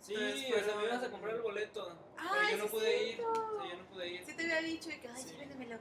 Sí, 0.00 0.14
Entonces 0.14 0.62
o 0.62 0.64
sea, 0.64 0.76
me 0.76 0.84
ibas 0.86 1.02
a 1.04 1.10
comprar 1.10 1.34
el 1.36 1.40
boleto. 1.42 1.98
Ay, 2.16 2.28
pero 2.28 2.50
yo 2.50 2.56
no 2.58 2.64
sí, 2.64 2.70
pude 2.70 3.02
ir. 3.10 3.14
cierto. 3.16 3.32
O 3.32 3.60
sea, 3.62 3.70
yo 3.70 3.76
no 3.78 3.88
pude 3.88 4.08
ir. 4.08 4.24
Sí 4.24 4.36
te 4.36 4.42
había 4.42 4.60
dicho 4.62 4.90
y 4.90 4.98
que, 4.98 5.08
ay, 5.08 5.22
Sí. 5.22 5.36
véndemelo. 5.36 5.78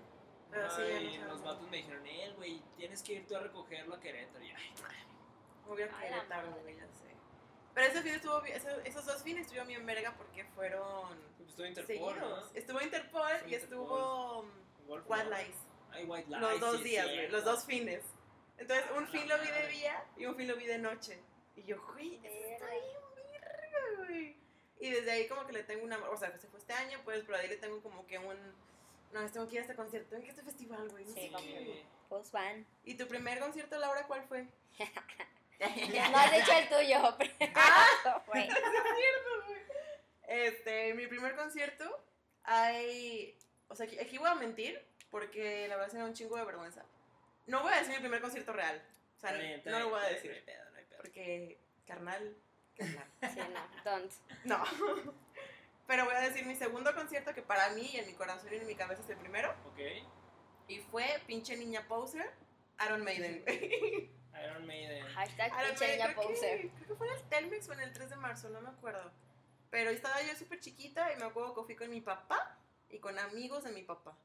Pero 0.51 0.69
sí, 0.69 0.81
ya 0.87 0.99
no 1.01 1.09
Ay, 1.09 1.17
se 1.19 1.25
los 1.25 1.41
vatos 1.43 1.69
me 1.69 1.77
dijeron, 1.77 2.05
él, 2.05 2.33
güey, 2.35 2.61
tienes 2.77 3.01
que 3.03 3.13
ir 3.13 3.27
tú 3.27 3.35
a 3.35 3.39
recogerlo 3.39 3.95
a 3.95 3.99
Querétaro. 3.99 4.43
Y, 4.45 4.51
ay, 4.51 4.73
voy 5.65 5.81
a 5.81 5.89
Querétaro, 5.89 6.51
güey, 6.61 6.75
ya 6.77 6.87
sé. 6.89 7.04
Pero 7.75 7.87
ese 7.87 8.01
fin 8.01 8.13
estuvo 8.15 8.41
esos, 8.45 8.73
esos 8.85 9.05
dos 9.05 9.21
fines 9.21 9.41
estuvieron 9.41 9.67
bien 9.67 9.85
verga 9.85 10.15
porque 10.17 10.45
fueron 10.55 11.09
pues 11.37 11.49
estuvo 11.49 11.67
Interpol, 11.67 12.15
¿no? 12.17 12.21
seguidos. 12.21 12.51
Estuvo 12.55 12.81
Interpol 12.81 13.31
Estuvo 13.31 13.49
y 13.51 13.55
estuvo 13.55 14.39
um, 14.39 14.49
Wolf, 14.87 15.03
White. 15.07 15.25
Lies. 15.29 15.55
Ay, 15.91 16.05
White 16.05 16.29
Lies. 16.29 16.41
Los 16.41 16.59
dos 16.59 16.77
sí, 16.77 16.83
días, 16.83 17.07
los 17.31 17.43
dos 17.43 17.65
fines. 17.65 18.01
Entonces, 18.57 18.85
un 18.97 19.03
Ah, 19.03 19.07
fin 19.11 19.27
lo 19.27 19.37
vi 19.39 19.47
de 19.47 19.67
día 19.67 20.03
y 20.17 20.25
un 20.25 20.35
fin 20.35 20.47
lo 20.47 20.55
vi 20.55 20.65
de 20.65 20.77
noche. 20.79 21.21
Y 21.57 21.63
yo, 21.63 21.81
güey, 21.93 22.19
está 22.25 22.65
verga, 22.65 24.05
güey. 24.05 24.35
Y 24.79 24.89
desde 24.89 25.11
ahí 25.11 25.27
como 25.27 25.45
que 25.45 25.53
le 25.53 25.63
tengo 25.63 25.83
una... 25.83 25.97
O 26.09 26.17
sea, 26.17 26.37
se 26.37 26.47
fue 26.47 26.59
este 26.59 26.73
año, 26.73 26.99
pues, 27.03 27.23
pero 27.25 27.37
ahí 27.37 27.47
le 27.49 27.57
tengo 27.57 27.81
como 27.81 28.05
que 28.07 28.17
un... 28.17 28.37
No, 29.11 29.29
tengo 29.31 29.47
que 29.47 29.53
ir 29.55 29.59
a 29.59 29.61
este 29.63 29.75
concierto, 29.75 30.09
tengo 30.09 30.21
que 30.21 30.27
ir 30.27 30.31
a 30.31 30.35
este 30.39 30.43
festival, 30.45 30.89
güey. 30.89 31.05
no 31.05 31.13
Sí, 31.13 31.19
sé 31.29 31.43
qué. 31.43 31.85
Pues 32.09 32.31
van. 32.31 32.65
¿Y 32.83 32.95
tu 32.95 33.07
primer 33.07 33.39
concierto, 33.39 33.77
Laura, 33.77 34.05
cuál 34.07 34.23
fue? 34.27 34.47
No 36.11 36.17
has 36.17 36.31
dicho 36.31 36.51
el 36.51 36.69
tuyo, 36.69 37.15
pero. 37.17 38.23
güey. 38.27 38.49
Este, 40.27 40.93
mi 40.95 41.07
primer 41.07 41.35
concierto, 41.35 42.03
hay... 42.43 43.37
O 43.67 43.75
sea, 43.75 43.85
aquí, 43.85 43.99
aquí 43.99 44.17
voy 44.17 44.27
a 44.27 44.35
mentir, 44.35 44.83
porque 45.11 45.67
la 45.67 45.75
verdad 45.75 45.91
se 45.91 45.97
me 45.97 46.03
da 46.03 46.09
un 46.09 46.13
chingo 46.15 46.35
de 46.35 46.45
vergüenza. 46.45 46.83
No 47.45 47.61
voy 47.61 47.73
a 47.73 47.77
decir 47.77 47.93
mi 47.93 47.99
primer 47.99 48.21
concierto 48.21 48.53
real. 48.53 48.83
O 49.17 49.19
sea, 49.19 49.33
bien, 49.33 49.61
no 49.65 49.79
lo 49.79 49.89
voy 49.89 50.01
a 50.01 50.09
está 50.09 50.21
bien, 50.21 50.23
decir. 50.23 50.31
no 50.31 50.35
hay 50.35 50.41
pedo, 50.57 50.71
no 50.71 50.77
hay 50.77 50.85
pedo. 50.85 50.97
Porque, 51.01 51.59
carnal, 51.85 52.37
carnal. 52.75 53.11
Sí, 53.21 53.39
no, 53.53 53.91
don't. 53.91 54.13
No. 54.45 54.63
Pero 55.87 56.05
voy 56.05 56.15
a 56.15 56.19
decir 56.21 56.45
mi 56.45 56.55
segundo 56.55 56.93
concierto, 56.95 57.33
que 57.33 57.41
para 57.43 57.69
mí, 57.69 57.91
y 57.93 57.97
en 57.97 58.07
mi 58.07 58.13
corazón 58.13 58.49
y 58.51 58.55
en 58.55 58.65
mi 58.67 58.75
cabeza 58.75 59.03
es 59.03 59.09
el 59.09 59.17
primero. 59.17 59.55
Ok, 59.67 59.79
Y 60.67 60.79
fue 60.79 61.05
pinche 61.27 61.55
niña 61.55 61.87
poser, 61.87 62.31
Iron 62.85 63.03
Maiden, 63.03 63.43
güey. 63.43 64.09
Iron 64.43 64.65
Maiden. 64.67 65.05
Hashtag 65.07 65.47
Iron 65.51 65.79
Maiden, 65.79 65.99
creo 66.13 66.27
que- 66.27 66.33
poser. 66.33 66.59
Creo 66.69 66.87
que 66.87 66.95
fue 66.95 67.07
en 67.07 67.13
el 67.15 67.23
Telmex 67.29 67.69
o 67.69 67.73
en 67.73 67.79
el 67.81 67.93
3 67.93 68.09
de 68.09 68.15
marzo, 68.17 68.49
no 68.49 68.61
me 68.61 68.69
acuerdo. 68.69 69.11
Pero 69.69 69.89
estaba 69.89 70.21
yo 70.21 70.35
súper 70.35 70.59
chiquita 70.59 71.11
y 71.13 71.17
me 71.17 71.25
acuerdo 71.25 71.53
que 71.55 71.63
fui 71.63 71.75
con 71.75 71.89
mi 71.89 72.01
papá 72.01 72.57
y 72.89 72.99
con 72.99 73.17
amigos 73.19 73.63
de 73.63 73.71
mi 73.71 73.81
papá. 73.83 74.17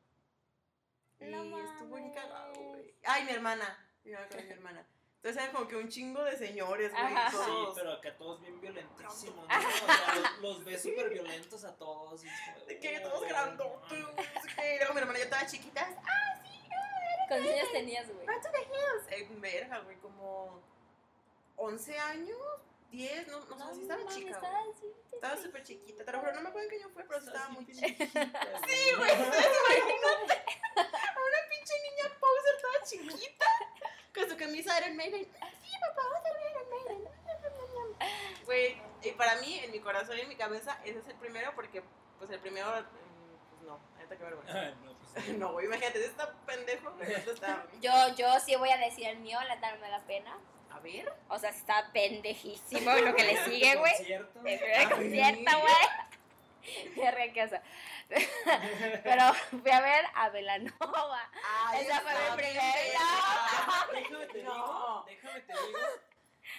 Y 1.18 1.25
No 1.27 1.42
estuvo 1.59 1.96
bien 1.96 2.12
cagado, 2.12 2.53
mames. 2.55 2.68
güey. 2.68 2.94
Ay, 3.05 3.25
mi 3.25 3.31
hermana. 3.33 3.87
Mi 4.05 4.12
hermana 4.12 4.29
con 4.35 4.46
mi 4.46 4.53
hermana. 4.53 4.87
Entonces 5.16 5.42
eran 5.42 5.55
como 5.55 5.68
que 5.68 5.77
un 5.77 5.88
chingo 5.88 6.25
de 6.25 6.35
señores, 6.38 6.92
güey. 6.92 7.03
Ajá. 7.05 7.31
Sí, 7.31 7.53
pero 7.75 7.92
acá 7.92 8.16
todos 8.16 8.40
bien 8.40 8.59
violentísimos, 8.59 9.37
¿no? 9.37 9.42
O 9.44 9.49
sea, 9.87 10.14
los, 10.14 10.38
los 10.40 10.64
ves 10.64 10.81
súper 10.81 11.11
violentos 11.11 11.62
a 11.64 11.77
todos. 11.77 12.25
y 12.25 12.29
es 12.29 12.33
como 12.55 12.64
De 12.64 12.79
que 12.79 13.01
todos 13.01 13.29
grandotes, 13.29 13.99
no 13.99 14.12
no. 14.12 14.23
Y 14.23 14.79
luego 14.79 14.94
mi 14.94 15.01
hermana 15.01 15.18
ya 15.18 15.25
estaba 15.25 15.46
chiquita. 15.46 15.94
Ah, 16.07 16.39
¿Cuántos 17.31 17.53
años 17.53 17.71
tenías, 17.71 18.12
güey? 18.12 18.27
Back 18.27 18.43
to 18.43 18.49
the 18.51 18.59
Hills. 18.59 19.05
Eh, 19.12 19.29
verga, 19.38 19.79
güey, 19.79 19.97
como 19.99 20.61
11 21.59 21.97
años, 21.97 22.37
10, 22.90 23.29
no, 23.29 23.38
no, 23.45 23.69
sé 23.69 23.75
si 23.77 23.83
estaba 23.83 24.01
mames, 24.03 24.16
chica, 24.16 24.31
estaba 24.31 24.59
así, 24.59 24.93
Estaba 25.12 25.37
súper 25.37 25.62
chiquita, 25.62 26.19
juro, 26.19 26.33
no 26.33 26.40
me 26.40 26.49
acuerdo 26.49 26.69
en 26.69 26.71
qué 26.71 26.83
año 26.83 26.93
fue, 26.93 27.05
pero 27.05 27.21
sí 27.21 27.29
estaba 27.29 27.49
muy 27.51 27.66
chiquita. 27.66 27.87
chiquita, 27.87 28.61
Sí, 28.66 28.95
güey, 28.97 29.12
imagínate 29.14 30.35
a 30.75 30.83
una 31.29 31.40
pinche 31.51 31.75
niña 31.88 32.19
poser 32.19 32.61
toda 32.61 32.85
chiquita 32.85 33.47
con 34.12 34.29
su 34.29 34.37
camisa 34.37 34.75
de 34.75 34.81
Iron 34.81 34.97
Maiden. 34.97 35.23
Sí, 35.62 35.71
papá, 35.81 36.03
vamos 36.03 36.27
a 36.27 36.33
ver 36.33 36.51
Iron 36.51 36.69
Maiden. 36.69 37.09
Güey, 38.45 38.83
y 39.05 39.12
para 39.12 39.37
mí, 39.37 39.61
en 39.61 39.71
mi 39.71 39.79
corazón 39.79 40.19
y 40.19 40.23
en 40.23 40.29
mi 40.29 40.35
cabeza, 40.35 40.81
ese 40.85 40.99
es 40.99 41.07
el 41.07 41.14
primero 41.14 41.55
porque, 41.55 41.85
pues, 42.19 42.29
el 42.33 42.40
primero, 42.40 42.69
pues 43.61 43.68
no, 43.70 43.81
ahorita 43.96 44.16
que 44.16 44.25
vergüenza. 44.25 44.75
No, 44.85 44.94
pues, 44.99 45.29
No, 45.38 45.53
güey, 45.53 45.66
imagínate, 45.66 46.05
está 46.05 46.33
pendejo, 46.46 46.94
está... 47.33 47.66
Yo, 47.81 47.92
yo 48.16 48.40
sí 48.40 48.57
voy 48.57 48.70
a 48.70 48.79
decir 48.79 49.07
el 49.09 49.18
mío, 49.18 49.38
la 49.49 49.61
tal 49.61 49.79
me 49.81 49.88
da 49.90 50.01
pena. 50.07 50.38
A 50.70 50.79
ver. 50.81 51.12
O 51.29 51.38
sea, 51.38 51.51
está 51.51 51.90
pendejísimo 51.92 52.92
lo 52.92 53.14
que 53.14 53.25
le 53.25 53.44
sigue, 53.44 53.75
güey. 53.77 53.92
concierto. 53.96 54.40
El 54.44 54.59
primer 54.59 54.75
A 54.75 54.88
ver. 54.88 54.90
concierto, 54.96 55.51
güey. 55.61 57.33
¿qué 57.33 57.42
eso? 57.42 57.57
Pero 59.03 59.33
fui 59.62 59.70
a 59.70 59.81
ver 59.81 60.05
a 60.14 60.29
Velanova. 60.31 61.31
Ay, 61.66 61.85
Esa 61.87 62.01
fue 62.01 62.12
mi 62.12 62.37
primera. 62.37 64.27
te 64.33 64.42
No. 64.42 64.53
digo, 64.55 65.05
déjame 65.07 65.40
te 65.40 65.53
digo 65.53 65.79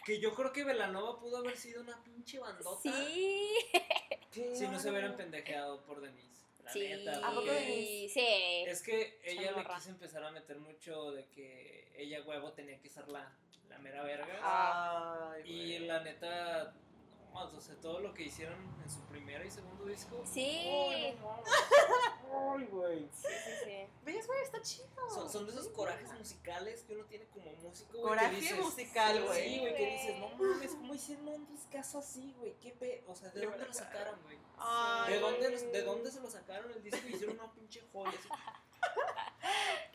que 0.06 0.20
yo 0.20 0.34
creo 0.34 0.52
que 0.52 0.64
Velanova 0.64 1.20
pudo 1.20 1.38
haber 1.38 1.58
sido 1.58 1.82
una 1.82 2.02
pinche 2.04 2.40
bandota 2.40 2.82
Sí. 2.82 3.54
si 4.32 4.68
no 4.68 4.80
se 4.80 4.90
hubieran 4.90 5.16
pendejeado 5.16 5.84
por 5.86 6.02
Denise. 6.02 6.41
La 6.64 6.72
Sí. 6.74 6.80
neta. 6.80 7.28
¿A 7.28 7.32
poco? 7.34 7.48
Sí. 7.48 8.64
Es 8.68 8.82
que 8.82 9.20
ella 9.24 9.52
le 9.52 9.66
quiso 9.76 9.90
empezar 9.90 10.24
a 10.24 10.32
meter 10.32 10.58
mucho 10.60 11.12
de 11.12 11.26
que 11.28 11.92
ella 11.98 12.22
huevo 12.24 12.52
tenía 12.54 12.80
que 12.80 12.90
ser 12.90 13.08
la, 13.08 13.32
la 13.70 13.78
mera 13.80 14.04
verga. 14.04 14.40
Ay, 15.34 15.42
Y 15.46 15.78
güey. 15.78 15.88
la 15.88 16.04
neta, 16.04 16.74
o 17.34 17.62
sea, 17.62 17.76
todo 17.76 18.00
lo 18.00 18.14
que 18.14 18.24
hicieron 18.24 18.58
en 18.84 18.90
su 18.90 19.00
primer 19.02 19.46
y 19.46 19.52
segundo 19.52 19.86
disco. 19.86 20.22
Sí. 20.26 20.42
Ay, 20.42 21.18
no 21.20 22.68
güey. 22.70 23.10
Sí, 23.14 23.28
sí, 23.28 23.52
sí. 23.66 23.88
¿Ves, 24.04 24.28
güey? 24.28 24.42
Está 24.44 24.62
chido. 24.62 24.88
Son, 25.10 25.30
son 25.30 25.46
de 25.46 25.52
esos 25.52 25.66
Sí, 25.66 25.72
corajes 25.74 26.12
musicales 26.14 26.84
que 26.84 26.96
uno 26.96 27.06
tiene 27.06 27.26
como 27.28 27.52
músico, 27.64 27.92
güey. 27.94 28.04
Coraje 28.04 28.36
que 28.36 28.42
dices, 28.42 28.58
musical, 28.60 29.24
güey. 29.26 29.44
Sí, 29.54 29.60
güey, 29.60 29.76
que 29.76 29.92
dices, 29.92 30.18
no 30.20 30.30
mames, 30.30 30.72
¿cómo 30.72 30.94
hicieron 30.94 31.28
un 31.28 31.48
discazo 31.48 32.00
así, 32.00 32.34
güey? 32.38 32.54
¿Qué 32.60 32.72
pe... 32.72 33.04
O 33.08 33.16
sea, 33.16 33.30
¿de 33.30 33.46
dónde 33.46 33.66
lo 33.66 33.74
sacaron, 33.74 34.20
güey? 34.24 34.38
¿De 35.10 35.20
dónde, 35.20 35.50
los- 35.50 35.72
¿De 35.72 35.82
dónde 35.84 36.12
se 36.12 36.20
lo 36.22 36.30
sacaron 36.30 36.72
el 36.72 36.84
disco 36.84 37.08
y 37.08 37.14
hicieron 37.16 37.40
una 37.40 37.52
pinche 37.54 37.82
joya? 37.92 38.12
así? 38.18 38.30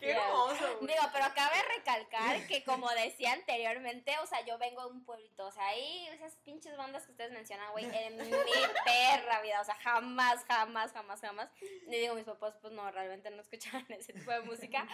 Qué 0.06 0.12
hermoso. 0.12 0.78
Digo, 0.80 1.02
pero 1.12 1.26
cabe 1.34 1.56
recalcar 1.76 2.46
que 2.46 2.62
como 2.64 2.88
decía 2.90 3.32
anteriormente, 3.32 4.12
o 4.22 4.26
sea, 4.26 4.44
yo 4.44 4.58
vengo 4.58 4.82
de 4.82 4.92
un 4.92 5.04
pueblito, 5.04 5.46
o 5.46 5.52
sea, 5.52 5.66
ahí 5.66 6.06
esas 6.12 6.36
pinches 6.44 6.76
bandas 6.76 7.04
que 7.04 7.12
ustedes 7.12 7.32
mencionan, 7.32 7.70
güey, 7.72 7.84
en 7.84 8.16
mi 8.16 8.30
perra 8.84 9.40
vida, 9.42 9.60
o 9.60 9.64
sea, 9.64 9.74
jamás, 9.76 10.44
jamás, 10.44 10.92
jamás, 10.92 11.20
jamás. 11.20 11.50
Y 11.60 11.96
digo, 11.96 12.14
mis 12.14 12.24
papás, 12.24 12.54
pues 12.60 12.72
no, 12.72 12.90
realmente 12.90 13.30
no 13.30 13.40
escuchaban 13.40 13.86
ese 13.90 14.12
tipo 14.12 14.30
de 14.30 14.40
música, 14.40 14.86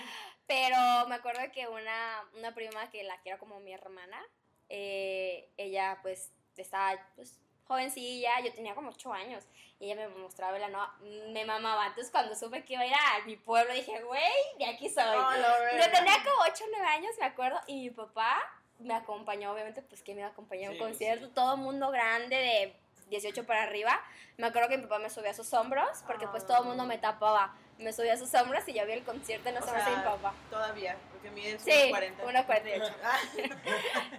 pero 0.46 0.76
me 1.08 1.16
acuerdo 1.16 1.40
que 1.52 1.68
una, 1.68 2.24
una 2.34 2.54
prima 2.54 2.90
que 2.90 3.02
la 3.02 3.20
quiero 3.20 3.38
como 3.38 3.60
mi 3.60 3.72
hermana, 3.72 4.22
eh, 4.68 5.50
ella 5.56 5.98
pues 6.02 6.32
estaba, 6.56 6.98
pues, 7.16 7.38
jovencilla, 7.66 8.40
yo 8.40 8.52
tenía 8.52 8.74
como 8.74 8.90
8 8.90 9.12
años, 9.12 9.44
y 9.78 9.90
ella 9.90 10.08
me 10.08 10.14
mostraba 10.16 10.58
la 10.58 10.68
no, 10.68 10.88
me 11.32 11.44
mamaba. 11.44 11.86
Entonces, 11.86 12.10
cuando 12.10 12.34
supe 12.34 12.64
que 12.64 12.74
iba 12.74 12.82
a 12.82 12.86
ir 12.86 12.94
a 12.94 13.24
mi 13.26 13.36
pueblo, 13.36 13.72
dije, 13.72 14.02
güey, 14.02 14.32
de 14.58 14.66
aquí 14.66 14.88
soy. 14.88 15.04
No, 15.04 15.30
la 15.30 15.72
Yo 15.72 15.90
tenía 15.90 16.14
como 16.24 16.42
8 16.50 16.64
o 16.64 16.68
9 16.70 16.86
años, 16.86 17.12
me 17.18 17.26
acuerdo, 17.26 17.60
y 17.66 17.82
mi 17.84 17.90
papá 17.90 18.40
me 18.78 18.94
acompañó, 18.94 19.52
obviamente, 19.52 19.82
pues 19.82 20.02
que 20.02 20.14
me 20.14 20.20
iba 20.20 20.28
a 20.28 20.34
un 20.38 20.48
Sí, 20.48 20.78
concierto, 20.78 21.26
sí. 21.26 21.32
todo 21.34 21.56
mundo 21.56 21.90
grande 21.90 22.36
de 22.36 22.76
18 23.08 23.46
para 23.46 23.62
arriba. 23.62 24.00
Me 24.38 24.46
acuerdo 24.46 24.68
que 24.68 24.76
mi 24.78 24.84
papá 24.84 24.98
me 24.98 25.10
subía 25.10 25.30
a 25.30 25.34
sus 25.34 25.52
hombros, 25.52 26.02
porque 26.06 26.26
pues 26.28 26.46
todo 26.46 26.62
el 26.62 26.68
mundo 26.68 26.84
me 26.84 26.98
tapaba. 26.98 27.54
Me 27.78 27.92
subía 27.92 28.12
a 28.12 28.16
sus 28.16 28.32
hombros 28.34 28.62
y 28.68 28.74
yo 28.74 28.86
vi 28.86 28.92
el 28.92 29.02
concierto 29.02 29.48
en 29.48 29.56
los 29.56 29.64
O 29.64 29.66
hombros 29.68 29.84
de 29.86 29.96
mi 29.96 30.02
papá. 30.02 30.34
Todavía, 30.50 30.96
porque 31.10 31.30
mide 31.30 31.58
Sí, 31.58 31.70
1.40. 31.70 32.46
1.48. 32.46 32.94
Ah, 33.02 33.18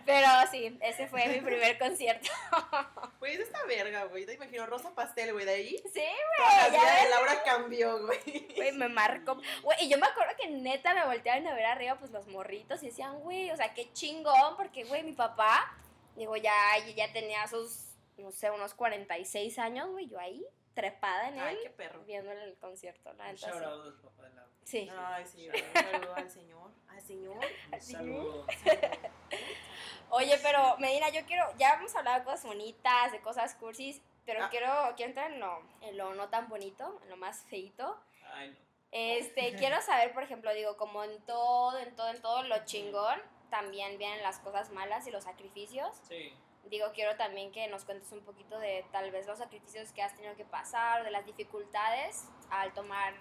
Pero 0.05 0.27
sí, 0.51 0.77
ese 0.81 1.07
fue 1.07 1.27
mi 1.27 1.39
primer 1.41 1.77
concierto. 1.79 2.29
Güey, 3.19 3.35
es 3.35 3.39
esta 3.39 3.63
verga, 3.63 4.03
güey. 4.05 4.25
Te 4.25 4.33
imagino 4.33 4.65
rosa 4.65 4.93
pastel, 4.93 5.31
güey. 5.31 5.45
De 5.45 5.51
ahí. 5.53 5.77
Sí, 5.93 6.03
La 6.39 6.69
ya 6.69 6.83
de 6.95 7.01
ves. 7.03 7.09
Laura 7.09 7.41
cambió, 7.43 8.05
güey. 8.05 8.47
Güey, 8.53 8.71
me 8.73 8.89
marcó. 8.89 9.39
Güey, 9.61 9.77
y 9.85 9.89
yo 9.89 9.97
me 9.97 10.07
acuerdo 10.07 10.33
que 10.37 10.49
neta 10.49 10.93
me 10.93 11.05
volteaban 11.05 11.47
a 11.47 11.55
ver 11.55 11.65
arriba, 11.67 11.95
pues 11.97 12.11
los 12.11 12.27
morritos 12.27 12.83
y 12.83 12.87
decían, 12.87 13.17
güey, 13.21 13.49
o 13.51 13.55
sea, 13.55 13.73
qué 13.73 13.93
chingón, 13.93 14.57
porque, 14.57 14.83
güey, 14.83 15.03
mi 15.03 15.13
papá, 15.13 15.73
digo, 16.17 16.35
ya, 16.35 16.53
ya 16.93 17.13
tenía 17.13 17.47
sus, 17.47 17.95
no 18.17 18.29
sé, 18.33 18.51
unos 18.51 18.73
46 18.73 19.57
años, 19.57 19.89
güey, 19.89 20.09
yo 20.09 20.19
ahí, 20.19 20.45
trepada 20.73 21.27
en 21.29 21.39
Ay, 21.39 21.55
él, 21.55 21.61
qué 21.63 21.69
perro. 21.69 22.01
viendo 22.03 22.31
el 22.31 22.55
concierto, 22.57 23.13
la 23.13 23.29
Un 23.29 23.35
shout 23.35 23.53
de 23.55 24.29
la. 24.29 24.45
Sí. 24.63 24.89
Ay, 24.97 25.25
sí. 25.25 25.49
Un 25.49 25.53
saludo 25.73 26.15
al 26.15 26.29
señor. 26.29 26.71
Al 26.89 27.01
señor. 27.01 27.45
Un 27.71 27.81
saludo. 27.81 28.47
Oye, 30.09 30.37
pero 30.43 30.77
Medina, 30.77 31.09
yo 31.09 31.25
quiero, 31.25 31.45
ya 31.57 31.73
hemos 31.73 31.95
hablado 31.95 32.19
de 32.19 32.25
cosas 32.25 32.45
bonitas, 32.45 33.11
de 33.11 33.21
cosas 33.21 33.55
cursis, 33.55 34.01
pero 34.25 34.43
Ah. 34.43 34.49
quiero, 34.49 34.71
quiero 34.95 35.09
entrar 35.09 35.31
en 35.31 35.39
lo, 35.39 35.61
en 35.81 35.97
lo 35.97 36.13
no 36.13 36.29
tan 36.29 36.47
bonito, 36.49 36.99
en 37.03 37.09
lo 37.09 37.17
más 37.17 37.41
feito. 37.45 37.99
Ay, 38.33 38.51
no. 38.51 38.57
Este, 38.91 39.55
quiero 39.57 39.81
saber, 39.81 40.13
por 40.13 40.23
ejemplo, 40.23 40.53
digo, 40.53 40.77
como 40.77 41.03
en 41.03 41.19
todo, 41.25 41.77
en 41.79 41.95
todo, 41.95 42.09
en 42.09 42.21
todo 42.21 42.43
lo 42.43 42.63
chingón, 42.65 43.19
también 43.49 43.97
vienen 43.97 44.21
las 44.23 44.39
cosas 44.39 44.69
malas 44.71 45.07
y 45.07 45.11
los 45.11 45.23
sacrificios. 45.23 45.95
Sí. 46.07 46.33
Digo, 46.73 46.87
quiero 46.91 47.15
también 47.17 47.51
que 47.51 47.67
nos 47.67 47.85
cuentes 47.85 48.11
un 48.13 48.21
poquito 48.21 48.57
de 48.57 48.83
tal 48.91 49.11
vez 49.11 49.27
los 49.27 49.37
sacrificios 49.37 49.91
que 49.91 50.01
has 50.01 50.15
tenido 50.15 50.35
que 50.35 50.43
pasar, 50.43 51.03
de 51.03 51.11
las 51.11 51.23
dificultades 51.23 52.27
al 52.49 52.73
tomar 52.73 53.13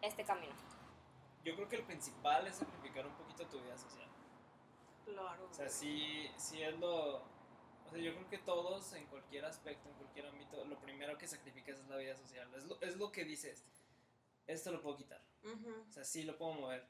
este 0.00 0.24
camino. 0.24 0.54
Yo 1.42 1.56
creo 1.56 1.68
que 1.68 1.74
el 1.74 1.82
principal 1.82 2.46
es 2.46 2.54
sacrificar 2.54 3.04
un 3.04 3.12
poquito 3.16 3.48
tu 3.48 3.60
vida 3.62 3.76
social. 3.76 4.08
Claro. 5.04 5.44
O 5.50 5.52
sea, 5.52 5.68
sí, 5.68 6.30
sí 6.36 6.62
es 6.62 6.78
lo... 6.78 7.16
O 7.16 7.88
sea, 7.90 7.98
yo 7.98 8.14
creo 8.14 8.28
que 8.28 8.38
todos, 8.38 8.92
en 8.92 9.04
cualquier 9.06 9.44
aspecto, 9.44 9.88
en 9.88 9.96
cualquier 9.96 10.26
ámbito, 10.26 10.64
lo 10.64 10.78
primero 10.78 11.18
que 11.18 11.26
sacrificas 11.26 11.80
es 11.80 11.88
la 11.88 11.96
vida 11.96 12.14
social. 12.14 12.48
Es 12.54 12.64
lo, 12.66 12.80
es 12.80 12.96
lo 12.96 13.10
que 13.10 13.24
dices, 13.24 13.64
esto 14.46 14.70
lo 14.70 14.80
puedo 14.80 14.96
quitar. 14.96 15.20
Ujú. 15.42 15.84
O 15.88 15.92
sea, 15.92 16.04
sí 16.04 16.22
lo 16.22 16.38
puedo 16.38 16.52
mover. 16.52 16.86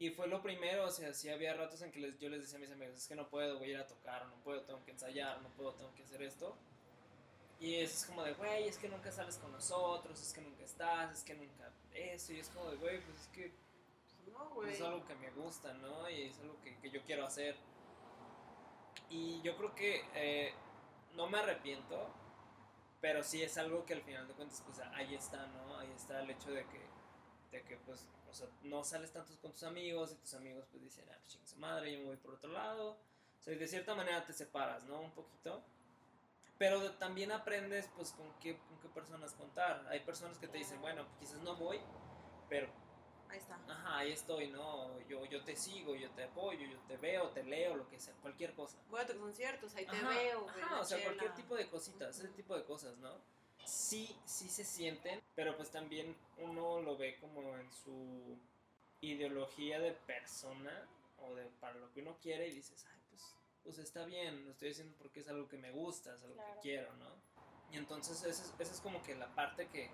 Y 0.00 0.10
fue 0.10 0.28
lo 0.28 0.40
primero, 0.42 0.84
o 0.86 0.90
sea, 0.90 1.12
sí 1.12 1.28
había 1.28 1.54
ratos 1.54 1.82
en 1.82 1.90
que 1.90 1.98
les- 1.98 2.18
yo 2.18 2.28
les 2.28 2.42
decía 2.42 2.58
a 2.58 2.60
mis 2.60 2.70
amigos, 2.70 2.94
es 2.96 3.08
que 3.08 3.16
no 3.16 3.28
puedo, 3.28 3.58
voy 3.58 3.68
a 3.68 3.72
ir 3.72 3.76
a 3.78 3.86
tocar, 3.86 4.26
no 4.26 4.34
puedo, 4.44 4.62
tengo 4.62 4.84
que 4.84 4.92
ensayar, 4.92 5.40
no 5.42 5.48
puedo, 5.50 5.74
tengo 5.74 5.92
que 5.94 6.04
hacer 6.04 6.22
esto. 6.22 6.56
Y 7.58 7.74
es 7.76 8.06
como 8.06 8.22
de, 8.22 8.34
güey, 8.34 8.68
es 8.68 8.78
que 8.78 8.88
nunca 8.88 9.10
sales 9.10 9.36
con 9.38 9.50
nosotros, 9.50 10.20
es 10.22 10.32
que 10.32 10.40
nunca 10.40 10.62
estás, 10.62 11.12
es 11.18 11.24
que 11.24 11.34
nunca 11.34 11.72
eso. 11.92 12.32
Y 12.32 12.38
es 12.38 12.48
como 12.50 12.70
de, 12.70 12.76
güey, 12.76 13.00
pues 13.00 13.18
es 13.22 13.26
que 13.28 13.52
No, 14.32 14.50
pues 14.54 14.68
güey. 14.68 14.74
es 14.74 14.80
algo 14.82 15.04
que 15.04 15.14
me 15.16 15.30
gusta, 15.32 15.72
¿no? 15.74 16.08
Y 16.08 16.22
es 16.22 16.38
algo 16.38 16.60
que, 16.60 16.78
que 16.78 16.90
yo 16.90 17.02
quiero 17.02 17.26
hacer. 17.26 17.56
Y 19.10 19.40
yo 19.42 19.56
creo 19.56 19.74
que 19.74 20.04
eh, 20.14 20.52
no 21.14 21.28
me 21.28 21.38
arrepiento, 21.38 22.08
pero 23.00 23.24
sí 23.24 23.42
es 23.42 23.56
algo 23.58 23.84
que 23.84 23.94
al 23.94 24.02
final 24.02 24.28
de 24.28 24.34
cuentas, 24.34 24.62
pues 24.64 24.78
ahí 24.94 25.14
está, 25.16 25.44
¿no? 25.48 25.78
Ahí 25.78 25.90
está 25.96 26.20
el 26.22 26.30
hecho 26.30 26.50
de 26.52 26.64
que, 26.66 26.80
de 27.50 27.62
que 27.64 27.76
pues, 27.78 28.06
o 28.28 28.34
sea, 28.34 28.48
no 28.62 28.84
sales 28.84 29.12
tanto 29.12 29.32
con 29.40 29.52
tus 29.52 29.62
amigos 29.62 30.12
y 30.12 30.16
tus 30.16 30.34
amigos 30.34 30.66
pues 30.70 30.82
dicen, 30.82 31.04
ah, 31.10 31.16
pues 31.18 31.32
chingue 31.32 31.46
su 31.46 31.56
madre, 31.56 31.92
yo 31.92 31.98
me 32.00 32.04
voy 32.06 32.16
por 32.16 32.34
otro 32.34 32.52
lado. 32.52 32.92
O 32.92 33.42
sea, 33.42 33.54
y 33.54 33.56
de 33.58 33.66
cierta 33.66 33.94
manera 33.94 34.24
te 34.24 34.32
separas, 34.32 34.84
¿no? 34.84 35.00
Un 35.00 35.12
poquito. 35.12 35.62
Pero 36.58 36.92
también 36.94 37.30
aprendes, 37.30 37.88
pues, 37.94 38.10
con 38.12 38.32
qué, 38.40 38.58
con 38.58 38.80
qué 38.80 38.88
personas 38.88 39.32
contar. 39.34 39.86
Hay 39.88 40.00
personas 40.00 40.38
que 40.38 40.48
te 40.48 40.58
dicen, 40.58 40.80
bueno, 40.80 41.06
pues, 41.06 41.18
quizás 41.30 41.42
no 41.42 41.54
voy, 41.54 41.78
pero 42.48 42.68
Ahí 43.30 43.38
está. 43.38 43.58
Ajá, 43.68 43.98
ahí 43.98 44.12
estoy, 44.12 44.48
¿no? 44.48 44.98
Yo, 45.06 45.24
yo 45.26 45.44
te 45.44 45.54
sigo, 45.54 45.94
yo 45.94 46.10
te 46.12 46.24
apoyo, 46.24 46.66
yo 46.66 46.78
te 46.88 46.96
veo, 46.96 47.28
te 47.28 47.44
leo, 47.44 47.76
lo 47.76 47.86
que 47.88 48.00
sea, 48.00 48.14
cualquier 48.22 48.54
cosa. 48.54 48.78
Voy 48.88 49.00
a 49.00 49.06
tus 49.06 49.16
conciertos, 49.16 49.74
ahí 49.74 49.84
te 49.84 49.96
Ajá, 49.96 50.08
veo. 50.08 50.48
Ajá, 50.48 50.80
o 50.80 50.84
sea, 50.84 50.98
chela. 50.98 51.10
cualquier 51.10 51.34
tipo 51.34 51.54
de 51.54 51.68
cositas, 51.68 52.18
ese 52.18 52.28
tipo 52.28 52.56
de 52.56 52.64
cosas, 52.64 52.96
¿no? 52.98 53.20
Sí, 53.64 54.16
sí 54.24 54.48
se 54.48 54.64
sienten, 54.64 55.20
pero 55.34 55.56
pues 55.56 55.70
también 55.70 56.16
uno 56.38 56.80
lo 56.80 56.96
ve 56.96 57.18
como 57.20 57.56
en 57.56 57.70
su 57.72 58.38
ideología 59.00 59.78
de 59.78 59.92
persona 59.92 60.88
o 61.18 61.34
de 61.34 61.46
para 61.60 61.74
lo 61.74 61.92
que 61.92 62.02
uno 62.02 62.16
quiere 62.20 62.48
y 62.48 62.52
dices, 62.54 62.84
ay, 62.90 63.00
pues, 63.10 63.22
pues 63.62 63.78
está 63.78 64.04
bien, 64.04 64.44
lo 64.44 64.52
estoy 64.52 64.70
haciendo 64.70 64.96
porque 64.98 65.20
es 65.20 65.28
algo 65.28 65.48
que 65.48 65.58
me 65.58 65.70
gusta, 65.70 66.14
es 66.14 66.22
algo 66.22 66.34
Claro. 66.34 66.54
que 66.54 66.60
quiero, 66.60 66.92
¿no? 66.96 67.10
Y 67.70 67.76
entonces 67.76 68.22
esa 68.24 68.42
es, 68.42 68.54
esa 68.58 68.72
es 68.74 68.80
como 68.80 69.02
que 69.02 69.14
la 69.14 69.34
parte 69.34 69.68
que, 69.68 69.90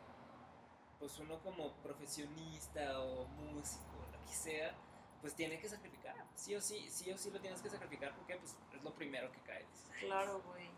pues 0.98 1.18
uno 1.18 1.40
como 1.42 1.72
profesionista 1.82 3.00
o 3.00 3.26
músico, 3.26 4.06
lo 4.12 4.24
que 4.24 4.32
sea, 4.32 4.74
pues 5.20 5.34
tiene 5.34 5.58
que 5.58 5.68
sacrificar. 5.68 6.14
Sí 6.36 6.54
o 6.54 6.60
sí, 6.60 6.88
sí 6.90 7.10
o 7.10 7.18
sí 7.18 7.30
lo 7.30 7.40
tienes 7.40 7.60
que 7.60 7.70
sacrificar 7.70 8.14
porque 8.14 8.36
pues 8.36 8.56
es 8.74 8.82
lo 8.82 8.94
primero 8.94 9.30
que 9.32 9.40
cae. 9.40 9.64
Dices, 9.66 9.90
"Ay, 9.94 10.06
Claro, 10.06 10.42
güey. 10.42 10.70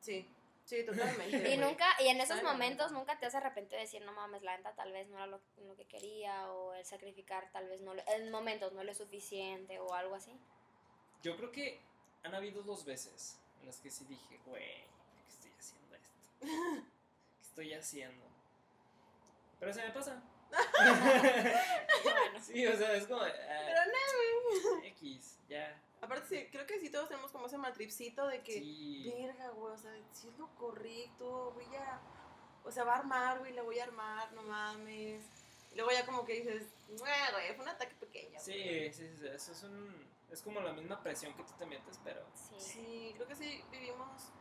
Sí, 0.00 0.26
sí, 0.70 0.84
totalmente. 0.86 1.50
Y 1.54 1.56
nunca, 1.58 1.86
y 2.00 2.06
en 2.08 2.20
esos 2.20 2.42
momentos 2.42 2.92
nunca 2.92 3.18
te 3.18 3.26
has 3.26 3.34
arrepentido 3.34 3.76
de 3.76 3.84
decir, 3.84 4.02
no 4.02 4.12
mames, 4.12 4.42
la 4.42 4.56
neta 4.56 4.72
tal 4.74 4.92
vez 4.92 5.08
no 5.08 5.16
era 5.16 5.26
lo, 5.26 5.40
lo 5.66 5.74
que 5.76 5.84
quería, 5.86 6.50
o 6.52 6.72
el 6.74 6.84
sacrificar 6.84 7.50
tal 7.52 7.68
vez 7.68 7.80
no, 7.80 7.92
lo- 7.94 8.02
en 8.08 8.30
momentos 8.30 8.72
no 8.72 8.84
lo 8.84 8.90
es 8.92 8.98
suficiente, 8.98 9.78
o 9.80 9.92
algo 9.94 10.14
así. 10.14 10.32
Yo 11.22 11.36
creo 11.36 11.50
que 11.52 11.80
han 12.22 12.34
habido 12.34 12.62
dos 12.62 12.84
veces 12.84 13.38
en 13.60 13.66
las 13.66 13.78
que 13.80 13.90
sí 13.90 14.04
dije, 14.04 14.38
güey, 14.46 14.84
¿por 14.86 15.06
qué 15.16 15.28
estoy 15.28 15.52
haciendo 15.58 15.94
esto? 15.96 16.30
¿Qué 16.40 17.42
estoy 17.42 17.74
haciendo? 17.74 18.24
Pero 19.58 19.72
se 19.74 19.82
me 19.82 19.90
pasa. 19.90 20.22
Bueno, 22.02 22.40
Sí, 22.42 22.66
o 22.66 22.76
sea, 22.76 22.94
es 22.94 23.06
como, 23.06 23.20
ah, 23.22 23.28
Pero 23.66 23.80
no, 23.86 24.72
güey. 24.80 24.88
X, 24.88 25.38
ya. 25.48 25.78
Aparte, 26.02 26.26
sí, 26.28 26.48
creo 26.50 26.66
que 26.66 26.80
sí 26.80 26.90
todos 26.90 27.08
tenemos 27.08 27.30
como 27.30 27.46
ese 27.46 27.58
matripcito 27.58 28.26
de 28.26 28.42
que, 28.42 28.54
Sí. 28.54 29.12
verga, 29.14 29.50
güey, 29.50 29.74
o 29.74 29.76
sea, 29.76 29.92
si 30.12 30.28
es 30.28 30.38
lo 30.38 30.48
correcto, 30.56 31.52
voy 31.54 31.74
a, 31.76 32.00
o 32.64 32.70
sea, 32.72 32.84
va 32.84 32.94
a 32.94 32.98
armar, 32.98 33.38
güey, 33.40 33.52
la 33.52 33.62
voy 33.62 33.78
a 33.78 33.84
armar, 33.84 34.32
no 34.32 34.42
mames. 34.42 35.24
Y 35.72 35.76
luego 35.76 35.90
ya 35.92 36.04
como 36.06 36.24
que 36.24 36.34
dices, 36.34 36.66
"Nah, 36.88 37.30
güey, 37.32 37.54
fue 37.54 37.62
un 37.64 37.68
ataque 37.68 37.94
pequeño. 37.96 38.40
Sí, 38.40 38.52
güey". 38.52 38.92
sí, 38.92 39.08
sí, 39.16 39.26
eso 39.26 39.52
es 39.52 39.62
un... 39.62 40.10
Es 40.30 40.42
como 40.42 40.60
la 40.60 40.72
misma 40.72 41.02
presión 41.02 41.34
que 41.34 41.42
tú 41.42 41.52
te 41.58 41.66
metes, 41.66 41.98
pero... 42.04 42.24
sí. 42.34 42.54
Sí, 42.60 43.12
creo 43.16 43.26
que 43.26 43.34
sí 43.36 43.62
vivimos, 43.70 44.32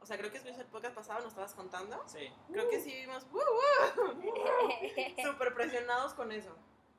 O 0.00 0.06
sea, 0.06 0.18
creo 0.18 0.30
que 0.30 0.36
es 0.36 0.44
el 0.58 0.66
podcast 0.66 0.94
pasado, 0.94 1.20
nos 1.20 1.28
estabas 1.30 1.54
contando. 1.54 2.02
Sí. 2.06 2.30
Creo 2.52 2.68
que 2.68 2.78
sí 2.78 2.92
vimos, 2.94 3.26
¡uh, 3.32 3.38
uh! 3.38 5.22
súper 5.24 5.54
presionados 5.54 6.12
con 6.12 6.30
eso. 6.30 6.54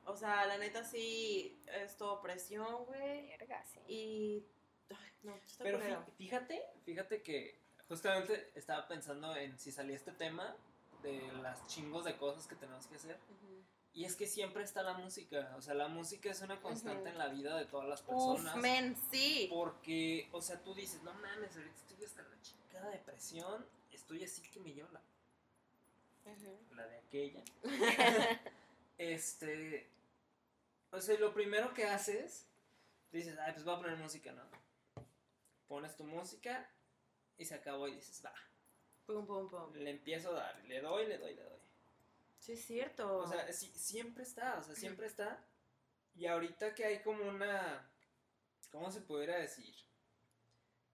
O 0.06 0.16
sea, 0.16 0.46
la 0.46 0.56
neta 0.58 0.84
sí, 0.84 1.60
es 1.66 1.96
todo 1.96 2.20
presión, 2.22 2.84
güey. 2.86 3.28
Verga, 3.28 3.64
sí. 3.64 3.80
Y. 3.88 4.46
Ay, 4.90 5.12
no, 5.24 5.36
está 5.36 5.64
Pero 5.64 5.78
culero. 5.78 6.06
fíjate, 6.16 6.62
fíjate 6.84 7.22
que 7.22 7.58
justamente 7.88 8.50
estaba 8.54 8.86
pensando 8.86 9.34
en 9.36 9.58
si 9.58 9.72
salía 9.72 9.96
este 9.96 10.12
tema 10.12 10.56
de 11.02 11.20
las 11.42 11.66
chingos 11.66 12.04
de 12.04 12.16
cosas 12.16 12.46
que 12.46 12.54
tenemos 12.54 12.86
que 12.86 12.96
hacer. 12.96 13.18
Y 13.94 14.04
es 14.04 14.14
que 14.14 14.26
siempre 14.26 14.62
está 14.62 14.82
la 14.82 14.92
música. 14.94 15.54
O 15.56 15.62
sea, 15.62 15.74
la 15.74 15.88
música 15.88 16.30
es 16.30 16.42
una 16.42 16.60
constante 16.60 17.08
en 17.08 17.18
la 17.18 17.28
vida 17.28 17.56
de 17.56 17.64
todas 17.64 17.88
las 17.88 18.02
Uf, 18.02 18.08
personas. 18.08 18.56
men, 18.56 18.94
sí. 19.10 19.48
Porque, 19.50 20.28
o 20.32 20.42
sea, 20.42 20.62
tú 20.62 20.74
dices, 20.74 21.02
no 21.02 21.14
mames, 21.14 21.56
ahorita 21.56 21.76
estoy 21.76 22.04
hasta 22.04 22.22
la 22.22 22.40
chingada 22.42 22.90
depresión. 22.90 23.66
Estoy 23.90 24.22
así 24.22 24.42
que 24.42 24.60
me 24.60 24.72
llevo 24.72 24.88
la 24.92 25.00
de 26.86 26.96
aquella. 26.98 27.42
este. 28.98 29.88
O 30.96 31.00
sea, 31.00 31.18
lo 31.18 31.34
primero 31.34 31.74
que 31.74 31.84
haces, 31.84 32.46
dices, 33.12 33.36
ay, 33.38 33.52
pues 33.52 33.64
voy 33.64 33.74
a 33.74 33.78
poner 33.78 33.96
música, 33.98 34.32
¿no? 34.32 34.42
Pones 35.68 35.94
tu 35.96 36.04
música 36.04 36.70
y 37.36 37.44
se 37.44 37.54
acabó 37.54 37.86
y 37.88 37.96
dices, 37.96 38.22
va. 38.24 38.32
Pum, 39.04 39.26
pum, 39.26 39.48
pum. 39.48 39.74
Le 39.74 39.90
empiezo 39.90 40.30
a 40.30 40.40
dar, 40.40 40.64
le 40.64 40.80
doy, 40.80 41.06
le 41.06 41.18
doy, 41.18 41.34
le 41.34 41.42
doy. 41.42 41.60
Sí, 42.38 42.52
es 42.52 42.64
cierto. 42.64 43.18
O 43.18 43.26
sea, 43.28 43.52
sí- 43.52 43.72
siempre 43.76 44.22
está, 44.22 44.58
o 44.58 44.62
sea, 44.62 44.74
siempre 44.74 45.06
está. 45.06 45.44
Y 46.14 46.26
ahorita 46.26 46.74
que 46.74 46.84
hay 46.86 47.02
como 47.02 47.24
una, 47.28 47.90
¿cómo 48.70 48.90
se 48.90 49.02
pudiera 49.02 49.36
decir? 49.36 49.74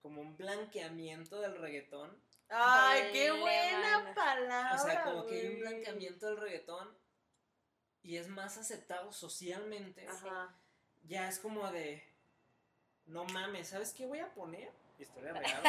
Como 0.00 0.20
un 0.20 0.36
blanqueamiento 0.36 1.40
del 1.40 1.56
reggaetón. 1.58 2.20
Ay, 2.48 3.12
qué 3.12 3.30
buena 3.30 4.12
palabra. 4.14 4.74
O 4.74 4.78
sea, 4.84 5.04
como 5.04 5.26
que 5.26 5.40
hay 5.40 5.46
un 5.54 5.60
blanqueamiento 5.60 6.26
del 6.26 6.38
reggaetón 6.38 7.01
y 8.02 8.16
es 8.16 8.28
más 8.28 8.56
aceptado 8.58 9.12
socialmente. 9.12 10.06
Ajá. 10.08 10.54
Ya 11.04 11.28
es 11.28 11.38
como 11.38 11.70
de, 11.70 12.02
no 13.06 13.24
mames, 13.24 13.68
¿sabes 13.68 13.92
qué 13.92 14.06
voy 14.06 14.20
a 14.20 14.32
poner? 14.34 14.70
Historia 14.98 15.32
real. 15.34 15.62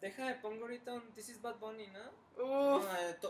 Deja 0.00 0.26
de 0.28 0.34
pongo 0.36 0.62
ahorita 0.62 0.92
un 0.92 1.12
This 1.14 1.30
is 1.30 1.40
Bad 1.40 1.56
Bunny, 1.56 1.86
¿no? 1.88 2.02
Uf. 2.36 2.84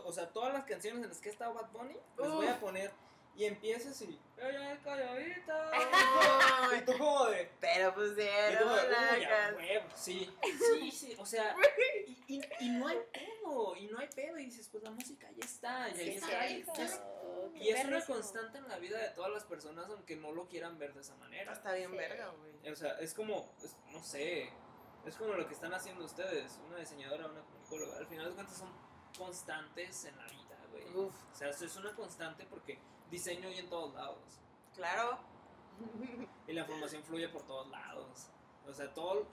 O 0.04 0.12
sea, 0.12 0.32
todas 0.32 0.52
las 0.52 0.64
canciones 0.64 1.02
en 1.02 1.08
las 1.08 1.20
que 1.20 1.28
ha 1.28 1.32
estado 1.32 1.54
Bad 1.54 1.70
Bunny, 1.70 1.96
les 2.18 2.30
voy 2.30 2.46
a 2.46 2.54
Uf. 2.54 2.58
poner. 2.60 2.90
Y 3.36 3.44
empiezas 3.44 4.00
y. 4.02 4.18
¡Ella 4.38 4.78
calladita! 4.82 5.70
Ay, 5.72 6.78
y 6.82 6.84
tú 6.86 6.96
como 6.98 7.26
de. 7.26 7.50
Pero 7.60 7.94
pues 7.94 8.08
y 8.08 8.14
tú 8.14 8.16
pusieron 8.16 8.62
como 8.62 8.76
de, 8.76 8.88
la 8.90 9.96
Sí, 9.96 10.34
sí, 10.80 10.90
sí. 10.90 11.16
O 11.18 11.26
sea, 11.26 11.54
y, 12.06 12.36
y, 12.36 12.40
y 12.60 12.68
no 12.70 12.88
hay 12.88 12.98
pedo. 13.12 13.76
Y 13.76 13.86
no 13.88 13.98
hay 13.98 14.08
pedo. 14.08 14.38
Y 14.38 14.46
dices, 14.46 14.68
pues 14.70 14.82
la 14.84 14.90
música 14.90 15.28
ya 15.36 15.44
está. 15.44 15.88
Y 15.90 15.92
ahí 16.00 16.06
Sí, 16.06 16.12
está. 16.16 16.46
Y, 16.50 16.64
es- 16.82 17.00
y 17.54 17.68
es 17.70 17.84
una 17.84 18.04
constante 18.04 18.58
en 18.58 18.68
la 18.68 18.78
vida 18.78 18.98
de 18.98 19.10
todas 19.10 19.30
las 19.30 19.44
personas, 19.44 19.86
aunque 19.90 20.16
no 20.16 20.32
lo 20.32 20.46
quieran 20.48 20.78
ver 20.78 20.94
de 20.94 21.00
esa 21.02 21.14
manera. 21.16 21.52
Está 21.52 21.72
bien 21.74 21.90
Sí. 21.90 21.96
verga, 21.96 22.28
güey. 22.30 22.72
O 22.72 22.76
sea, 22.76 22.92
es 23.00 23.12
como, 23.14 23.54
es- 23.62 23.76
no 23.92 24.02
sé, 24.02 24.50
es 25.06 25.14
como 25.16 25.34
lo 25.34 25.46
que 25.46 25.54
están 25.54 25.72
haciendo 25.74 26.04
ustedes, 26.04 26.58
una 26.66 26.78
diseñadora, 26.78 27.26
una 27.26 27.40
comunicóloga. 27.42 27.98
Al 27.98 28.06
final 28.06 28.28
de 28.28 28.34
cuentas 28.34 28.56
son 28.56 28.72
constantes 29.16 30.04
en 30.06 30.16
la 30.16 30.24
vida, 30.26 30.58
güey. 30.70 30.84
O 30.96 31.10
sea, 31.34 31.48
eso 31.50 31.64
es 31.66 31.76
una 31.76 31.94
constante 31.94 32.44
porque 32.46 32.78
diseño 33.10 33.48
hay 33.48 33.58
en 33.58 33.68
todos 33.68 33.94
lados. 33.94 34.18
Claro. 34.74 35.18
Y 36.46 36.52
la 36.52 36.60
información 36.62 37.02
fluye 37.02 37.28
por 37.28 37.42
todos 37.42 37.68
lados. 37.68 38.28
O 38.66 38.72
sea, 38.72 38.92
todo, 38.94 39.26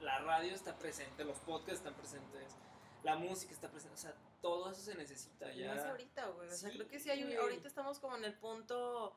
la 0.00 0.18
radio 0.20 0.54
está 0.54 0.76
presente, 0.78 1.24
los 1.24 1.38
podcasts 1.40 1.78
están 1.80 1.94
presentes, 1.94 2.54
la 3.02 3.16
música 3.16 3.52
está 3.52 3.68
presente. 3.70 3.94
O 3.94 3.98
sea, 3.98 4.14
todo 4.40 4.70
eso 4.70 4.80
se 4.80 4.94
necesita 4.94 5.52
Y 5.52 5.60
ya. 5.60 5.90
ahorita, 5.90 6.26
güey. 6.28 6.48
O 6.48 6.50
sea, 6.54 6.70
Sí, 6.70 6.76
creo 6.76 6.88
que 6.88 6.98
sí 7.00 7.10
hay 7.10 7.24
un- 7.24 7.36
ahorita 7.36 7.68
estamos 7.68 7.98
como 7.98 8.16
en 8.16 8.24
el 8.24 8.34
punto 8.34 9.16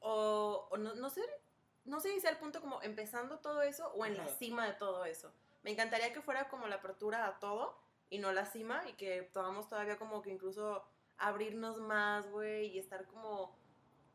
o, 0.00 0.68
o 0.70 0.76
no, 0.76 0.94
no 0.94 1.10
sé, 1.10 1.22
no 1.84 2.00
sé 2.00 2.12
si 2.12 2.20
sea 2.20 2.30
el 2.30 2.38
punto 2.38 2.60
como 2.60 2.82
empezando 2.82 3.38
todo 3.38 3.62
eso 3.62 3.88
o 3.94 4.04
en 4.04 4.16
la 4.16 4.24
Ajá. 4.24 4.32
cima 4.34 4.66
de 4.66 4.74
todo 4.74 5.04
eso. 5.04 5.32
Me 5.62 5.70
encantaría 5.72 6.12
que 6.12 6.20
fuera 6.22 6.48
como 6.48 6.66
la 6.68 6.76
apertura 6.76 7.26
a 7.26 7.38
todo 7.40 7.76
y 8.10 8.18
no 8.18 8.32
la 8.32 8.46
cima 8.46 8.88
y 8.88 8.92
que 8.94 9.22
podamos 9.24 9.68
todavía 9.68 9.96
como 9.98 10.22
que 10.22 10.30
incluso 10.30 10.84
abrirnos 11.18 11.78
más, 11.78 12.28
güey, 12.30 12.66
y 12.68 12.78
estar 12.78 13.06
como 13.06 13.56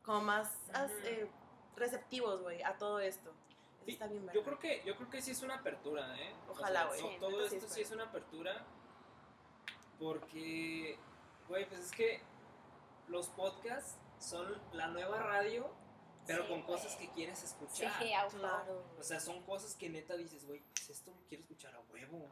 como 0.02 0.20
más 0.20 0.58
as- 0.74 0.90
eh, 1.04 1.28
receptivos, 1.76 2.42
güey, 2.42 2.62
a 2.62 2.76
todo 2.76 3.00
esto. 3.00 3.30
Eso 3.30 3.84
Sí, 3.86 3.92
está 3.92 4.06
bien 4.06 4.28
Yo 4.34 4.42
creo 4.44 4.58
que, 4.58 4.82
yo 4.84 4.96
creo 4.96 5.08
que 5.10 5.22
sí 5.22 5.30
es 5.30 5.42
una 5.42 5.56
apertura, 5.56 6.14
¿eh? 6.20 6.34
Ojalá, 6.48 6.86
güey. 6.86 7.00
to- 7.00 7.08
Sí, 7.10 7.16
todo 7.20 7.48
sí 7.48 7.56
esto 7.56 7.68
sí 7.74 7.80
es 7.80 7.90
una 7.90 8.04
apertura. 8.04 8.64
Porque, 9.98 10.98
güey, 11.48 11.66
pues 11.68 11.80
es 11.80 11.92
que 11.92 12.20
los 13.08 13.28
podcasts 13.28 13.96
son 14.18 14.60
la 14.72 14.88
nueva 14.88 15.18
radio, 15.18 15.70
pero 16.26 16.42
Sí, 16.42 16.48
con 16.48 16.62
güey. 16.62 16.76
cosas 16.76 16.96
que 16.96 17.08
quieres 17.10 17.38
Sí, 17.38 17.46
escuchar. 17.46 18.02
huevo. 18.02 18.38
Claro. 18.38 18.84
O 18.98 19.02
sea, 19.02 19.20
son 19.20 19.42
cosas 19.44 19.74
que 19.74 19.88
neta 19.88 20.16
dices, 20.16 20.46
güey, 20.46 20.60
pues 20.74 20.90
esto 20.90 21.12
quiero 21.28 21.42
escuchar 21.42 21.74
a 21.74 21.80
huevo. 21.92 22.28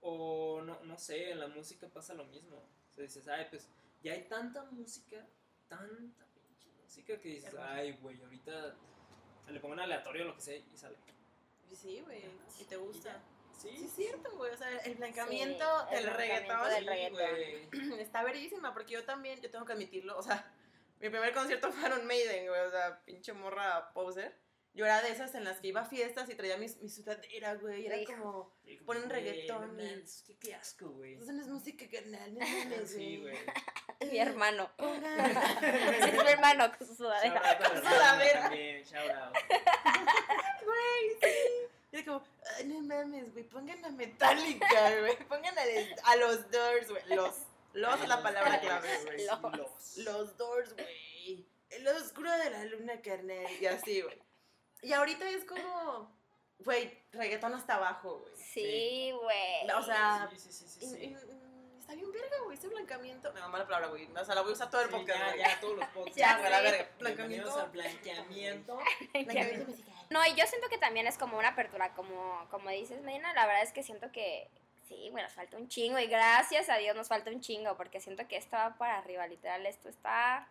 O 0.00 0.62
no, 0.62 0.80
no 0.84 0.98
sé, 0.98 1.32
en 1.32 1.40
la 1.40 1.48
música 1.48 1.88
pasa 1.88 2.14
lo 2.14 2.24
mismo. 2.26 2.56
O 2.56 2.94
sea, 2.94 3.02
dices, 3.02 3.26
ay, 3.28 3.46
pues 3.50 3.68
ya 4.02 4.12
hay 4.12 4.22
tanta 4.28 4.62
música, 4.70 5.26
tanta 5.68 6.24
pinche 6.34 6.68
música 6.82 7.18
que 7.20 7.28
dices, 7.28 7.52
Hermoso. 7.52 7.66
ay, 7.68 7.92
güey, 8.00 8.20
ahorita 8.22 8.76
le 9.48 9.60
pongo 9.60 9.74
un 9.74 9.80
aleatorio 9.80 10.22
o 10.24 10.26
lo 10.28 10.34
que 10.34 10.40
sea 10.42 10.56
y 10.56 10.76
sale. 10.76 10.96
Y 11.70 11.74
Sí, 11.76 12.00
güey, 12.04 12.22
y 12.60 12.64
te 12.64 12.76
gusta. 12.76 13.20
Sí, 13.58 13.70
Sí, 13.70 13.84
es 13.86 13.92
cierto, 13.94 14.36
güey. 14.36 14.52
O 14.52 14.56
sea, 14.56 14.68
el 14.70 14.74
Sí, 14.74 14.82
el 14.84 14.90
del 14.90 14.96
blancamiento 14.98 15.86
reggaetón 15.90 16.70
del 16.70 16.86
reggaetón. 16.86 17.92
está 18.00 18.22
verísima, 18.22 18.72
porque 18.74 18.92
yo 18.92 19.04
también, 19.04 19.40
yo 19.40 19.50
tengo 19.50 19.64
que 19.64 19.72
admitirlo, 19.72 20.16
o 20.18 20.22
sea, 20.22 20.52
mi 21.00 21.08
primer 21.08 21.32
concierto 21.32 21.72
fue 21.72 21.88
en 21.88 22.06
Maiden, 22.06 22.48
güey, 22.48 22.60
o 22.60 22.70
sea, 22.70 23.02
pinche 23.04 23.32
morra 23.32 23.92
poser. 23.94 24.36
Yo 24.74 24.84
era 24.84 25.00
de 25.00 25.08
esas 25.10 25.34
en 25.34 25.44
las 25.44 25.58
que 25.60 25.68
iba 25.68 25.80
a 25.80 25.84
fiestas 25.86 26.28
y 26.28 26.34
traía 26.34 26.58
mis, 26.58 26.76
mi 26.82 26.90
sudadera, 26.90 27.54
güey, 27.54 27.86
era 27.86 27.96
como, 28.04 28.54
Ponen 28.84 29.08
reggaetón 29.08 29.74
no 29.74 29.82
y- 29.82 29.86
mames, 29.86 30.22
qué, 30.26 30.36
qué 30.36 30.54
asco, 30.54 30.90
güey. 30.90 31.14
eso 31.14 31.32
no 31.32 31.40
es 31.40 31.48
música 31.48 31.86
carnal, 31.90 32.34
no 32.34 32.40
Sí, 32.86 33.16
güey. 33.22 33.36
Mi 34.10 34.18
hermano. 34.18 34.70
Es 34.78 36.12
mi 36.12 36.28
hermano 36.30 36.70
con 36.76 36.86
su 36.86 36.94
Shout 36.94 36.96
sudadera. 36.96 37.40
out 37.50 37.60
la 37.60 37.90
Sudadera. 37.90 38.40
también, 38.42 38.84
shout 38.84 39.10
out. 39.10 39.34
Güey, 40.64 41.20
sí. 41.20 41.38
Y 41.92 41.96
era 41.96 42.04
como, 42.04 42.24
"Ay, 42.56 42.64
no 42.66 42.80
mames, 42.80 43.32
güey, 43.32 43.44
pongan 43.44 43.84
a 43.84 43.88
Metallica, 43.90 44.98
güey, 45.00 45.16
pongan 45.28 45.58
a, 45.58 45.64
les- 45.64 46.04
a 46.04 46.16
los 46.16 46.50
Doors, 46.50 46.90
güey, 46.90 47.02
los, 47.14 47.34
los 47.74 48.00
es 48.02 48.08
la 48.08 48.22
palabra 48.22 48.60
clave, 48.60 48.88
güey. 49.04 49.24
Los. 49.26 49.42
Los. 49.56 49.96
Los 49.98 50.36
Doors, 50.36 50.74
güey. 50.74 51.46
El 51.70 51.86
oscuro 51.88 52.30
de 52.38 52.50
la 52.50 52.64
luna, 52.64 53.00
carnal. 53.02 53.46
Y 53.60 53.66
así, 53.66 54.00
güey. 54.02 54.18
Y 54.82 54.92
ahorita 54.92 55.28
es 55.30 55.44
como, 55.44 56.10
güey, 56.60 56.96
reggaetón 57.12 57.54
hasta 57.54 57.74
abajo, 57.76 58.18
güey. 58.20 58.32
Sí, 58.36 59.12
güey. 59.20 59.70
O 59.76 59.82
sea, 59.82 60.28
Sí, 60.32 60.38
sí, 60.38 60.52
sí, 60.52 60.68
sí. 60.68 60.84
y- 60.84 61.16
sí. 61.16 61.16
Está 61.86 61.94
bien 61.94 62.10
verga, 62.12 62.36
güey, 62.44 62.56
ese 62.58 62.68
blancamiento. 62.68 63.32
Me 63.32 63.40
mamá 63.40 63.58
la 63.58 63.64
palabra, 63.64 63.88
güey. 63.88 64.06
O 64.12 64.24
sea, 64.24 64.34
la 64.34 64.40
voy 64.40 64.50
a 64.50 64.54
usar 64.54 64.70
todo 64.70 64.80
el 64.82 64.88
Sí, 64.88 64.94
podcast, 64.96 65.36
ya, 65.36 65.60
todos 65.60 65.78
los 65.78 65.86
podcasts. 65.94 66.16
Ya, 66.18 66.38
güey, 66.38 66.50
la 66.50 66.56
sé. 66.58 66.62
verga. 66.64 66.78
Bienvenidos 66.98 67.54
Blancamiento. 67.54 67.60
al 67.60 67.70
blanqueamiento. 67.70 68.78
Blancamiento 69.12 69.70
musical. 69.70 69.94
No, 70.10 70.26
y 70.26 70.34
yo 70.34 70.46
siento 70.46 70.68
que 70.68 70.78
también 70.78 71.06
es 71.06 71.16
como 71.18 71.38
una 71.38 71.48
apertura, 71.48 71.92
como, 71.94 72.46
como 72.50 72.70
dices, 72.70 73.00
Medina, 73.02 73.32
la 73.34 73.46
verdad 73.46 73.62
es 73.62 73.72
que 73.72 73.82
siento 73.82 74.10
que 74.12 74.48
sí, 74.88 75.08
güey, 75.10 75.22
nos 75.22 75.32
falta 75.32 75.56
un 75.56 75.68
chingo 75.68 75.98
y 75.98 76.06
gracias 76.06 76.68
a 76.68 76.76
Dios 76.76 76.94
nos 76.96 77.08
falta 77.08 77.30
un 77.30 77.40
chingo 77.40 77.76
porque 77.76 78.00
siento 78.00 78.26
que 78.28 78.36
esto 78.36 78.56
va 78.56 78.76
para 78.78 78.98
arriba, 78.98 79.26
literal, 79.26 79.64
esto 79.66 79.88
está, 79.88 80.46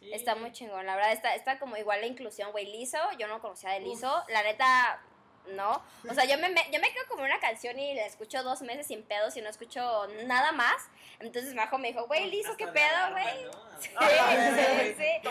Sí. 0.00 0.10
está 0.14 0.34
muy 0.34 0.50
chingón, 0.50 0.86
la 0.86 0.96
verdad, 0.96 1.12
está, 1.12 1.34
está 1.34 1.58
como 1.58 1.76
igual 1.76 2.00
la 2.00 2.06
inclusión, 2.06 2.50
güey, 2.52 2.64
Liso, 2.66 2.96
yo 3.18 3.28
no 3.28 3.40
conocía 3.40 3.70
de 3.70 3.80
Liso, 3.80 4.24
la 4.28 4.42
neta, 4.42 5.00
no, 5.48 5.82
o 6.08 6.14
sea, 6.14 6.24
yo 6.26 6.38
me, 6.38 6.48
me- 6.50 6.66
yo 6.72 6.78
me 6.80 6.92
quedo 6.92 7.04
como 7.08 7.24
una 7.24 7.40
canción 7.40 7.78
y 7.78 7.94
la 7.94 8.06
escucho 8.06 8.42
dos 8.42 8.62
meses 8.62 8.86
sin 8.86 9.02
pedos 9.02 9.36
y 9.36 9.40
no 9.42 9.48
escucho 9.48 10.06
nada 10.26 10.52
más, 10.52 10.88
entonces 11.18 11.54
Majo 11.54 11.76
me 11.78 11.88
dijo, 11.88 12.06
güey, 12.06 12.30
Liso, 12.30 12.52
Hasta 12.52 12.64
¿qué 12.66 12.70
pedo, 12.72 13.10
güey? 13.12 13.44
¿no? 13.44 13.50
Sí, 13.80 13.90
Ah, 13.96 14.52
sí, 14.54 14.94
sí. 14.98 15.28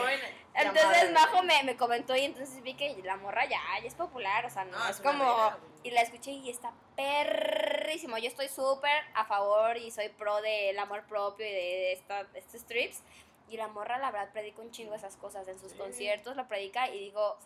Entonces 0.55 1.11
Majo 1.11 1.43
me, 1.43 1.63
me 1.63 1.77
comentó 1.77 2.15
y 2.15 2.21
entonces 2.25 2.61
vi 2.63 2.73
que 2.73 2.97
la 3.03 3.15
morra 3.17 3.45
ya, 3.45 3.61
ya 3.81 3.87
es 3.87 3.93
popular, 3.95 4.45
o 4.45 4.49
sea, 4.49 4.65
no, 4.65 4.77
No, 4.77 4.89
es 4.89 4.99
como... 4.99 5.51
Y 5.83 5.91
la 5.91 6.01
escuché 6.01 6.31
y 6.31 6.49
está 6.49 6.73
perrísimo. 6.97 8.17
Yo 8.17 8.27
estoy 8.27 8.49
súper 8.49 8.91
a 9.13 9.23
favor 9.25 9.77
y 9.77 9.91
soy 9.91 10.09
pro 10.09 10.41
del 10.41 10.77
amor 10.77 11.03
propio 11.07 11.45
y 11.45 11.49
de, 11.51 11.55
de 11.55 11.93
esta, 11.93 12.23
de 12.25 12.39
estos 12.39 12.65
trips. 12.65 13.01
Y 13.49 13.57
la 13.57 13.67
morra, 13.67 13.97
la 13.97 14.11
verdad, 14.11 14.31
predica 14.31 14.61
un 14.61 14.71
chingo 14.71 14.93
esas 14.93 15.17
cosas. 15.17 15.47
En 15.47 15.59
sus 15.59 15.71
Sí. 15.71 15.77
conciertos 15.77 16.35
lo 16.35 16.47
predica 16.47 16.87
y 16.89 16.99
digo, 16.99 17.37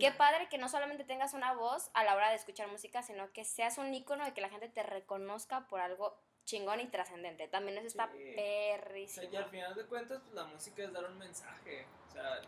qué 0.00 0.10
padre 0.12 0.48
que 0.48 0.58
no 0.58 0.68
solamente 0.68 1.04
tengas 1.04 1.34
una 1.34 1.52
voz 1.52 1.90
a 1.94 2.04
la 2.04 2.14
hora 2.16 2.30
de 2.30 2.36
escuchar 2.36 2.68
música, 2.68 3.02
sino 3.02 3.30
que 3.32 3.44
seas 3.44 3.78
un 3.78 3.92
ícono 3.92 4.26
y 4.26 4.32
que 4.32 4.40
la 4.40 4.48
gente 4.48 4.68
te 4.68 4.82
reconozca 4.82 5.66
por 5.68 5.80
algo 5.80 6.16
chingón 6.44 6.80
y 6.80 6.88
trascendente. 6.88 7.46
También 7.48 7.78
eso 7.78 7.86
está 7.86 8.08
Sí. 8.10 8.14
O 8.14 8.16
sea, 8.16 8.34
perrísimo. 8.36 9.28
y 9.30 9.36
al 9.36 9.44
final 9.50 9.74
de 9.74 9.86
cuentas, 9.86 10.20
pues 10.22 10.34
la 10.34 10.44
música 10.44 10.82
es 10.82 10.92
dar 10.92 11.04
un 11.04 11.18
mensaje. 11.18 11.86
O 12.08 12.12
sea, 12.12 12.40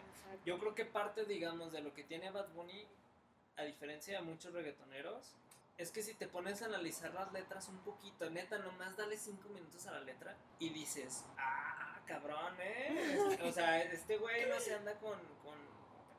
yo 0.44 0.58
creo 0.58 0.74
que 0.74 0.84
parte, 0.84 1.24
digamos, 1.26 1.72
de 1.72 1.80
lo 1.82 1.92
que 1.94 2.04
tiene 2.04 2.30
Bad 2.30 2.48
Bunny, 2.54 2.86
a 3.56 3.62
diferencia 3.62 4.18
de 4.18 4.24
muchos 4.24 4.52
reggaetoneros, 4.52 5.32
es 5.76 5.90
que 5.90 6.02
si 6.02 6.14
te 6.14 6.26
pones 6.28 6.62
a 6.62 6.66
analizar 6.66 7.12
las 7.14 7.32
letras 7.32 7.68
un 7.68 7.78
poquito, 7.80 8.30
neta, 8.30 8.58
nomás 8.58 8.96
dale 8.96 9.16
cinco 9.16 9.48
minutos 9.50 9.86
a 9.86 9.92
la 9.92 10.00
letra 10.00 10.36
y 10.58 10.70
dices, 10.70 11.24
ah, 11.36 11.83
cabrón, 12.04 12.54
¿eh? 12.60 13.38
O 13.42 13.52
sea, 13.52 13.82
este 13.82 14.16
güey 14.18 14.48
no 14.48 14.58
se 14.60 14.74
anda 14.74 14.94
con, 14.98 15.18
con 15.42 15.54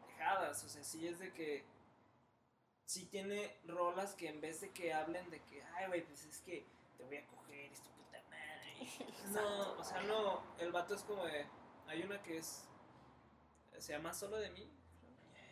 pendejadas, 0.01 0.63
o 0.63 0.69
sea, 0.69 0.83
sí 0.83 1.07
es 1.07 1.19
de 1.19 1.31
que, 1.33 1.63
sí 2.86 3.05
tiene 3.05 3.57
rolas 3.65 4.13
que 4.13 4.27
en 4.29 4.41
vez 4.41 4.61
de 4.61 4.71
que 4.71 4.93
hablen 4.93 5.29
de 5.29 5.41
que, 5.43 5.63
ay, 5.75 5.88
güey, 5.88 6.03
pues 6.05 6.23
es 6.25 6.39
que 6.41 6.65
te 6.97 7.03
voy 7.05 7.17
a 7.17 7.25
coger, 7.27 7.71
es 7.71 7.81
tu 7.81 7.89
puta 7.91 8.21
madre. 8.29 8.75
No, 9.31 9.71
o 9.79 9.83
sea, 9.83 10.01
no, 10.03 10.43
el 10.59 10.71
vato 10.71 10.93
es 10.95 11.01
como 11.01 11.25
de, 11.25 11.45
hay 11.88 12.03
una 12.03 12.21
que 12.21 12.38
es, 12.38 12.67
se 13.77 13.93
llama 13.93 14.13
Solo 14.13 14.38
de 14.38 14.49
mí. 14.51 14.69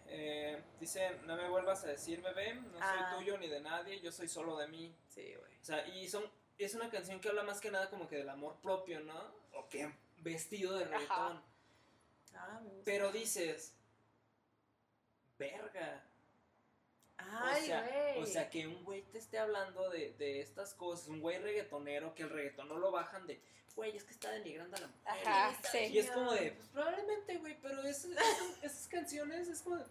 Eh, 0.05 0.61
dice, 0.79 1.17
no 1.25 1.35
me 1.35 1.49
vuelvas 1.49 1.83
a 1.83 1.87
decir 1.87 2.21
bebé, 2.21 2.53
no 2.53 2.77
Ah. 2.79 3.07
soy 3.09 3.19
tuyo 3.19 3.37
ni 3.39 3.47
de 3.47 3.61
nadie, 3.61 3.99
yo 3.99 4.11
soy 4.11 4.27
solo 4.27 4.57
de 4.57 4.67
mí. 4.67 4.95
Sí, 5.07 5.33
güey. 5.35 5.57
O 5.59 5.65
sea, 5.65 5.87
y 5.87 6.07
son, 6.07 6.23
es 6.57 6.75
una 6.75 6.89
canción 6.91 7.19
que 7.19 7.29
habla 7.29 7.43
más 7.43 7.59
que 7.59 7.71
nada 7.71 7.89
como 7.89 8.07
que 8.07 8.17
del 8.17 8.29
amor 8.29 8.57
propio, 8.61 8.99
¿no? 8.99 9.19
O 9.53 9.67
que 9.69 9.91
vestido 10.23 10.75
de 10.77 10.85
reggaetón. 10.85 11.41
Ah. 12.35 12.61
Pero 12.85 13.11
dices, 13.11 13.73
verga. 15.37 16.03
Ay, 17.17 17.63
o, 17.63 17.65
sea, 17.65 18.15
o 18.17 18.25
sea, 18.25 18.49
que 18.49 18.67
un 18.67 18.83
güey 18.83 19.01
te 19.03 19.17
esté 19.17 19.37
hablando 19.39 19.89
de, 19.89 20.13
de 20.17 20.41
estas 20.41 20.73
cosas, 20.73 21.07
un 21.07 21.21
güey 21.21 21.37
reggaetonero, 21.37 22.13
que 22.15 22.23
el 22.23 22.29
reggaetón 22.29 22.67
no 22.67 22.77
lo 22.77 22.91
bajan 22.91 23.25
de, 23.27 23.39
güey, 23.75 23.95
es 23.95 24.03
que 24.03 24.11
está 24.11 24.31
denigrando 24.31 24.75
a 24.75 24.81
la 24.81 24.87
mujer. 24.87 25.27
Ajá, 25.27 25.51
está- 25.51 25.71
sí. 25.71 25.77
Y 25.85 25.99
es 25.99 26.11
como 26.11 26.33
de, 26.33 26.51
pues 26.51 26.67
probablemente, 26.69 27.37
güey, 27.37 27.57
pero 27.61 27.81
es- 27.83 28.03
esas, 28.05 28.17
esas 28.63 28.87
canciones 28.87 29.47
es 29.47 29.61
como, 29.61 29.77
de, 29.77 29.85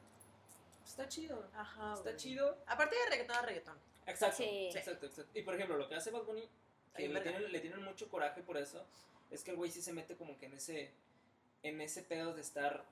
está 0.85 1.09
chido. 1.09 1.49
Ajá, 1.55 1.95
Está 1.95 2.17
chido. 2.17 2.59
Aparte 2.67 2.97
de 2.97 3.07
reggaetón 3.11 3.37
a 3.37 3.43
reggaetón. 3.43 3.79
Exacto, 4.07 4.37
Sí. 4.39 4.71
exacto, 4.75 5.07
exacto. 5.07 5.39
Y 5.39 5.43
por 5.43 5.55
ejemplo, 5.55 5.77
lo 5.79 5.89
que 5.89 5.95
hace 5.95 6.11
Bad 6.11 6.25
Bunny, 6.25 6.47
que 6.97 7.09
le 7.09 7.21
tienen, 7.21 7.51
le 7.51 7.61
tienen 7.61 7.83
mucho 7.83 8.09
coraje 8.11 8.43
por 8.43 8.59
eso, 8.59 8.85
es 9.33 9.43
que 9.43 9.51
el 9.53 9.57
güey 9.57 9.71
sí 9.71 9.83
se 9.83 9.93
mete 9.93 10.17
como 10.17 10.39
que 10.39 10.47
en 10.47 10.55
ese, 10.55 10.91
en 11.63 11.81
ese 11.81 12.03
pedo 12.03 12.35
de 12.35 12.41
estar, 12.43 12.85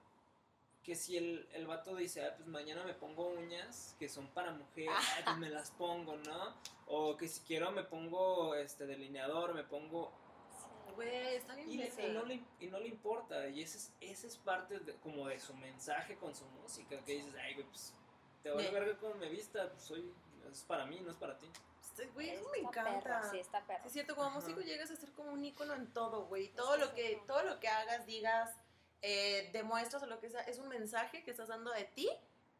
que 0.83 0.95
si 0.97 1.17
el, 1.17 1.47
el 1.53 1.67
vato 1.67 1.95
dice, 1.97 2.25
ah, 2.25 2.35
pues 2.37 2.49
mañana 2.49 2.85
me 2.85 2.95
pongo 2.95 3.29
uñas 3.29 3.95
que 3.99 4.09
son 4.09 4.27
para 4.29 4.53
mujer, 4.53 4.89
ah, 4.91 5.03
pues 5.25 5.37
me 5.39 5.51
las 5.51 5.71
pongo, 5.73 6.17
¿no? 6.17 6.55
O 6.87 7.17
que 7.17 7.29
si 7.29 7.41
quiero 7.43 7.71
me 7.73 7.85
pongo 7.85 8.55
este 8.55 8.87
delineador, 8.87 9.55
me 9.55 9.63
pongo... 9.65 10.13
Güey, 10.97 11.37
está 11.37 11.55
bien 11.55 11.71
Y, 11.71 11.77
le- 11.77 11.91
verga. 11.91 12.03
y 12.09 12.13
no, 12.13 12.25
le, 12.25 12.41
y 12.61 12.67
no 12.67 12.81
le 12.81 12.89
importa, 12.89 13.49
y 13.49 13.63
ese 13.63 13.79
es, 13.79 13.93
ese 14.01 14.27
es 14.27 14.37
parte 14.39 14.81
de, 14.81 14.95
como 14.97 15.29
de 15.29 15.39
su 15.39 15.55
mensaje 15.55 16.17
con 16.17 16.35
su 16.35 16.45
música, 16.47 16.99
que 17.05 17.15
dices, 17.15 17.35
ay, 17.41 17.55
güey, 17.55 17.67
pues 17.67 17.95
te 18.43 18.51
voy 18.51 18.67
a 18.67 18.71
ver 18.71 18.97
cómo 18.99 19.15
me 19.15 19.29
vista, 19.29 19.71
pues 19.71 19.83
soy, 19.83 20.13
es 20.51 20.63
para 20.65 20.87
mí, 20.87 20.99
no 21.01 21.11
es 21.11 21.17
para 21.17 21.39
ti. 21.39 21.47
Güey, 22.15 22.31
eso 22.31 22.49
me 22.51 22.59
encanta. 22.59 23.01
perro, 23.01 23.31
sí, 23.31 23.39
está 23.39 23.61
perro. 23.67 23.81
Sí, 23.83 23.87
es 23.89 23.93
cierto, 23.93 24.15
como 24.15 24.29
Ajá. 24.29 24.37
músico 24.41 24.61
llegas 24.61 24.91
a 24.91 24.97
ser 24.97 25.13
como 25.13 25.31
un 25.33 25.45
ícono 25.45 25.75
en 25.75 25.93
todo, 25.93 26.27
güey. 26.27 26.49
Todo 26.55 26.77
lo 26.77 26.87
sí, 26.89 26.93
que, 26.95 27.23
todo 27.27 27.43
lo 27.43 27.61
que 27.61 27.69
hagas, 27.69 28.07
digas, 28.07 28.51
eh, 29.03 29.51
demuestras 29.53 30.03
o 30.03 30.07
lo 30.07 30.21
que 30.21 30.29
sea, 30.31 30.41
es 30.43 30.59
un 30.59 30.69
mensaje 30.69 31.23
que 31.25 31.31
estás 31.31 31.49
dando 31.49 31.71
de 31.73 31.85
ti 31.85 32.09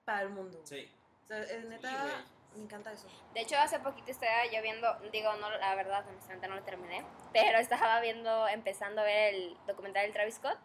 para 0.05 0.23
el 0.23 0.31
mundo. 0.31 0.61
Sí. 0.65 0.91
O 1.25 1.27
sea, 1.27 1.39
es 1.41 1.63
Sí, 1.63 1.69
neta, 1.69 2.03
güey. 2.03 2.15
me 2.57 2.65
encanta 2.65 2.93
eso. 2.93 3.07
De 3.35 3.41
hecho, 3.41 3.57
hace 3.59 3.79
poquito 3.81 4.11
estaba 4.11 4.47
yo 4.47 4.61
viendo, 4.63 4.93
digo, 5.13 5.33
no, 5.35 5.51
la 5.51 5.75
verdad, 5.75 6.05
honestamente 6.09 6.49
no 6.49 6.57
lo 6.57 6.63
terminé, 6.63 7.05
pero 7.33 7.59
estaba 7.59 8.01
viendo, 8.01 8.49
empezando 8.49 9.01
a 9.03 9.05
ver 9.05 9.35
el 9.35 9.57
documental 9.67 10.03
del 10.05 10.13
Travis 10.13 10.35
Scott 10.37 10.59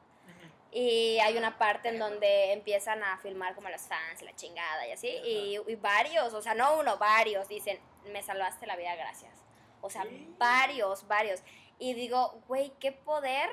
y 0.72 1.20
hay 1.20 1.38
una 1.38 1.58
parte 1.58 1.88
en 1.90 2.00
donde 2.00 2.52
empiezan 2.52 3.02
a 3.02 3.18
filmar 3.20 3.56
como 3.56 3.68
a 3.68 3.72
los 3.72 3.84
fans, 3.84 4.22
la 4.24 4.36
chingada 4.36 4.86
y 4.88 4.92
así, 4.92 5.08
y, 5.08 5.58
y 5.68 5.76
varios, 5.76 6.34
o 6.34 6.42
sea, 6.42 6.54
no 6.54 6.78
uno, 6.80 6.98
varios 6.98 7.48
dicen, 7.48 7.80
me 8.12 8.22
salvaste 8.24 8.66
la 8.68 8.76
vida, 8.76 8.96
gracias. 8.96 9.34
O 9.82 9.90
sea, 9.90 10.04
Sí. 10.04 10.34
varios, 10.40 11.08
varios. 11.08 11.42
Y 11.80 11.94
digo, 11.94 12.42
güey, 12.48 12.72
qué 12.80 12.92
poder 12.92 13.50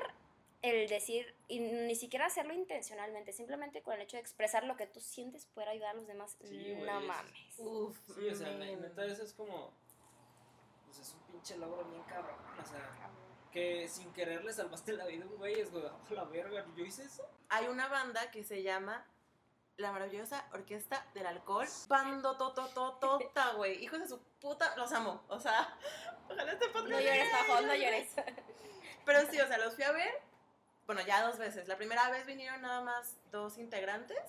el 0.61 0.87
decir, 0.87 1.35
y 1.49 1.59
ni 1.59 1.93
siquiera 1.95 2.27
hacerlo 2.27 2.53
intencionalmente, 2.53 3.33
simplemente 3.33 3.81
con 3.81 3.95
el 3.95 4.01
hecho 4.01 4.15
de 4.15 4.21
expresar 4.21 4.63
lo 4.63 4.77
que 4.77 4.87
tú 4.87 5.01
sientes 5.01 5.45
poder 5.47 5.67
ayudar 5.69 5.89
a 5.89 5.93
los 5.95 6.07
demás. 6.07 6.37
Sí, 6.41 6.73
güey, 6.73 6.85
no 6.85 6.99
es- 7.01 7.05
mames. 7.05 7.59
Uf, 7.59 7.97
Sí, 8.15 8.29
o 8.29 8.35
sea, 8.35 8.49
la- 8.51 8.65
neta, 8.65 9.05
eso 9.05 9.23
es 9.23 9.33
como. 9.33 9.73
Pues 10.85 10.99
es 10.99 11.13
un 11.15 11.21
pinche 11.23 11.57
logro 11.57 11.83
bien 11.85 12.01
cabrón. 12.03 12.37
O 12.61 12.65
sea, 12.65 12.79
que 13.51 13.87
sin 13.89 14.11
querer 14.13 14.43
le 14.45 14.53
salvaste 14.53 14.93
la 14.93 15.05
vida 15.05 15.25
a 15.25 15.27
un 15.27 15.35
güey. 15.35 15.59
Es 15.59 15.69
"Oh, 15.73 16.13
la 16.13 16.23
verga, 16.23 16.65
yo 16.77 16.85
hice 16.85 17.03
eso. 17.03 17.27
Hay 17.49 17.67
una 17.67 17.87
banda 17.89 18.31
que 18.31 18.43
se 18.43 18.63
llama 18.63 19.05
La 19.77 19.91
maravillosa 19.91 20.45
Orquesta 20.53 21.03
del 21.15 21.25
Alcohol. 21.25 21.67
Bando 21.87 22.37
totototota, 22.37 23.53
güey. 23.53 23.83
Hijos 23.83 23.99
de 23.99 24.07
su 24.07 24.19
puta, 24.39 24.75
los 24.77 24.91
amo. 24.91 25.23
O 25.29 25.39
sea, 25.39 25.75
ojalá 26.29 26.51
este 26.51 26.67
podcast. 26.69 26.89
No 26.91 26.99
llores, 26.99 27.29
Pajo, 27.31 27.61
no 27.61 27.73
llores. 27.73 28.09
Pero 29.05 29.31
sí, 29.31 29.39
o 29.39 29.47
sea, 29.47 29.57
los 29.57 29.73
fui 29.73 29.83
a 29.83 29.91
ver. 29.91 30.21
Bueno, 30.85 31.01
ya 31.01 31.25
dos 31.25 31.39
veces. 31.39 31.67
La 31.67 31.77
primera 31.77 32.09
vez 32.11 32.25
vinieron 32.27 32.61
nada 32.61 32.81
más 32.81 33.17
dos 33.31 33.57
integrantes 33.57 34.19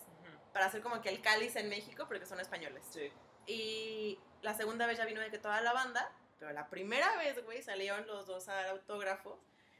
para 0.54 0.66
hacer 0.66 0.80
como 0.80 1.02
que 1.02 1.10
el 1.10 1.20
cáliz 1.20 1.56
en 1.56 1.68
México, 1.68 2.06
porque 2.06 2.24
son 2.24 2.40
españoles. 2.40 2.86
Sí. 2.90 3.12
Y 3.46 4.18
la 4.40 4.54
segunda 4.54 4.86
vez 4.86 4.96
ya 4.96 5.04
vino 5.04 5.20
de 5.20 5.30
que 5.30 5.38
toda 5.38 5.60
la 5.60 5.72
banda, 5.72 6.10
pero 6.38 6.52
la 6.52 6.70
primera 6.70 7.16
vez, 7.16 7.44
güey, 7.44 7.62
salieron 7.62 8.06
los 8.06 8.26
dos 8.26 8.48
a 8.48 8.54
dar 8.54 8.68
autógrafos. 8.68 9.38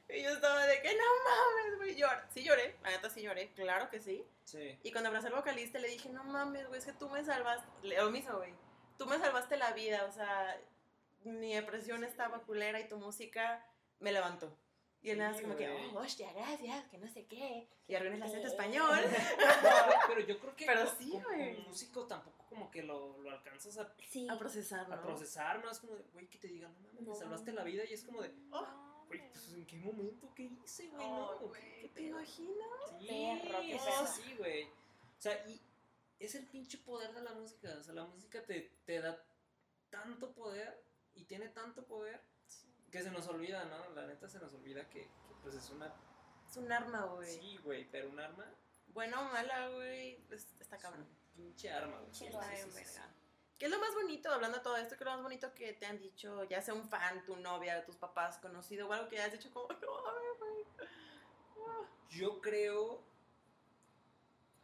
Y 0.09 0.23
yo 0.23 0.31
estaba 0.31 0.67
de 0.67 0.83
que 0.83 0.95
no 0.95 1.05
mames, 1.25 1.79
güey. 1.79 1.95
Llor 1.97 2.25
sí 2.33 2.43
lloré, 2.43 2.77
la 2.83 2.91
neta 2.91 3.09
sí 3.11 3.23
lloré, 3.23 3.53
claro 3.55 3.89
que 3.91 4.01
sí. 4.01 4.25
Sí. 4.45 4.79
Y 4.83 4.93
cuando 4.93 5.09
abracé 5.09 5.29
al 5.29 5.35
vocalista 5.35 5.79
le 5.79 5.89
dije, 5.89 6.09
no 6.11 6.25
mames, 6.25 6.67
güey, 6.69 6.79
es 6.79 6.85
que 6.87 6.93
tú 6.93 7.09
me 7.09 7.25
salvaste. 7.25 7.67
Lo 7.83 8.11
mismo, 8.11 8.37
güey. 8.37 8.55
Tú 8.99 9.07
me 9.07 9.19
salvaste 9.19 9.57
la 9.57 9.73
vida, 9.73 10.05
o 10.05 10.13
sea, 10.13 10.61
mi 11.25 11.55
depresión 11.55 12.05
estaba 12.05 12.43
culera 12.43 12.79
y 12.81 12.89
tu 12.89 12.99
música 12.99 13.67
me 13.99 14.13
levantó. 14.13 14.57
Y 15.03 15.11
él 15.11 15.19
nada 15.19 15.31
más 15.31 15.39
Sí, 15.39 15.45
como 15.45 15.57
que, 15.57 15.69
oh, 15.69 15.99
hostia, 15.99 16.33
gracias, 16.33 16.87
que 16.89 16.97
no 16.97 17.07
sé 17.09 17.27
qué. 17.27 17.69
Y 17.89 17.95
arruiné 17.95 18.17
el 18.17 18.23
acento 18.23 18.47
español. 18.47 18.99
No, 19.63 19.93
pero 20.09 20.21
yo 20.21 20.39
creo 20.39 20.57
que 20.57 20.65
Pero 20.67 20.87
sí, 20.87 21.11
como, 21.11 21.69
músico 21.69 22.07
tampoco 22.07 22.45
como 22.49 22.71
que 22.71 22.83
lo, 22.83 23.19
lo 23.19 23.31
alcanzas 23.31 23.77
a, 23.79 23.93
Sí. 24.09 24.27
A 24.31 24.39
procesar, 24.39 24.89
¿no? 24.89 24.95
a 24.95 25.03
procesar, 25.03 25.63
¿no? 25.63 25.71
Es 25.71 25.79
como 25.79 25.97
de, 25.97 26.05
güey, 26.13 26.29
que 26.29 26.39
te 26.39 26.49
digan, 26.49 26.73
no 26.75 26.89
mames, 26.89 27.07
me 27.07 27.15
salvaste 27.15 27.53
la 27.53 27.65
vida. 27.65 27.85
Y 27.85 27.93
es 27.93 28.05
como 28.05 28.23
de, 28.23 28.33
Oh, 28.51 28.67
güey, 29.09 29.29
pues 29.31 29.53
¿en 29.55 29.67
qué 29.67 29.77
momento? 29.79 30.33
¿Qué 30.35 30.43
hice, 30.45 30.89
güey? 30.89 31.07
no, 31.09 31.53
¿Qué- 31.53 31.91
¿te 31.95 32.03
imaginas? 32.03 32.69
Sí, 32.99 33.07
Perro, 33.09 33.61
qué 33.61 33.75
es 33.77 33.83
perro. 33.83 33.97
así, 34.01 34.35
güey. 34.37 34.65
O 34.65 35.21
sea, 35.21 35.47
y 35.49 35.61
es 36.21 36.35
el 36.35 36.47
pinche 36.47 36.79
poder 36.79 37.13
de 37.15 37.23
la 37.23 37.33
música. 37.35 37.75
O 37.79 37.83
sea, 37.83 37.95
la 37.95 38.05
música 38.05 38.43
te, 38.45 38.73
te 38.85 39.01
da 39.01 39.23
tanto 39.91 40.33
poder 40.33 40.83
y 41.15 41.25
tiene 41.25 41.49
tanto 41.49 41.85
poder 41.87 42.21
que 42.91 43.03
se 43.03 43.11
nos 43.11 43.27
olvida, 43.29 43.65
¿no? 43.65 43.91
La 43.91 44.07
neta 44.07 44.29
se 44.29 44.39
nos 44.39 44.53
olvida 44.55 44.89
que, 44.89 45.01
que, 45.03 45.35
pues 45.43 45.55
es 45.57 45.71
una... 45.71 45.93
Es 46.49 46.57
un 46.57 46.71
arma, 46.71 47.05
güey. 47.07 47.31
Sí, 47.41 47.59
güey, 47.65 47.91
pero 47.91 48.09
un 48.09 48.21
arma 48.21 48.45
Bueno 48.89 49.21
o 49.21 49.25
mala, 49.33 49.69
güey, 49.71 50.19
es- 50.31 50.53
está 50.61 50.77
es 50.77 50.83
cabrón. 50.83 51.03
un 51.03 51.35
pinche 51.35 51.71
arma, 51.73 51.99
güey. 52.01 52.15
Sí, 52.15 52.27
sí. 52.27 53.01
¿Qué 53.59 53.67
es 53.67 53.71
lo 53.71 53.79
más 53.79 53.95
bonito, 53.95 54.33
hablando 54.33 54.59
de 54.59 54.65
todo 54.65 54.77
esto, 54.77 54.97
qué 54.97 55.05
es 55.05 55.07
lo 55.07 55.13
más 55.13 55.23
bonito 55.23 55.55
que 55.55 55.73
te 55.75 55.87
han 55.87 55.99
dicho, 55.99 56.45
ya 56.45 56.61
sea 56.61 56.75
un 56.75 56.89
fan, 56.89 57.25
tu 57.25 57.37
novia, 57.37 57.85
tus 57.85 57.97
papás, 57.97 58.39
conocido, 58.39 58.89
o 58.89 58.93
algo 58.93 59.09
que 59.09 59.19
hayas 59.19 59.33
dicho 59.33 59.51
como, 59.53 59.69
no, 59.83 60.07
a 60.07 60.13
ver, 60.13 60.39
güey. 60.39 60.65
Ah. 61.67 61.89
Yo 62.11 62.41
creo 62.41 63.01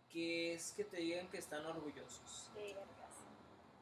que 0.08 0.54
es 0.54 0.72
que 0.72 0.84
te 0.84 0.96
digan 0.96 1.28
que 1.28 1.38
están 1.38 1.64
orgullosos. 1.64 2.50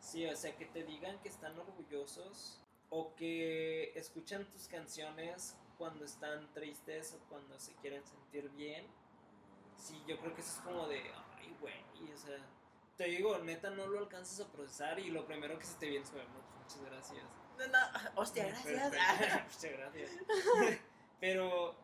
Sí, 0.00 0.26
o 0.26 0.36
sea, 0.36 0.54
que 0.56 0.66
te 0.66 0.84
digan 0.84 1.18
que 1.20 1.28
están 1.28 1.58
orgullosos 1.58 2.60
o 2.90 3.14
que 3.14 3.92
escuchan 3.98 4.44
tus 4.50 4.68
canciones 4.68 5.56
cuando 5.76 6.04
están 6.04 6.52
tristes 6.52 7.14
o 7.14 7.28
cuando 7.28 7.58
se 7.58 7.74
quieren 7.76 8.04
sentir 8.04 8.48
bien. 8.50 8.86
Sí, 9.76 10.02
yo 10.06 10.18
creo 10.18 10.34
que 10.34 10.40
eso 10.42 10.50
es 10.58 10.60
como 10.64 10.86
de, 10.86 10.98
ay, 11.36 11.56
güey, 11.60 12.12
o 12.12 12.18
sea, 12.18 12.38
te 12.98 13.04
digo, 13.04 13.38
neta, 13.38 13.70
no 13.70 13.86
lo 13.86 14.00
alcanzas 14.00 14.40
a 14.40 14.50
procesar 14.50 14.98
y 14.98 15.10
lo 15.10 15.24
primero 15.24 15.56
que 15.56 15.64
se 15.64 15.78
te 15.78 15.88
viene 15.88 16.04
es 16.04 16.10
como, 16.10 16.24
no, 16.24 16.40
pues, 16.40 16.56
muchas 16.64 16.84
gracias. 16.90 17.24
No, 17.56 17.66
no, 17.68 18.20
hostia, 18.20 18.48
gracias. 18.48 18.92
muchas 19.54 19.72
gracias. 19.72 20.10
Pero, 21.20 21.76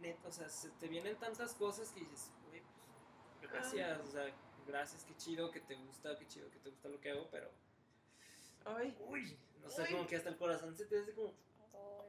neta, 0.00 0.28
o 0.28 0.30
sea, 0.30 0.50
se 0.50 0.68
te 0.72 0.86
vienen 0.86 1.16
tantas 1.16 1.54
cosas 1.54 1.88
que 1.92 2.00
dices, 2.00 2.30
güey, 2.46 2.62
pues, 3.38 3.50
gracias, 3.50 4.00
o 4.00 4.10
sea, 4.10 4.26
gracias, 4.66 5.04
qué 5.04 5.16
chido 5.16 5.50
que 5.50 5.60
te 5.60 5.76
gusta, 5.76 6.14
qué 6.18 6.28
chido 6.28 6.50
que 6.50 6.58
te 6.58 6.68
gusta 6.68 6.88
lo 6.88 7.00
que 7.00 7.10
hago, 7.10 7.26
pero, 7.30 7.50
Ay, 8.66 8.94
uy, 9.08 9.38
no 9.62 9.70
sé, 9.70 9.84
Ay. 9.84 9.94
como 9.94 10.06
que 10.06 10.16
hasta 10.16 10.28
el 10.28 10.36
corazón 10.36 10.76
se 10.76 10.84
te 10.84 11.00
hace 11.00 11.14
como, 11.14 11.32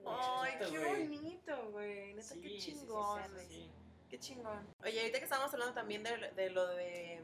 ay, 0.05 0.55
qué 0.59 0.77
bonito, 0.77 1.71
güey. 1.71 2.13
Neta, 2.15 2.33
sí, 2.33 2.41
qué 2.41 2.57
chingón, 2.57 3.23
sí, 3.39 3.45
sí. 3.47 3.71
Qué 4.09 4.19
chingón. 4.19 4.67
Oye, 4.83 4.99
ahorita 4.99 5.19
que 5.19 5.23
estábamos 5.23 5.53
hablando 5.53 5.73
también 5.73 6.03
de, 6.03 6.31
de 6.35 6.49
lo 6.49 6.67
de, 6.67 7.21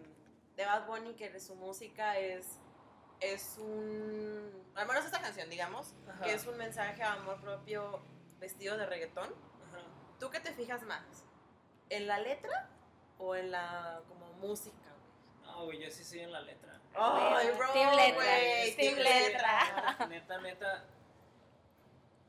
de 0.57 0.65
Bad 0.65 0.85
Bunny, 0.87 1.13
que 1.13 1.29
de 1.29 1.39
su 1.39 1.55
música 1.55 2.17
es, 2.17 2.59
es 3.21 3.57
un... 3.59 4.51
Al 4.75 4.87
menos 4.87 5.05
esta 5.05 5.21
canción, 5.21 5.49
digamos, 5.49 5.93
Ajá, 6.09 6.25
que 6.25 6.33
es 6.33 6.45
un 6.45 6.57
mensaje 6.57 7.01
a 7.03 7.13
amor 7.13 7.39
propio 7.39 8.01
vestido 8.39 8.75
de 8.77 8.85
reggaetón. 8.85 9.27
ajá. 9.29 9.83
¿Tú 10.19 10.29
qué 10.29 10.39
te 10.39 10.51
fijas 10.51 10.81
más? 10.83 11.23
¿En 11.89 12.07
la 12.07 12.19
letra 12.19 12.69
o 13.19 13.35
en 13.35 13.51
la 13.51 14.01
como 14.09 14.33
música, 14.33 14.75
güey? 14.77 15.45
No, 15.47 15.65
güey, 15.65 15.79
yo 15.83 15.89
sí 15.91 16.03
soy 16.03 16.19
en 16.19 16.31
la 16.33 16.41
letra. 16.41 16.81
Ay, 16.95 17.51
bro, 17.55 17.71
Team 17.73 17.95
letra, 17.95 18.15
güey, 18.15 18.75
team 18.75 18.95
team 18.95 19.03
letra. 19.03 19.87
letra. 19.87 20.07
neta, 20.07 20.37
neta, 20.41 20.85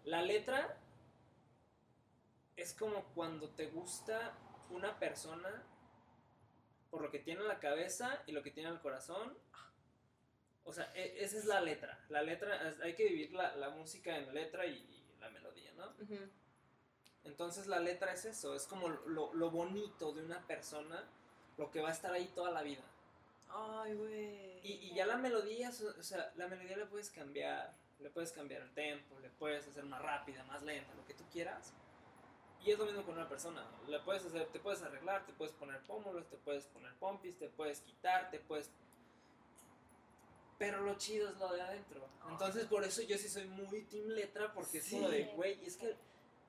la 0.04 0.22
letra 0.22 0.76
es 2.56 2.74
como 2.74 3.02
cuando 3.14 3.48
te 3.50 3.66
gusta 3.68 4.32
una 4.70 4.98
persona 4.98 5.62
por 6.91 7.03
lo 7.03 7.11
que 7.11 7.18
tiene 7.18 7.41
en 7.41 7.49
la 7.49 7.61
cabeza 7.61 8.22
y 8.26 8.32
lo 8.32 8.43
que 8.43 8.51
tiene 8.51 8.68
en 8.68 8.76
el 8.76 8.80
corazón. 8.80 9.36
O 10.64 10.72
sea, 10.72 10.93
e- 10.95 11.16
esa 11.24 11.39
es 11.39 11.45
la 11.45 11.61
letra. 11.61 11.99
La 12.09 12.22
letra, 12.22 12.76
hay 12.82 12.95
que 12.95 13.05
dividir 13.05 13.32
la, 13.32 13.57
la 13.57 13.70
música 13.70 14.16
en 14.16 14.32
letra 14.34 14.66
y, 14.66 14.74
y 14.74 15.20
la 15.20 15.30
melodía, 15.30 15.72
¿no? 15.76 15.86
Ujú. 16.03 16.28
Entonces 17.24 17.66
la 17.66 17.80
letra 17.80 18.12
es 18.12 18.24
eso, 18.24 18.55
es 18.55 18.66
como 18.66 18.89
lo, 18.89 19.34
lo 19.34 19.51
bonito 19.51 20.12
de 20.12 20.24
una 20.24 20.47
persona, 20.47 21.05
lo 21.57 21.70
que 21.70 21.80
va 21.80 21.89
a 21.89 21.93
estar 21.93 22.12
ahí 22.12 22.26
toda 22.34 22.51
la 22.51 22.62
vida. 22.62 22.82
Ay, 23.51 23.95
güey. 23.95 24.61
Y, 24.62 24.72
y 24.91 24.95
ya 24.95 25.07
la 25.07 25.16
melodía, 25.16 25.70
o 25.70 26.03
sea, 26.03 26.32
la 26.36 26.49
melodía 26.49 26.76
le 26.76 26.86
puedes 26.86 27.11
cambiar, 27.11 27.74
le 27.99 28.11
puedes 28.11 28.32
cambiar 28.32 28.62
el 28.62 28.72
tempo, 28.72 29.18
le 29.20 29.28
puedes 29.30 29.66
hacer 29.66 29.84
más 29.84 30.01
rápida, 30.01 30.45
más 30.45 30.62
lenta, 30.62 30.95
lo 30.95 31.05
que 31.07 31.14
tú 31.14 31.24
quieras. 31.32 31.72
Y 32.64 32.72
es 32.72 32.78
lo 32.78 32.84
mismo 32.86 33.02
con 33.04 33.14
una 33.14 33.28
persona, 33.28 33.64
le 33.86 33.98
puedes 34.00 34.24
hacer, 34.26 34.46
te 34.48 34.59
puedes 34.59 34.82
arreglar, 34.82 35.24
te 35.24 35.32
puedes 35.32 35.54
poner 35.54 35.80
pómulos, 35.84 36.26
te 36.28 36.36
puedes 36.36 36.64
poner 36.66 36.92
pompis, 36.96 37.38
te 37.38 37.48
puedes 37.48 37.80
quitar, 37.80 38.30
te 38.30 38.40
puedes... 38.40 38.70
Pero 40.59 40.80
lo 40.82 40.94
chido 40.96 41.30
es 41.30 41.36
lo 41.36 41.52
de 41.52 41.62
adentro. 41.62 42.04
Entonces 42.28 42.66
por 42.66 42.84
eso 42.84 43.00
yo 43.02 43.16
sí 43.16 43.28
soy 43.28 43.46
muy 43.46 43.82
team 43.84 44.09
letra, 44.09 44.52
porque 44.52 44.78
es 44.78 44.90
como 44.90 45.09
de, 45.09 45.24
Sí. 45.26 45.30
güey, 45.36 45.64
es 45.64 45.76
que 45.76 45.96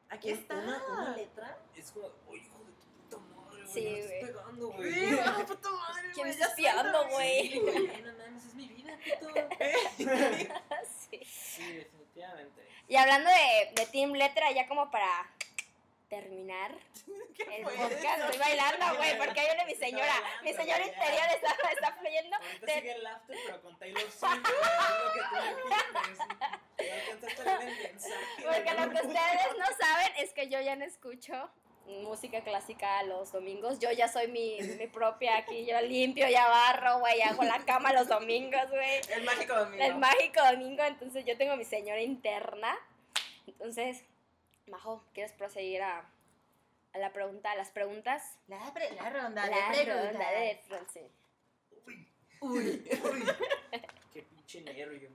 Aquí 0.10 0.32
un- 0.32 0.39
está. 0.39 0.55
Una, 0.57 0.84
una 0.88 1.16
letra 1.16 1.57
es 1.76 1.91
como, 1.91 2.07
oye, 2.28 2.41
hijo 2.41 2.57
de 2.66 2.72
tu 2.72 2.88
puta 3.03 3.18
madre, 3.20 3.62
güey, 3.62 3.68
Sí, 3.72 3.82
güey. 3.82 3.99
estás 3.99 4.30
pegando, 4.30 4.68
güey. 4.72 4.93
Sí, 4.93 5.20
ah, 5.26 5.45
puta 5.47 5.70
madre, 5.72 6.01
¿Quién 6.14 6.14
güey, 6.16 6.24
me 6.24 6.30
ya 6.30 6.32
está 6.32 6.47
espiando, 6.47 7.07
güey? 7.10 7.49
Sí, 7.49 7.60
güey, 7.60 8.01
no 8.01 8.14
mames, 8.18 8.45
es 8.45 8.53
mi 8.55 8.68
vida, 8.68 8.97
puto. 9.20 9.34
Sí. 11.10 11.24
Sí, 11.26 11.74
definitivamente. 11.74 12.68
Y 12.88 12.95
hablando 12.95 13.30
de, 13.30 13.74
de 13.76 13.86
Team 13.91 14.12
Letra, 14.14 14.51
ya 14.51 14.68
como 14.68 14.89
para 14.91 15.07
terminar 16.10 16.76
¿Qué 17.36 17.43
el 17.57 17.64
podcast, 17.64 18.20
estoy 18.24 18.38
bailando, 18.39 18.97
güey, 18.97 19.18
porque 19.18 19.39
ahí 19.39 19.47
viene 19.47 19.66
mi 19.66 19.76
señora. 19.76 20.14
Mi 20.43 20.53
señora 20.53 20.86
interior 20.86 21.26
está, 21.36 21.55
está 21.72 21.93
fluyendo. 21.93 22.36
Ahorita 22.36 22.66
Te- 22.66 22.74
sigue 22.74 22.91
el 22.93 23.07
after, 23.07 23.38
pero 23.45 23.62
con 23.62 23.78
Taylor 23.80 24.12
Swift, 24.12 24.43
que 25.14 25.22
tú. 25.30 25.36
No. 27.45 27.53
Porque 28.43 28.74
lo 28.74 28.89
que 28.89 29.07
ustedes 29.07 29.57
no 29.57 29.66
saben 29.80 30.12
es 30.18 30.34
que 30.34 30.49
yo 30.49 30.60
ya 30.62 30.76
no 30.76 30.86
escucho 30.86 31.49
música 31.86 32.41
clásica 32.41 33.03
los 33.03 33.32
domingos. 33.32 33.80
Yo 33.80 33.91
ya 33.91 34.07
soy 34.07 34.28
mi, 34.28 34.60
mi 34.78 34.88
propia 34.88 35.38
aquí. 35.38 35.66
Yo 35.66 35.80
limpio, 35.82 36.28
ya 36.30 36.47
barro, 36.47 36.99
güey, 36.99 37.22
hago 37.22 37.43
la 37.43 37.60
cama 37.60 37.93
los 37.93 38.07
domingos, 38.07 38.70
güey. 38.70 39.01
El 39.10 39.24
mágico 39.24 39.55
domingo. 39.55 39.84
El 39.84 39.95
mágico 39.95 40.41
domingo, 40.51 40.84
entonces 40.84 41.26
yo 41.26 41.38
tengo 41.38 41.55
mi 41.55 41.66
señora 41.66 42.01
interna. 42.01 42.78
Entonces, 43.47 44.03
Majo, 44.70 45.03
¿quieres 45.13 45.34
proseguir 45.34 45.82
a, 45.82 46.09
a 46.93 46.97
la 46.97 47.11
pregunta, 47.13 47.51
a 47.51 47.55
las 47.55 47.72
preguntas? 47.72 48.38
La, 48.47 48.74
pre- 48.74 48.91
la 48.95 49.09
ronda 49.09 49.45
La 49.47 49.70
de 49.72 49.84
preguntas. 49.84 50.11
ronda 50.13 50.32
de 50.32 50.61
Francés. 50.67 51.11
Uy, 51.86 52.11
Uy, 52.41 52.86
uy. 53.03 53.24
qué 54.13 54.22
pinche 54.24 54.61
nervio. 54.61 55.09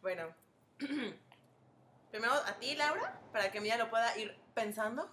Bueno. 0.00 0.34
Primero 2.10 2.34
a 2.34 2.58
ti, 2.58 2.74
Laura, 2.76 3.20
para 3.32 3.50
que 3.50 3.60
Mía 3.60 3.76
lo 3.78 3.88
pueda 3.88 4.16
ir 4.18 4.36
pensando. 4.54 5.10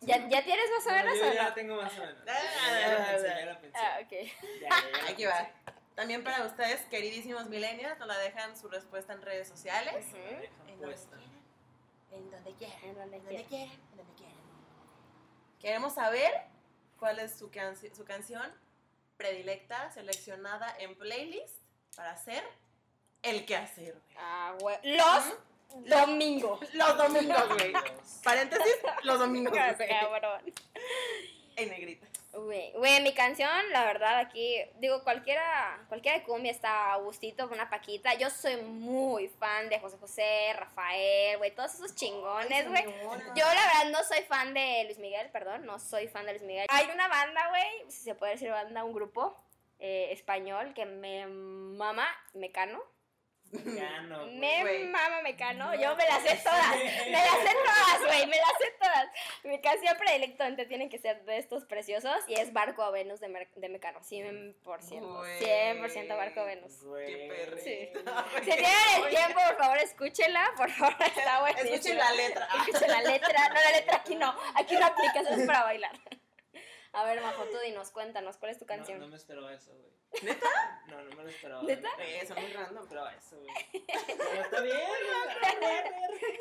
¿Ya, 0.00 0.26
¿Ya 0.28 0.42
tienes 0.42 0.64
más 0.70 0.86
o 0.86 0.90
No, 0.90 0.96
menos 0.96 1.14
yo 1.18 1.22
o 1.28 1.32
ya 1.32 1.42
no? 1.42 1.48
la 1.48 1.54
tengo 1.54 1.76
más 1.76 1.96
o 1.98 2.00
menos. 2.00 2.16
Ah, 2.26 2.80
Ya 2.80 2.88
la 2.98 3.06
pensé, 3.10 3.28
ya 3.28 3.46
la 3.46 3.60
pensé. 3.60 3.78
Ah, 3.78 3.98
ok. 4.02 4.10
Ya, 4.10 4.68
ya, 4.68 4.90
ya 4.90 5.02
la 5.04 5.10
Aquí 5.10 5.24
va. 5.26 5.50
También 5.94 6.24
para 6.24 6.44
ustedes, 6.46 6.80
queridísimos 6.86 7.48
millennials, 7.48 7.98
nos 7.98 8.08
la 8.08 8.18
dejan 8.18 8.56
su 8.56 8.68
respuesta 8.68 9.12
en 9.12 9.22
redes 9.22 9.46
sociales. 9.48 10.06
La 10.12 10.18
dejan 10.40 10.80
En 12.12 12.30
donde 12.30 12.52
quieran. 12.54 12.78
En 12.82 12.94
donde. 12.94 13.16
En 13.16 13.24
donde 13.24 13.44
quieran. 13.44 13.70
En 13.92 13.96
donde 13.96 14.14
quieran. 14.14 14.36
Queremos 15.60 15.94
saber 15.94 16.30
cuál 16.98 17.18
es 17.18 17.38
su, 17.38 17.50
canci- 17.50 17.94
su 17.94 18.04
canción 18.04 18.50
predilecta 19.16 19.90
seleccionada 19.90 20.74
en 20.78 20.96
playlist 20.96 21.56
para 21.94 22.12
hacer 22.12 22.42
el 23.22 23.44
quehacer. 23.44 23.92
güey. 23.92 24.16
Ah, 24.18 24.56
güey. 24.58 24.76
Los 24.82 25.34
domingos. 25.86 26.60
Los 26.74 26.96
domingos, 26.96 27.48
güey. 27.48 27.72
Paréntesis, 28.24 28.76
los 29.02 29.18
domingos. 29.18 29.52
Cabrón. 29.88 30.52
En 31.56 31.68
negrita. 31.68 32.06
Güey, 32.32 32.72
güey, 32.74 33.02
mi 33.02 33.12
canción, 33.12 33.50
la 33.72 33.84
verdad, 33.84 34.18
aquí, 34.18 34.56
digo, 34.78 35.02
cualquiera, 35.02 35.84
cualquiera 35.88 36.18
de 36.18 36.24
cumbia 36.24 36.52
está 36.52 36.92
a 36.92 36.96
gustito, 36.98 37.48
una 37.48 37.68
paquita. 37.68 38.14
Yo 38.14 38.30
soy 38.30 38.56
muy 38.62 39.28
fan 39.28 39.68
de 39.68 39.80
José 39.80 39.96
José, 39.98 40.52
Rafael, 40.54 41.38
güey, 41.38 41.52
todos 41.52 41.74
esos 41.74 41.94
chingones, 41.96 42.68
güey. 42.68 42.84
Yo 43.34 43.44
la 43.44 43.66
verdad 43.66 43.90
no 43.90 44.04
soy 44.04 44.22
fan 44.22 44.54
de 44.54 44.84
Luis 44.84 44.98
Miguel, 44.98 45.28
perdón, 45.30 45.66
no 45.66 45.80
soy 45.80 46.06
fan 46.06 46.24
de 46.24 46.32
Luis 46.32 46.44
Miguel. 46.44 46.66
Hay 46.70 46.88
una 46.94 47.08
banda, 47.08 47.48
güey, 47.48 47.90
si 47.90 48.02
se 48.02 48.14
puede 48.14 48.32
decir 48.32 48.50
banda, 48.50 48.84
un 48.84 48.92
grupo 48.92 49.36
eh, 49.80 50.12
español 50.12 50.72
que 50.72 50.86
me 50.86 51.26
mama, 51.26 52.06
Mecano. 52.34 52.80
Mecano, 53.52 54.24
güey. 54.26 54.38
Me 54.38 54.60
güey. 54.62 54.84
mama 54.84 55.22
Mecano, 55.22 55.66
No 55.66 55.74
yo 55.74 55.96
me 55.96 56.04
las 56.06 56.22
sé 56.22 56.36
todas, 56.42 56.76
me 56.76 57.10
las 57.10 57.38
sé 57.42 57.54
todas, 57.64 58.06
güey, 58.06 58.26
me 58.26 58.36
las 58.36 58.52
sé 58.58 58.74
todas. 58.80 59.08
Mi 59.44 59.60
canción 59.60 59.96
predilectamente 59.98 60.66
tiene 60.66 60.88
que 60.88 60.98
ser 60.98 61.24
de 61.24 61.38
estos 61.38 61.64
preciosos 61.64 62.14
y 62.28 62.34
es 62.34 62.52
Barco 62.52 62.82
a 62.82 62.90
Venus 62.90 63.18
de, 63.20 63.28
Mer- 63.28 63.50
de 63.54 63.68
Mecano, 63.68 64.00
100%, 64.00 64.54
Güey. 64.64 65.40
100% 65.40 66.16
Barco 66.16 66.40
a 66.40 66.44
Venus. 66.44 66.82
Güey. 66.84 67.06
Qué 67.06 67.28
perrita. 67.28 67.62
Sí. 67.62 67.90
Si 68.44 68.50
tienen 68.50 69.04
el 69.04 69.08
tiempo, 69.10 69.40
por 69.48 69.56
favor, 69.58 69.78
escúchenla, 69.78 70.50
por 70.56 70.70
favor, 70.70 70.94
está 71.04 71.40
buenísima. 71.40 71.70
Escuchen 71.74 71.98
la 71.98 72.12
letra. 72.12 72.48
Escuchen 72.66 72.88
la 72.90 73.02
letra, 73.02 73.48
no, 73.48 73.54
la 73.54 73.70
letra 73.72 73.96
aquí 73.96 74.14
no, 74.14 74.34
aquí 74.54 74.74
no 74.76 74.86
aplica, 74.86 75.20
eso 75.20 75.30
es 75.30 75.46
para 75.46 75.64
bailar. 75.64 75.92
A 76.92 77.04
ver, 77.04 77.20
Majo, 77.20 77.44
tú 77.44 77.58
dinos, 77.64 77.90
cuéntanos, 77.90 78.36
¿cuál 78.36 78.50
es 78.52 78.58
tu 78.58 78.64
No, 78.64 78.68
canción? 78.68 78.98
no 79.00 79.06
me 79.08 79.16
esperaba 79.16 79.52
eso, 79.52 79.72
güey. 79.72 79.90
¿Neta? 80.22 80.82
No, 80.88 81.00
no 81.02 81.16
me 81.16 81.22
lo 81.22 81.28
esperaba. 81.28 81.62
¿Neta? 81.62 81.88
Eh, 82.00 82.24
son 82.26 82.40
muy 82.42 82.52
No 82.52 82.60
random. 82.60 82.82
esperaba 82.82 83.14
eso, 83.14 83.38
güey. 83.38 83.54
Pero 84.18 84.42
está 84.42 84.60
bien, 84.60 84.76
güey. 85.60 86.40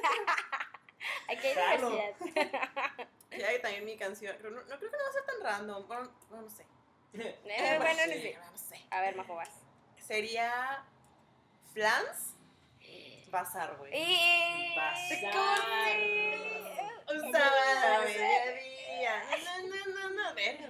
Aquí 1.30 1.48
hay 1.48 1.54
Jalo. 1.56 1.90
diversidad. 1.92 3.10
Y 3.32 3.42
hay 3.44 3.62
también 3.62 3.86
mi 3.86 3.96
canción. 3.96 4.36
pero 4.38 4.50
No, 4.50 4.62
no 4.64 4.78
creo 4.80 4.92
que 4.92 4.98
no 4.98 5.04
va 5.04 5.10
a 5.10 5.14
ser 5.14 5.24
tan 5.26 5.40
random. 5.42 5.88
Bueno, 5.88 6.12
no, 6.32 6.42
no 6.42 6.50
sé. 6.50 6.66
Eh, 7.14 7.40
bueno, 7.78 8.06
no 8.08 8.14
sé. 8.14 8.38
No 8.52 8.58
sé. 8.58 8.86
A 8.90 9.02
ver, 9.02 9.16
Majo, 9.16 9.36
vas. 9.36 9.52
Sería 9.98 10.84
Flans 11.74 12.36
Bazar, 13.30 13.78
güey. 13.78 13.92
Y... 13.96 14.76
Bazar. 14.76 15.62
Un 17.14 17.32
sábado 17.32 18.04
No, 19.44 19.68
no, 19.68 19.86
no, 19.94 20.10
no. 20.24 20.34
Verga, 20.36 20.68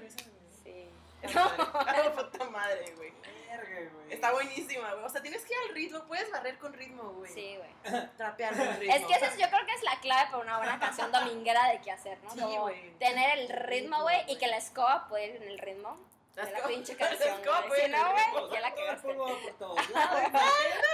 Sí. 0.64 0.90
Ay, 1.24 2.10
puta 2.16 2.50
madre, 2.50 2.94
güey. 2.96 3.12
Verga, 3.50 3.90
güey. 3.94 4.14
Está 4.14 4.32
buenísima, 4.32 4.94
güey. 4.94 5.06
O 5.06 5.10
sea, 5.10 5.22
tienes 5.22 5.44
que 5.46 5.54
ir 5.54 5.60
al 5.68 5.76
ritmo. 5.76 6.04
Puedes 6.06 6.32
barrer 6.32 6.58
con 6.58 6.74
ritmo, 6.74 7.04
güey. 7.14 7.32
Sí, 7.34 7.58
güey. 7.58 8.08
Trapear 8.18 8.56
con 8.56 8.68
ritmo. 8.80 8.96
Es 8.96 9.06
que 9.06 9.14
eso 9.14 9.26
es- 9.26 9.38
yo 9.38 9.50
creo 9.50 9.66
que 9.66 9.74
es 9.74 9.84
la 9.84 10.00
clave 10.00 10.26
para 10.32 10.38
una 10.44 10.58
buena 10.58 10.80
canción 10.80 11.12
dominguera 11.12 11.68
de 11.70 11.82
qué 11.82 11.92
hacer, 11.92 12.18
¿no? 12.24 12.30
Sí, 12.32 12.40
güey. 12.58 12.98
tener 13.00 13.38
el 13.40 13.50
ritmo, 13.50 14.02
güey, 14.04 14.24
y 14.28 14.38
que 14.38 14.48
la 14.48 14.58
escoba 14.58 15.08
pueda 15.10 15.26
ir 15.26 15.36
en 15.38 15.44
el 15.44 15.60
ritmo 15.60 15.98
La 16.36 16.46
de 16.46 16.52
la 16.52 16.58
escoba- 16.60 16.68
pinche 16.74 16.94
la 17.00 17.10
canción. 17.10 17.40
escoba 17.40 17.58
güey. 17.58 17.68
puede 17.70 17.82
Si 17.82 17.88
ir 17.90 17.96
en 17.96 18.02
no, 18.02 18.08
el 18.08 18.14
güey, 18.14 18.26
ritmo. 18.26 18.54
ya 18.54 18.60
la 18.62 18.70
Todo 18.72 18.80
el 18.82 18.86
cagaste. 18.88 19.08
polvo 19.08 19.26
por 19.42 19.54
todos 19.58 19.90
lados, 19.90 20.22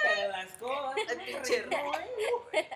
pero 0.04 0.32
la 0.32 0.41
escoba. 0.43 0.93
El 1.08 1.22
pinche 1.22 1.62
ritmo, 1.64 1.91
güey. 2.52 2.68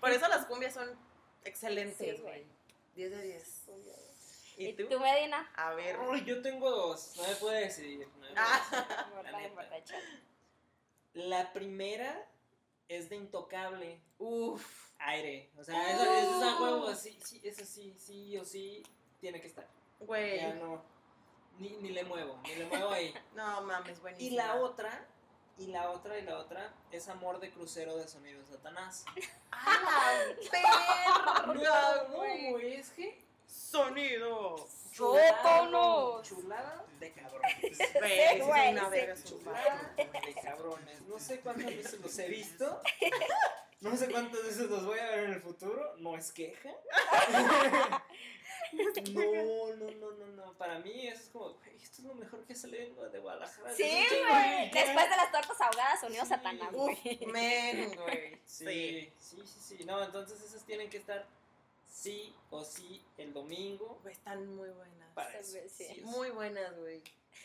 Por 0.00 0.10
eso 0.10 0.28
las 0.28 0.44
cumbias 0.46 0.74
son 0.74 0.98
excelentes, 1.44 2.16
Sí, 2.16 2.22
güey. 2.22 2.46
10 2.98 3.10
de 3.12 3.22
10. 3.22 3.64
¿Y 4.56 4.66
¿Y 4.66 4.72
tú? 4.72 4.88
tú, 4.88 4.98
Medina? 4.98 5.48
A 5.54 5.72
ver. 5.74 5.96
Uy, 6.00 6.24
yo 6.24 6.42
tengo 6.42 6.68
dos. 6.68 7.14
No 7.16 7.22
me 7.28 7.34
puede 7.36 7.60
decidir. 7.66 8.08
no 8.08 8.18
me 8.18 8.28
Ah. 8.36 8.60
decidir, 9.22 9.46
Importa, 9.46 9.96
la 11.14 11.52
primera 11.52 12.26
es 12.88 13.08
de 13.08 13.14
Intocable. 13.16 14.00
Uf. 14.18 14.88
Aire. 14.98 15.48
O 15.56 15.62
sea, 15.62 15.92
eso, 15.92 16.02
eso 16.12 16.36
es 16.38 16.42
a 16.42 16.60
huevo. 16.60 16.92
Sí, 16.96 17.16
sí, 17.24 17.40
eso 17.44 17.64
sí, 17.64 17.94
sí 18.00 18.36
o 18.36 18.44
sí 18.44 18.82
tiene 19.20 19.40
que 19.40 19.46
estar. 19.46 19.68
Güey. 20.00 20.38
Ya 20.38 20.54
no. 20.54 20.82
Ni, 21.58 21.70
ni 21.76 21.90
le 21.90 22.02
muevo, 22.02 22.40
ni 22.42 22.54
le 22.56 22.64
muevo 22.66 22.90
ahí. 22.90 23.14
No 23.36 23.60
mames, 23.62 24.00
buenísimo. 24.00 24.28
Y 24.28 24.34
la 24.36 24.56
otra, 24.56 25.06
y 25.56 25.68
la 25.68 25.90
otra, 25.90 26.18
y 26.18 26.22
la 26.22 26.38
otra 26.38 26.74
es 26.90 27.08
Amor 27.08 27.38
de 27.38 27.50
Crucero 27.52 27.96
de 27.96 28.08
Sonido 28.08 28.44
Satanás. 28.44 29.04
¡Ah, 29.52 30.18
la 30.52 31.46
No, 31.46 31.52
verga, 31.54 32.06
no, 32.08 32.16
güey! 32.16 32.50
güey, 32.50 32.74
es 32.74 32.90
que. 32.90 33.28
Sonido. 33.70 34.66
¡Chócanos! 34.92 36.26
Chulada 36.26 36.84
de 36.98 37.12
cabrones. 37.12 37.78
Güey, 38.46 38.72
una 38.72 38.88
verga 38.88 39.14
Chulada 39.22 39.92
de 39.96 40.34
cabrones. 40.42 41.02
No 41.02 41.18
sé 41.18 41.40
cuántas 41.40 41.66
veces 41.66 42.00
los 42.00 42.18
he 42.18 42.28
visto. 42.28 42.80
No 43.80 43.96
sé 43.96 44.10
cuántas 44.10 44.42
veces 44.42 44.70
los 44.70 44.84
voy 44.86 44.98
a 44.98 45.06
ver 45.10 45.24
en 45.24 45.32
el 45.34 45.42
futuro. 45.42 45.94
No 45.98 46.16
es 46.16 46.32
queja. 46.32 46.70
No, 48.72 49.74
no, 49.76 49.90
no, 49.90 50.10
no, 50.12 50.26
no. 50.28 50.52
Para 50.54 50.78
mí 50.80 51.06
eso 51.08 51.22
es 51.22 51.28
como, 51.30 51.50
güey, 51.54 51.76
esto 51.76 51.98
es 52.02 52.04
lo 52.04 52.14
mejor 52.14 52.44
que 52.44 52.54
sale 52.54 52.90
de 53.12 53.18
Guadalajara. 53.18 53.72
Sí, 53.74 53.82
güey. 54.28 54.70
Después 54.70 55.10
de 55.10 55.16
las 55.16 55.30
tortas 55.32 55.60
ahogadas 55.60 56.02
unió 56.04 56.22
Sí. 56.22 56.28
Satanás, 56.28 56.72
güey. 56.72 57.20
Men, 57.26 57.94
güey. 57.96 58.38
Sí, 58.46 59.12
sí, 59.18 59.36
sí, 59.44 59.60
sí. 59.60 59.84
No, 59.84 60.02
entonces 60.02 60.40
esas 60.42 60.64
tienen 60.64 60.88
que 60.90 60.96
estar 60.96 61.26
sí 61.90 62.34
o 62.50 62.64
sí 62.64 63.02
el 63.18 63.32
domingo 63.32 63.98
Güey, 64.02 64.14
están 64.14 64.46
muy 64.56 64.68
buenas. 64.70 65.08
para 65.14 65.30
Sí, 65.42 65.58
eso. 65.58 65.68
sí. 65.68 65.84
sí 65.88 65.94
sí. 65.94 66.00
Muy 66.02 66.30
buenas, 66.30 66.76
güey. 66.76 67.02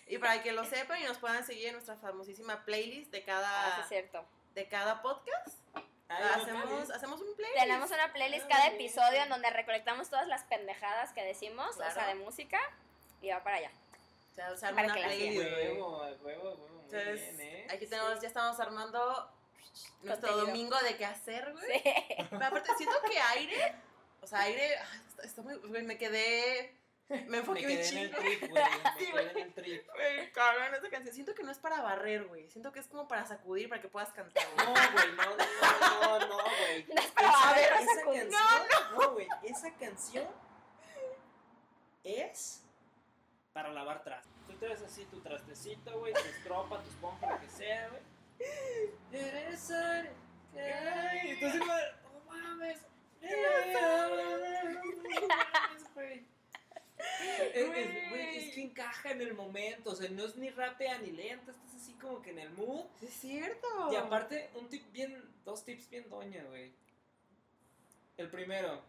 Y 0.07 0.17
para 0.17 0.41
que 0.43 0.51
lo 0.51 0.63
sepan 0.69 1.01
y 1.01 1.05
nos 1.05 1.17
puedan 1.17 1.45
seguir 1.45 1.67
en 1.67 1.73
nuestra 1.73 1.95
famosísima 1.97 2.63
playlist 2.65 3.11
de 3.11 3.19
Ah, 3.19 3.21
sí, 3.21 3.25
cada, 3.25 3.87
cierto. 3.87 4.25
de 4.53 4.67
cada 4.67 5.01
podcast, 5.01 5.57
Ay, 6.09 6.23
hacemos, 6.41 6.89
hacemos 6.91 7.21
un 7.21 7.35
playlist. 7.35 7.59
Tenemos 7.59 7.89
una 7.89 8.13
playlist 8.13 8.47
cada 8.47 8.67
episodio 8.67 9.23
en 9.23 9.29
donde 9.29 9.49
recolectamos 9.49 10.09
todas 10.09 10.27
las 10.27 10.43
pendejadas 10.43 11.11
que 11.13 11.23
decimos, 11.23 11.69
o 11.71 11.73
sea, 11.79 11.91
Claro. 11.93 12.09
de 12.19 12.23
música, 12.23 12.59
y 13.21 13.29
va 13.29 13.41
para 13.43 13.57
allá. 13.57 13.71
O 14.31 14.35
sea, 14.35 14.57
se 14.57 14.65
arma 14.65 14.75
Para 14.81 14.93
una 14.93 14.95
que 14.95 15.03
playlist. 15.15 15.43
Huevo, 15.45 15.97
huevo, 16.01 16.23
huevo. 16.23 16.55
Muy 16.57 16.83
Entonces, 16.97 17.37
bien, 17.37 17.41
¿eh? 17.41 17.67
aquí 17.71 17.87
tenemos, 17.87 18.19
ya 18.21 18.27
estamos 18.27 18.59
armando 18.59 19.29
nuestro 20.01 20.27
Contenido. 20.29 20.45
domingo 20.47 20.77
de 20.81 20.97
qué 20.97 21.05
hacer, 21.05 21.51
güey. 21.53 21.65
Sí. 21.81 21.81
Pero 22.29 22.45
aparte, 22.45 22.69
siento 22.77 22.95
que 23.09 23.17
aire, 23.19 23.75
o 24.23 24.27
sea, 24.27 24.39
aire, 24.41 24.75
está, 25.09 25.23
está 25.23 25.41
muy, 25.41 25.55
güey, 25.55 25.83
me 25.83 25.97
quedé, 25.97 26.75
me 27.09 27.21
Me 27.25 27.37
enfoqué 27.39 27.61
un 27.61 27.67
quedé 27.67 27.89
en 27.89 27.97
el 27.97 28.11
trip, 28.15 28.39
güey. 28.49 28.63
Me 28.63 28.99
Sí, 29.05 29.11
quedé 29.11 29.31
en 29.31 29.37
el 29.37 29.53
trip. 29.53 29.87
Güey, 29.93 30.31
cabrón, 30.31 30.73
esa 30.75 30.89
canción. 30.89 31.13
Siento 31.13 31.35
que 31.35 31.43
no 31.43 31.51
es 31.51 31.59
para 31.59 31.81
barrer, 31.81 32.25
güey. 32.25 32.49
Siento 32.49 32.71
que 32.71 32.79
es 32.79 32.87
como 32.87 33.07
para 33.07 33.25
sacudir, 33.25 33.67
para 33.69 33.81
que 33.81 33.89
puedas 33.89 34.11
cantar, 34.13 34.43
güey. 34.55 34.65
No, 34.67 34.73
güey, 34.73 35.11
no, 35.15 35.25
no, 35.25 36.19
no, 36.19 36.27
no, 36.27 36.37
güey. 36.43 36.85
No 36.87 37.01
es 37.01 37.11
para 37.11 37.27
Esa- 37.29 37.39
barrer, 37.45 37.73
esa 37.73 37.95
sacudir. 37.95 38.29
canción, 38.29 38.67
no, 38.97 39.11
güey, 39.11 39.27
esa 39.43 39.73
canción 39.75 40.27
es 42.03 42.63
para 43.53 43.69
lavar 43.69 44.03
trastes. 44.03 44.31
Tú 44.47 44.53
traes 44.57 44.81
así 44.81 45.05
tu 45.05 45.19
trastecito, 45.21 45.99
güey, 45.99 46.13
tu 46.13 46.19
estropa, 46.19 46.81
tu 46.81 46.89
esponja, 46.89 47.29
lo 47.31 47.39
que 47.39 47.49
sea, 47.49 47.89
güey. 47.89 48.01
Eres 49.11 49.69
el 49.69 50.09
que 50.53 50.61
hay. 50.61 51.29
Entonces, 51.31 51.59
güey, 51.59 51.83
no 52.03 52.19
mames. 52.25 52.79
Es, 57.19 57.55
es- 57.55 58.09
güey, 58.09 58.37
es 58.37 58.53
que 58.55 58.61
encaja 58.63 59.11
en 59.11 59.21
el 59.21 59.33
momento, 59.33 59.91
o 59.91 59.95
sea, 59.95 60.09
no 60.09 60.25
es 60.25 60.35
ni 60.35 60.49
rápida 60.49 60.97
ni 60.99 61.11
lenta, 61.11 61.51
estás 61.51 61.75
así 61.75 61.93
como 61.93 62.21
que 62.21 62.31
en 62.31 62.39
el 62.39 62.49
mood. 62.51 62.85
Es 63.01 63.13
cierto. 63.13 63.67
Y 63.91 63.95
aparte, 63.95 64.49
un 64.55 64.67
tip 64.69 64.91
bien, 64.91 65.23
dos 65.43 65.63
tips 65.63 65.89
bien 65.89 66.09
doña, 66.09 66.43
güey. 66.45 66.71
El 68.17 68.29
primero. 68.29 68.81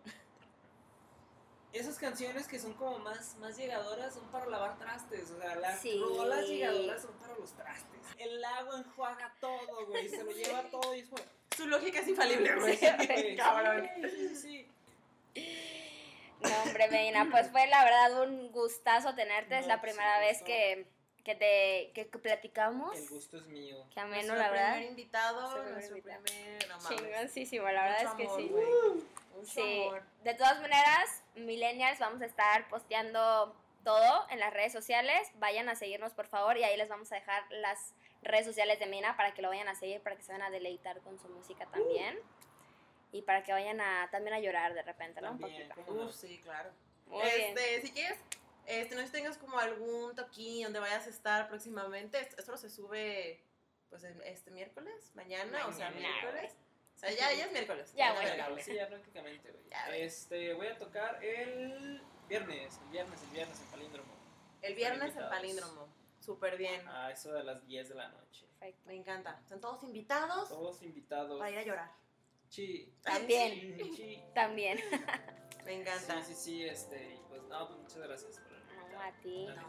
Esas 1.73 1.99
canciones 1.99 2.47
que 2.47 2.61
son 2.61 2.75
como 2.75 2.99
más, 3.01 3.37
más 3.39 3.57
llegadoras 3.57 4.15
son 4.15 4.25
para 4.29 4.47
lavar 4.47 4.79
trastes. 4.79 5.31
O 5.33 5.41
sea, 5.41 5.57
las 5.57 5.81
Sí. 5.81 5.99
rolas 5.99 6.47
llegadoras 6.47 7.03
son 7.03 7.15
para 7.19 7.35
los 7.37 7.53
trastes. 7.53 8.01
El 8.19 8.45
agua 8.45 8.79
enjuaga 8.79 9.35
todo, 9.41 9.87
güey. 9.87 10.09
Se 10.09 10.23
lo 10.23 10.31
lleva 10.31 10.63
todo 10.71 10.95
y 10.95 11.01
es 11.01 11.09
como. 11.09 11.23
Su 11.57 11.67
lógica 11.67 12.01
es 12.01 12.09
infalible, 12.09 12.55
güey. 12.57 12.77
Sí, 12.79 13.37
Cabrón. 13.37 13.91
Sí, 14.03 14.29
sí, 14.35 14.37
sí. 14.37 14.71
No, 16.41 16.63
hombre, 16.63 16.89
Medina, 16.89 17.29
pues 17.31 17.51
fue 17.51 17.67
la 17.69 17.85
verdad 17.85 18.23
un 18.23 18.51
gustazo 18.53 19.15
tenerte. 19.15 19.59
es 19.59 19.67
la 19.67 19.81
pues, 19.81 19.93
primera 19.95 20.19
vez 20.21 20.43
que, 20.43 20.87
que 21.25 21.35
te 21.35 21.91
que, 21.95 22.09
que 22.09 22.19
platicamos. 22.19 22.97
El 22.99 23.09
gusto 23.09 23.39
es 23.39 23.47
mío. 23.47 23.87
Qué 23.93 24.01
ameno, 24.01 24.35
Nuestro 24.35 24.37
la 24.37 24.51
verdad. 24.51 24.73
primer 24.75 24.91
invitado, 24.91 25.41
Nuestro 25.41 25.63
primer 25.63 26.21
invitado. 26.21 26.89
Chingoncísimo, 26.89 27.69
la 27.71 27.83
verdad 27.85 28.03
Mucho 28.03 28.11
es 28.11 28.17
que 28.17 28.25
amor, 28.25 28.41
sí. 28.41 29.07
Mucho 29.35 29.51
Sí, 29.53 29.83
amor. 29.89 30.03
de 30.23 30.35
todas 30.35 30.61
maneras, 30.61 31.23
millennials, 31.35 31.99
vamos 31.99 32.21
a 32.21 32.27
estar 32.27 32.69
posteando 32.69 33.57
todo 33.83 34.27
en 34.31 34.39
las 34.41 34.53
redes 34.53 34.73
sociales. 34.73 35.29
Vayan 35.37 35.69
a 35.69 35.75
seguirnos, 35.77 36.13
por 36.13 36.27
favor, 36.27 36.57
y 36.59 36.65
ahí 36.65 36.77
les 36.77 36.89
vamos 36.89 37.11
a 37.13 37.17
dejar 37.17 37.43
las 37.51 37.95
redes 38.25 38.47
sociales 38.47 38.79
de 38.79 38.87
Mina 38.87 39.17
para 39.17 39.35
que 39.35 39.43
lo 39.43 39.49
vayan 39.49 39.69
a 39.69 39.75
seguir, 39.75 40.01
para 40.03 40.17
que 40.17 40.23
se 40.23 40.33
vayan 40.33 40.47
a 40.47 40.51
deleitar 40.51 41.01
con 41.01 41.19
su 41.19 41.29
música 41.29 41.67
también. 41.67 42.19
Y 43.13 43.23
para 43.23 43.45
que 43.45 43.53
vayan 43.53 43.81
a 43.81 44.09
también 44.11 44.35
a 44.35 44.41
llorar 44.41 44.75
de 44.75 44.83
repente, 44.83 45.21
¿no? 45.21 45.33
Un 45.33 45.39
También, 45.39 45.69
poquito. 45.69 45.87
¿cómo 45.87 46.03
no? 46.03 46.09
Uf, 46.09 46.15
sí, 46.17 46.39
claro. 46.43 46.71
Muy 47.07 47.23
bien. 47.23 47.57
este, 47.57 47.83
si 47.83 47.93
quieres, 47.93 48.19
este, 48.67 48.95
no 48.97 49.01
sé 49.03 49.07
si 49.07 49.13
tengas 49.13 49.39
como 49.39 49.59
algún 49.59 50.15
toquín 50.17 50.65
donde 50.65 50.81
vayas 50.81 51.07
a 51.07 51.11
estar 51.11 51.49
próximamente. 51.49 52.19
Esto, 52.19 52.37
esto 52.41 52.57
se 52.57 52.71
sube, 52.71 53.41
pues, 53.89 54.03
este 54.03 54.51
miércoles, 54.51 55.13
mañana, 55.15 55.67
o 55.69 55.73
sea, 55.73 55.91
Mañana, 55.91 56.21
miércoles. 56.23 56.57
O 56.97 56.99
sea, 56.99 57.11
ya, 57.11 57.33
ya 57.33 57.45
es 57.47 57.53
miércoles. 57.53 57.93
Ya, 57.95 58.15
la 58.15 58.21
bueno. 58.21 58.51
güey. 58.51 58.65
sí, 58.65 58.75
ya 58.75 58.89
prácticamente, 58.89 59.51
güey. 59.51 59.65
Ya, 59.71 59.87
güey. 59.87 60.03
Este, 60.03 60.55
voy 60.55 60.67
a 60.67 60.79
tocar 60.79 61.23
el 61.23 62.01
viernes, 62.29 62.81
el 62.85 62.89
viernes, 62.91 63.23
el 63.23 63.31
viernes 63.31 63.61
en 63.61 63.67
Palíndromo. 63.67 64.15
El 64.63 64.75
viernes 64.75 65.15
en 65.15 65.29
palíndromo. 65.29 65.89
Súper 66.25 66.57
bien. 66.57 66.87
A 66.89 67.11
eso 67.11 67.33
de 67.33 67.45
las 67.45 67.67
10 67.67 67.89
de 67.91 67.95
la 67.95 68.09
noche. 68.09 68.47
Perfecto. 68.59 68.83
Me 68.87 68.95
encanta. 68.97 69.39
Están 69.43 69.61
todos 69.61 69.83
invitados 69.85 70.49
Todos 70.49 70.83
invitados. 70.83 71.39
para 71.39 71.51
ir 71.51 71.59
a 71.59 71.63
llorar. 71.63 71.91
Sí. 72.49 72.95
También. 73.03 73.77
Sí, 73.79 73.93
sí. 73.97 74.23
También. 74.35 74.79
Me 75.67 75.81
encanta. 75.81 76.23
Sí, 76.25 76.35
sí, 76.35 76.41
sí, 76.43 76.65
este, 76.65 77.15
y 77.15 77.21
pues 77.29 77.43
no, 77.45 77.67
pues 77.69 77.79
muchas 77.81 77.99
gracias 77.99 78.39
por 78.39 78.53
No, 78.93 79.01
a 79.01 79.13
ti. 79.23 79.47
neta. 79.47 79.65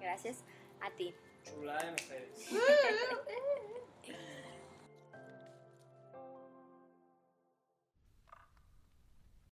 Gracias 0.00 0.44
a 0.80 0.90
ti. 0.96 1.14
Chulada 1.44 1.82
de 1.84 1.90
mujeres. 1.92 2.48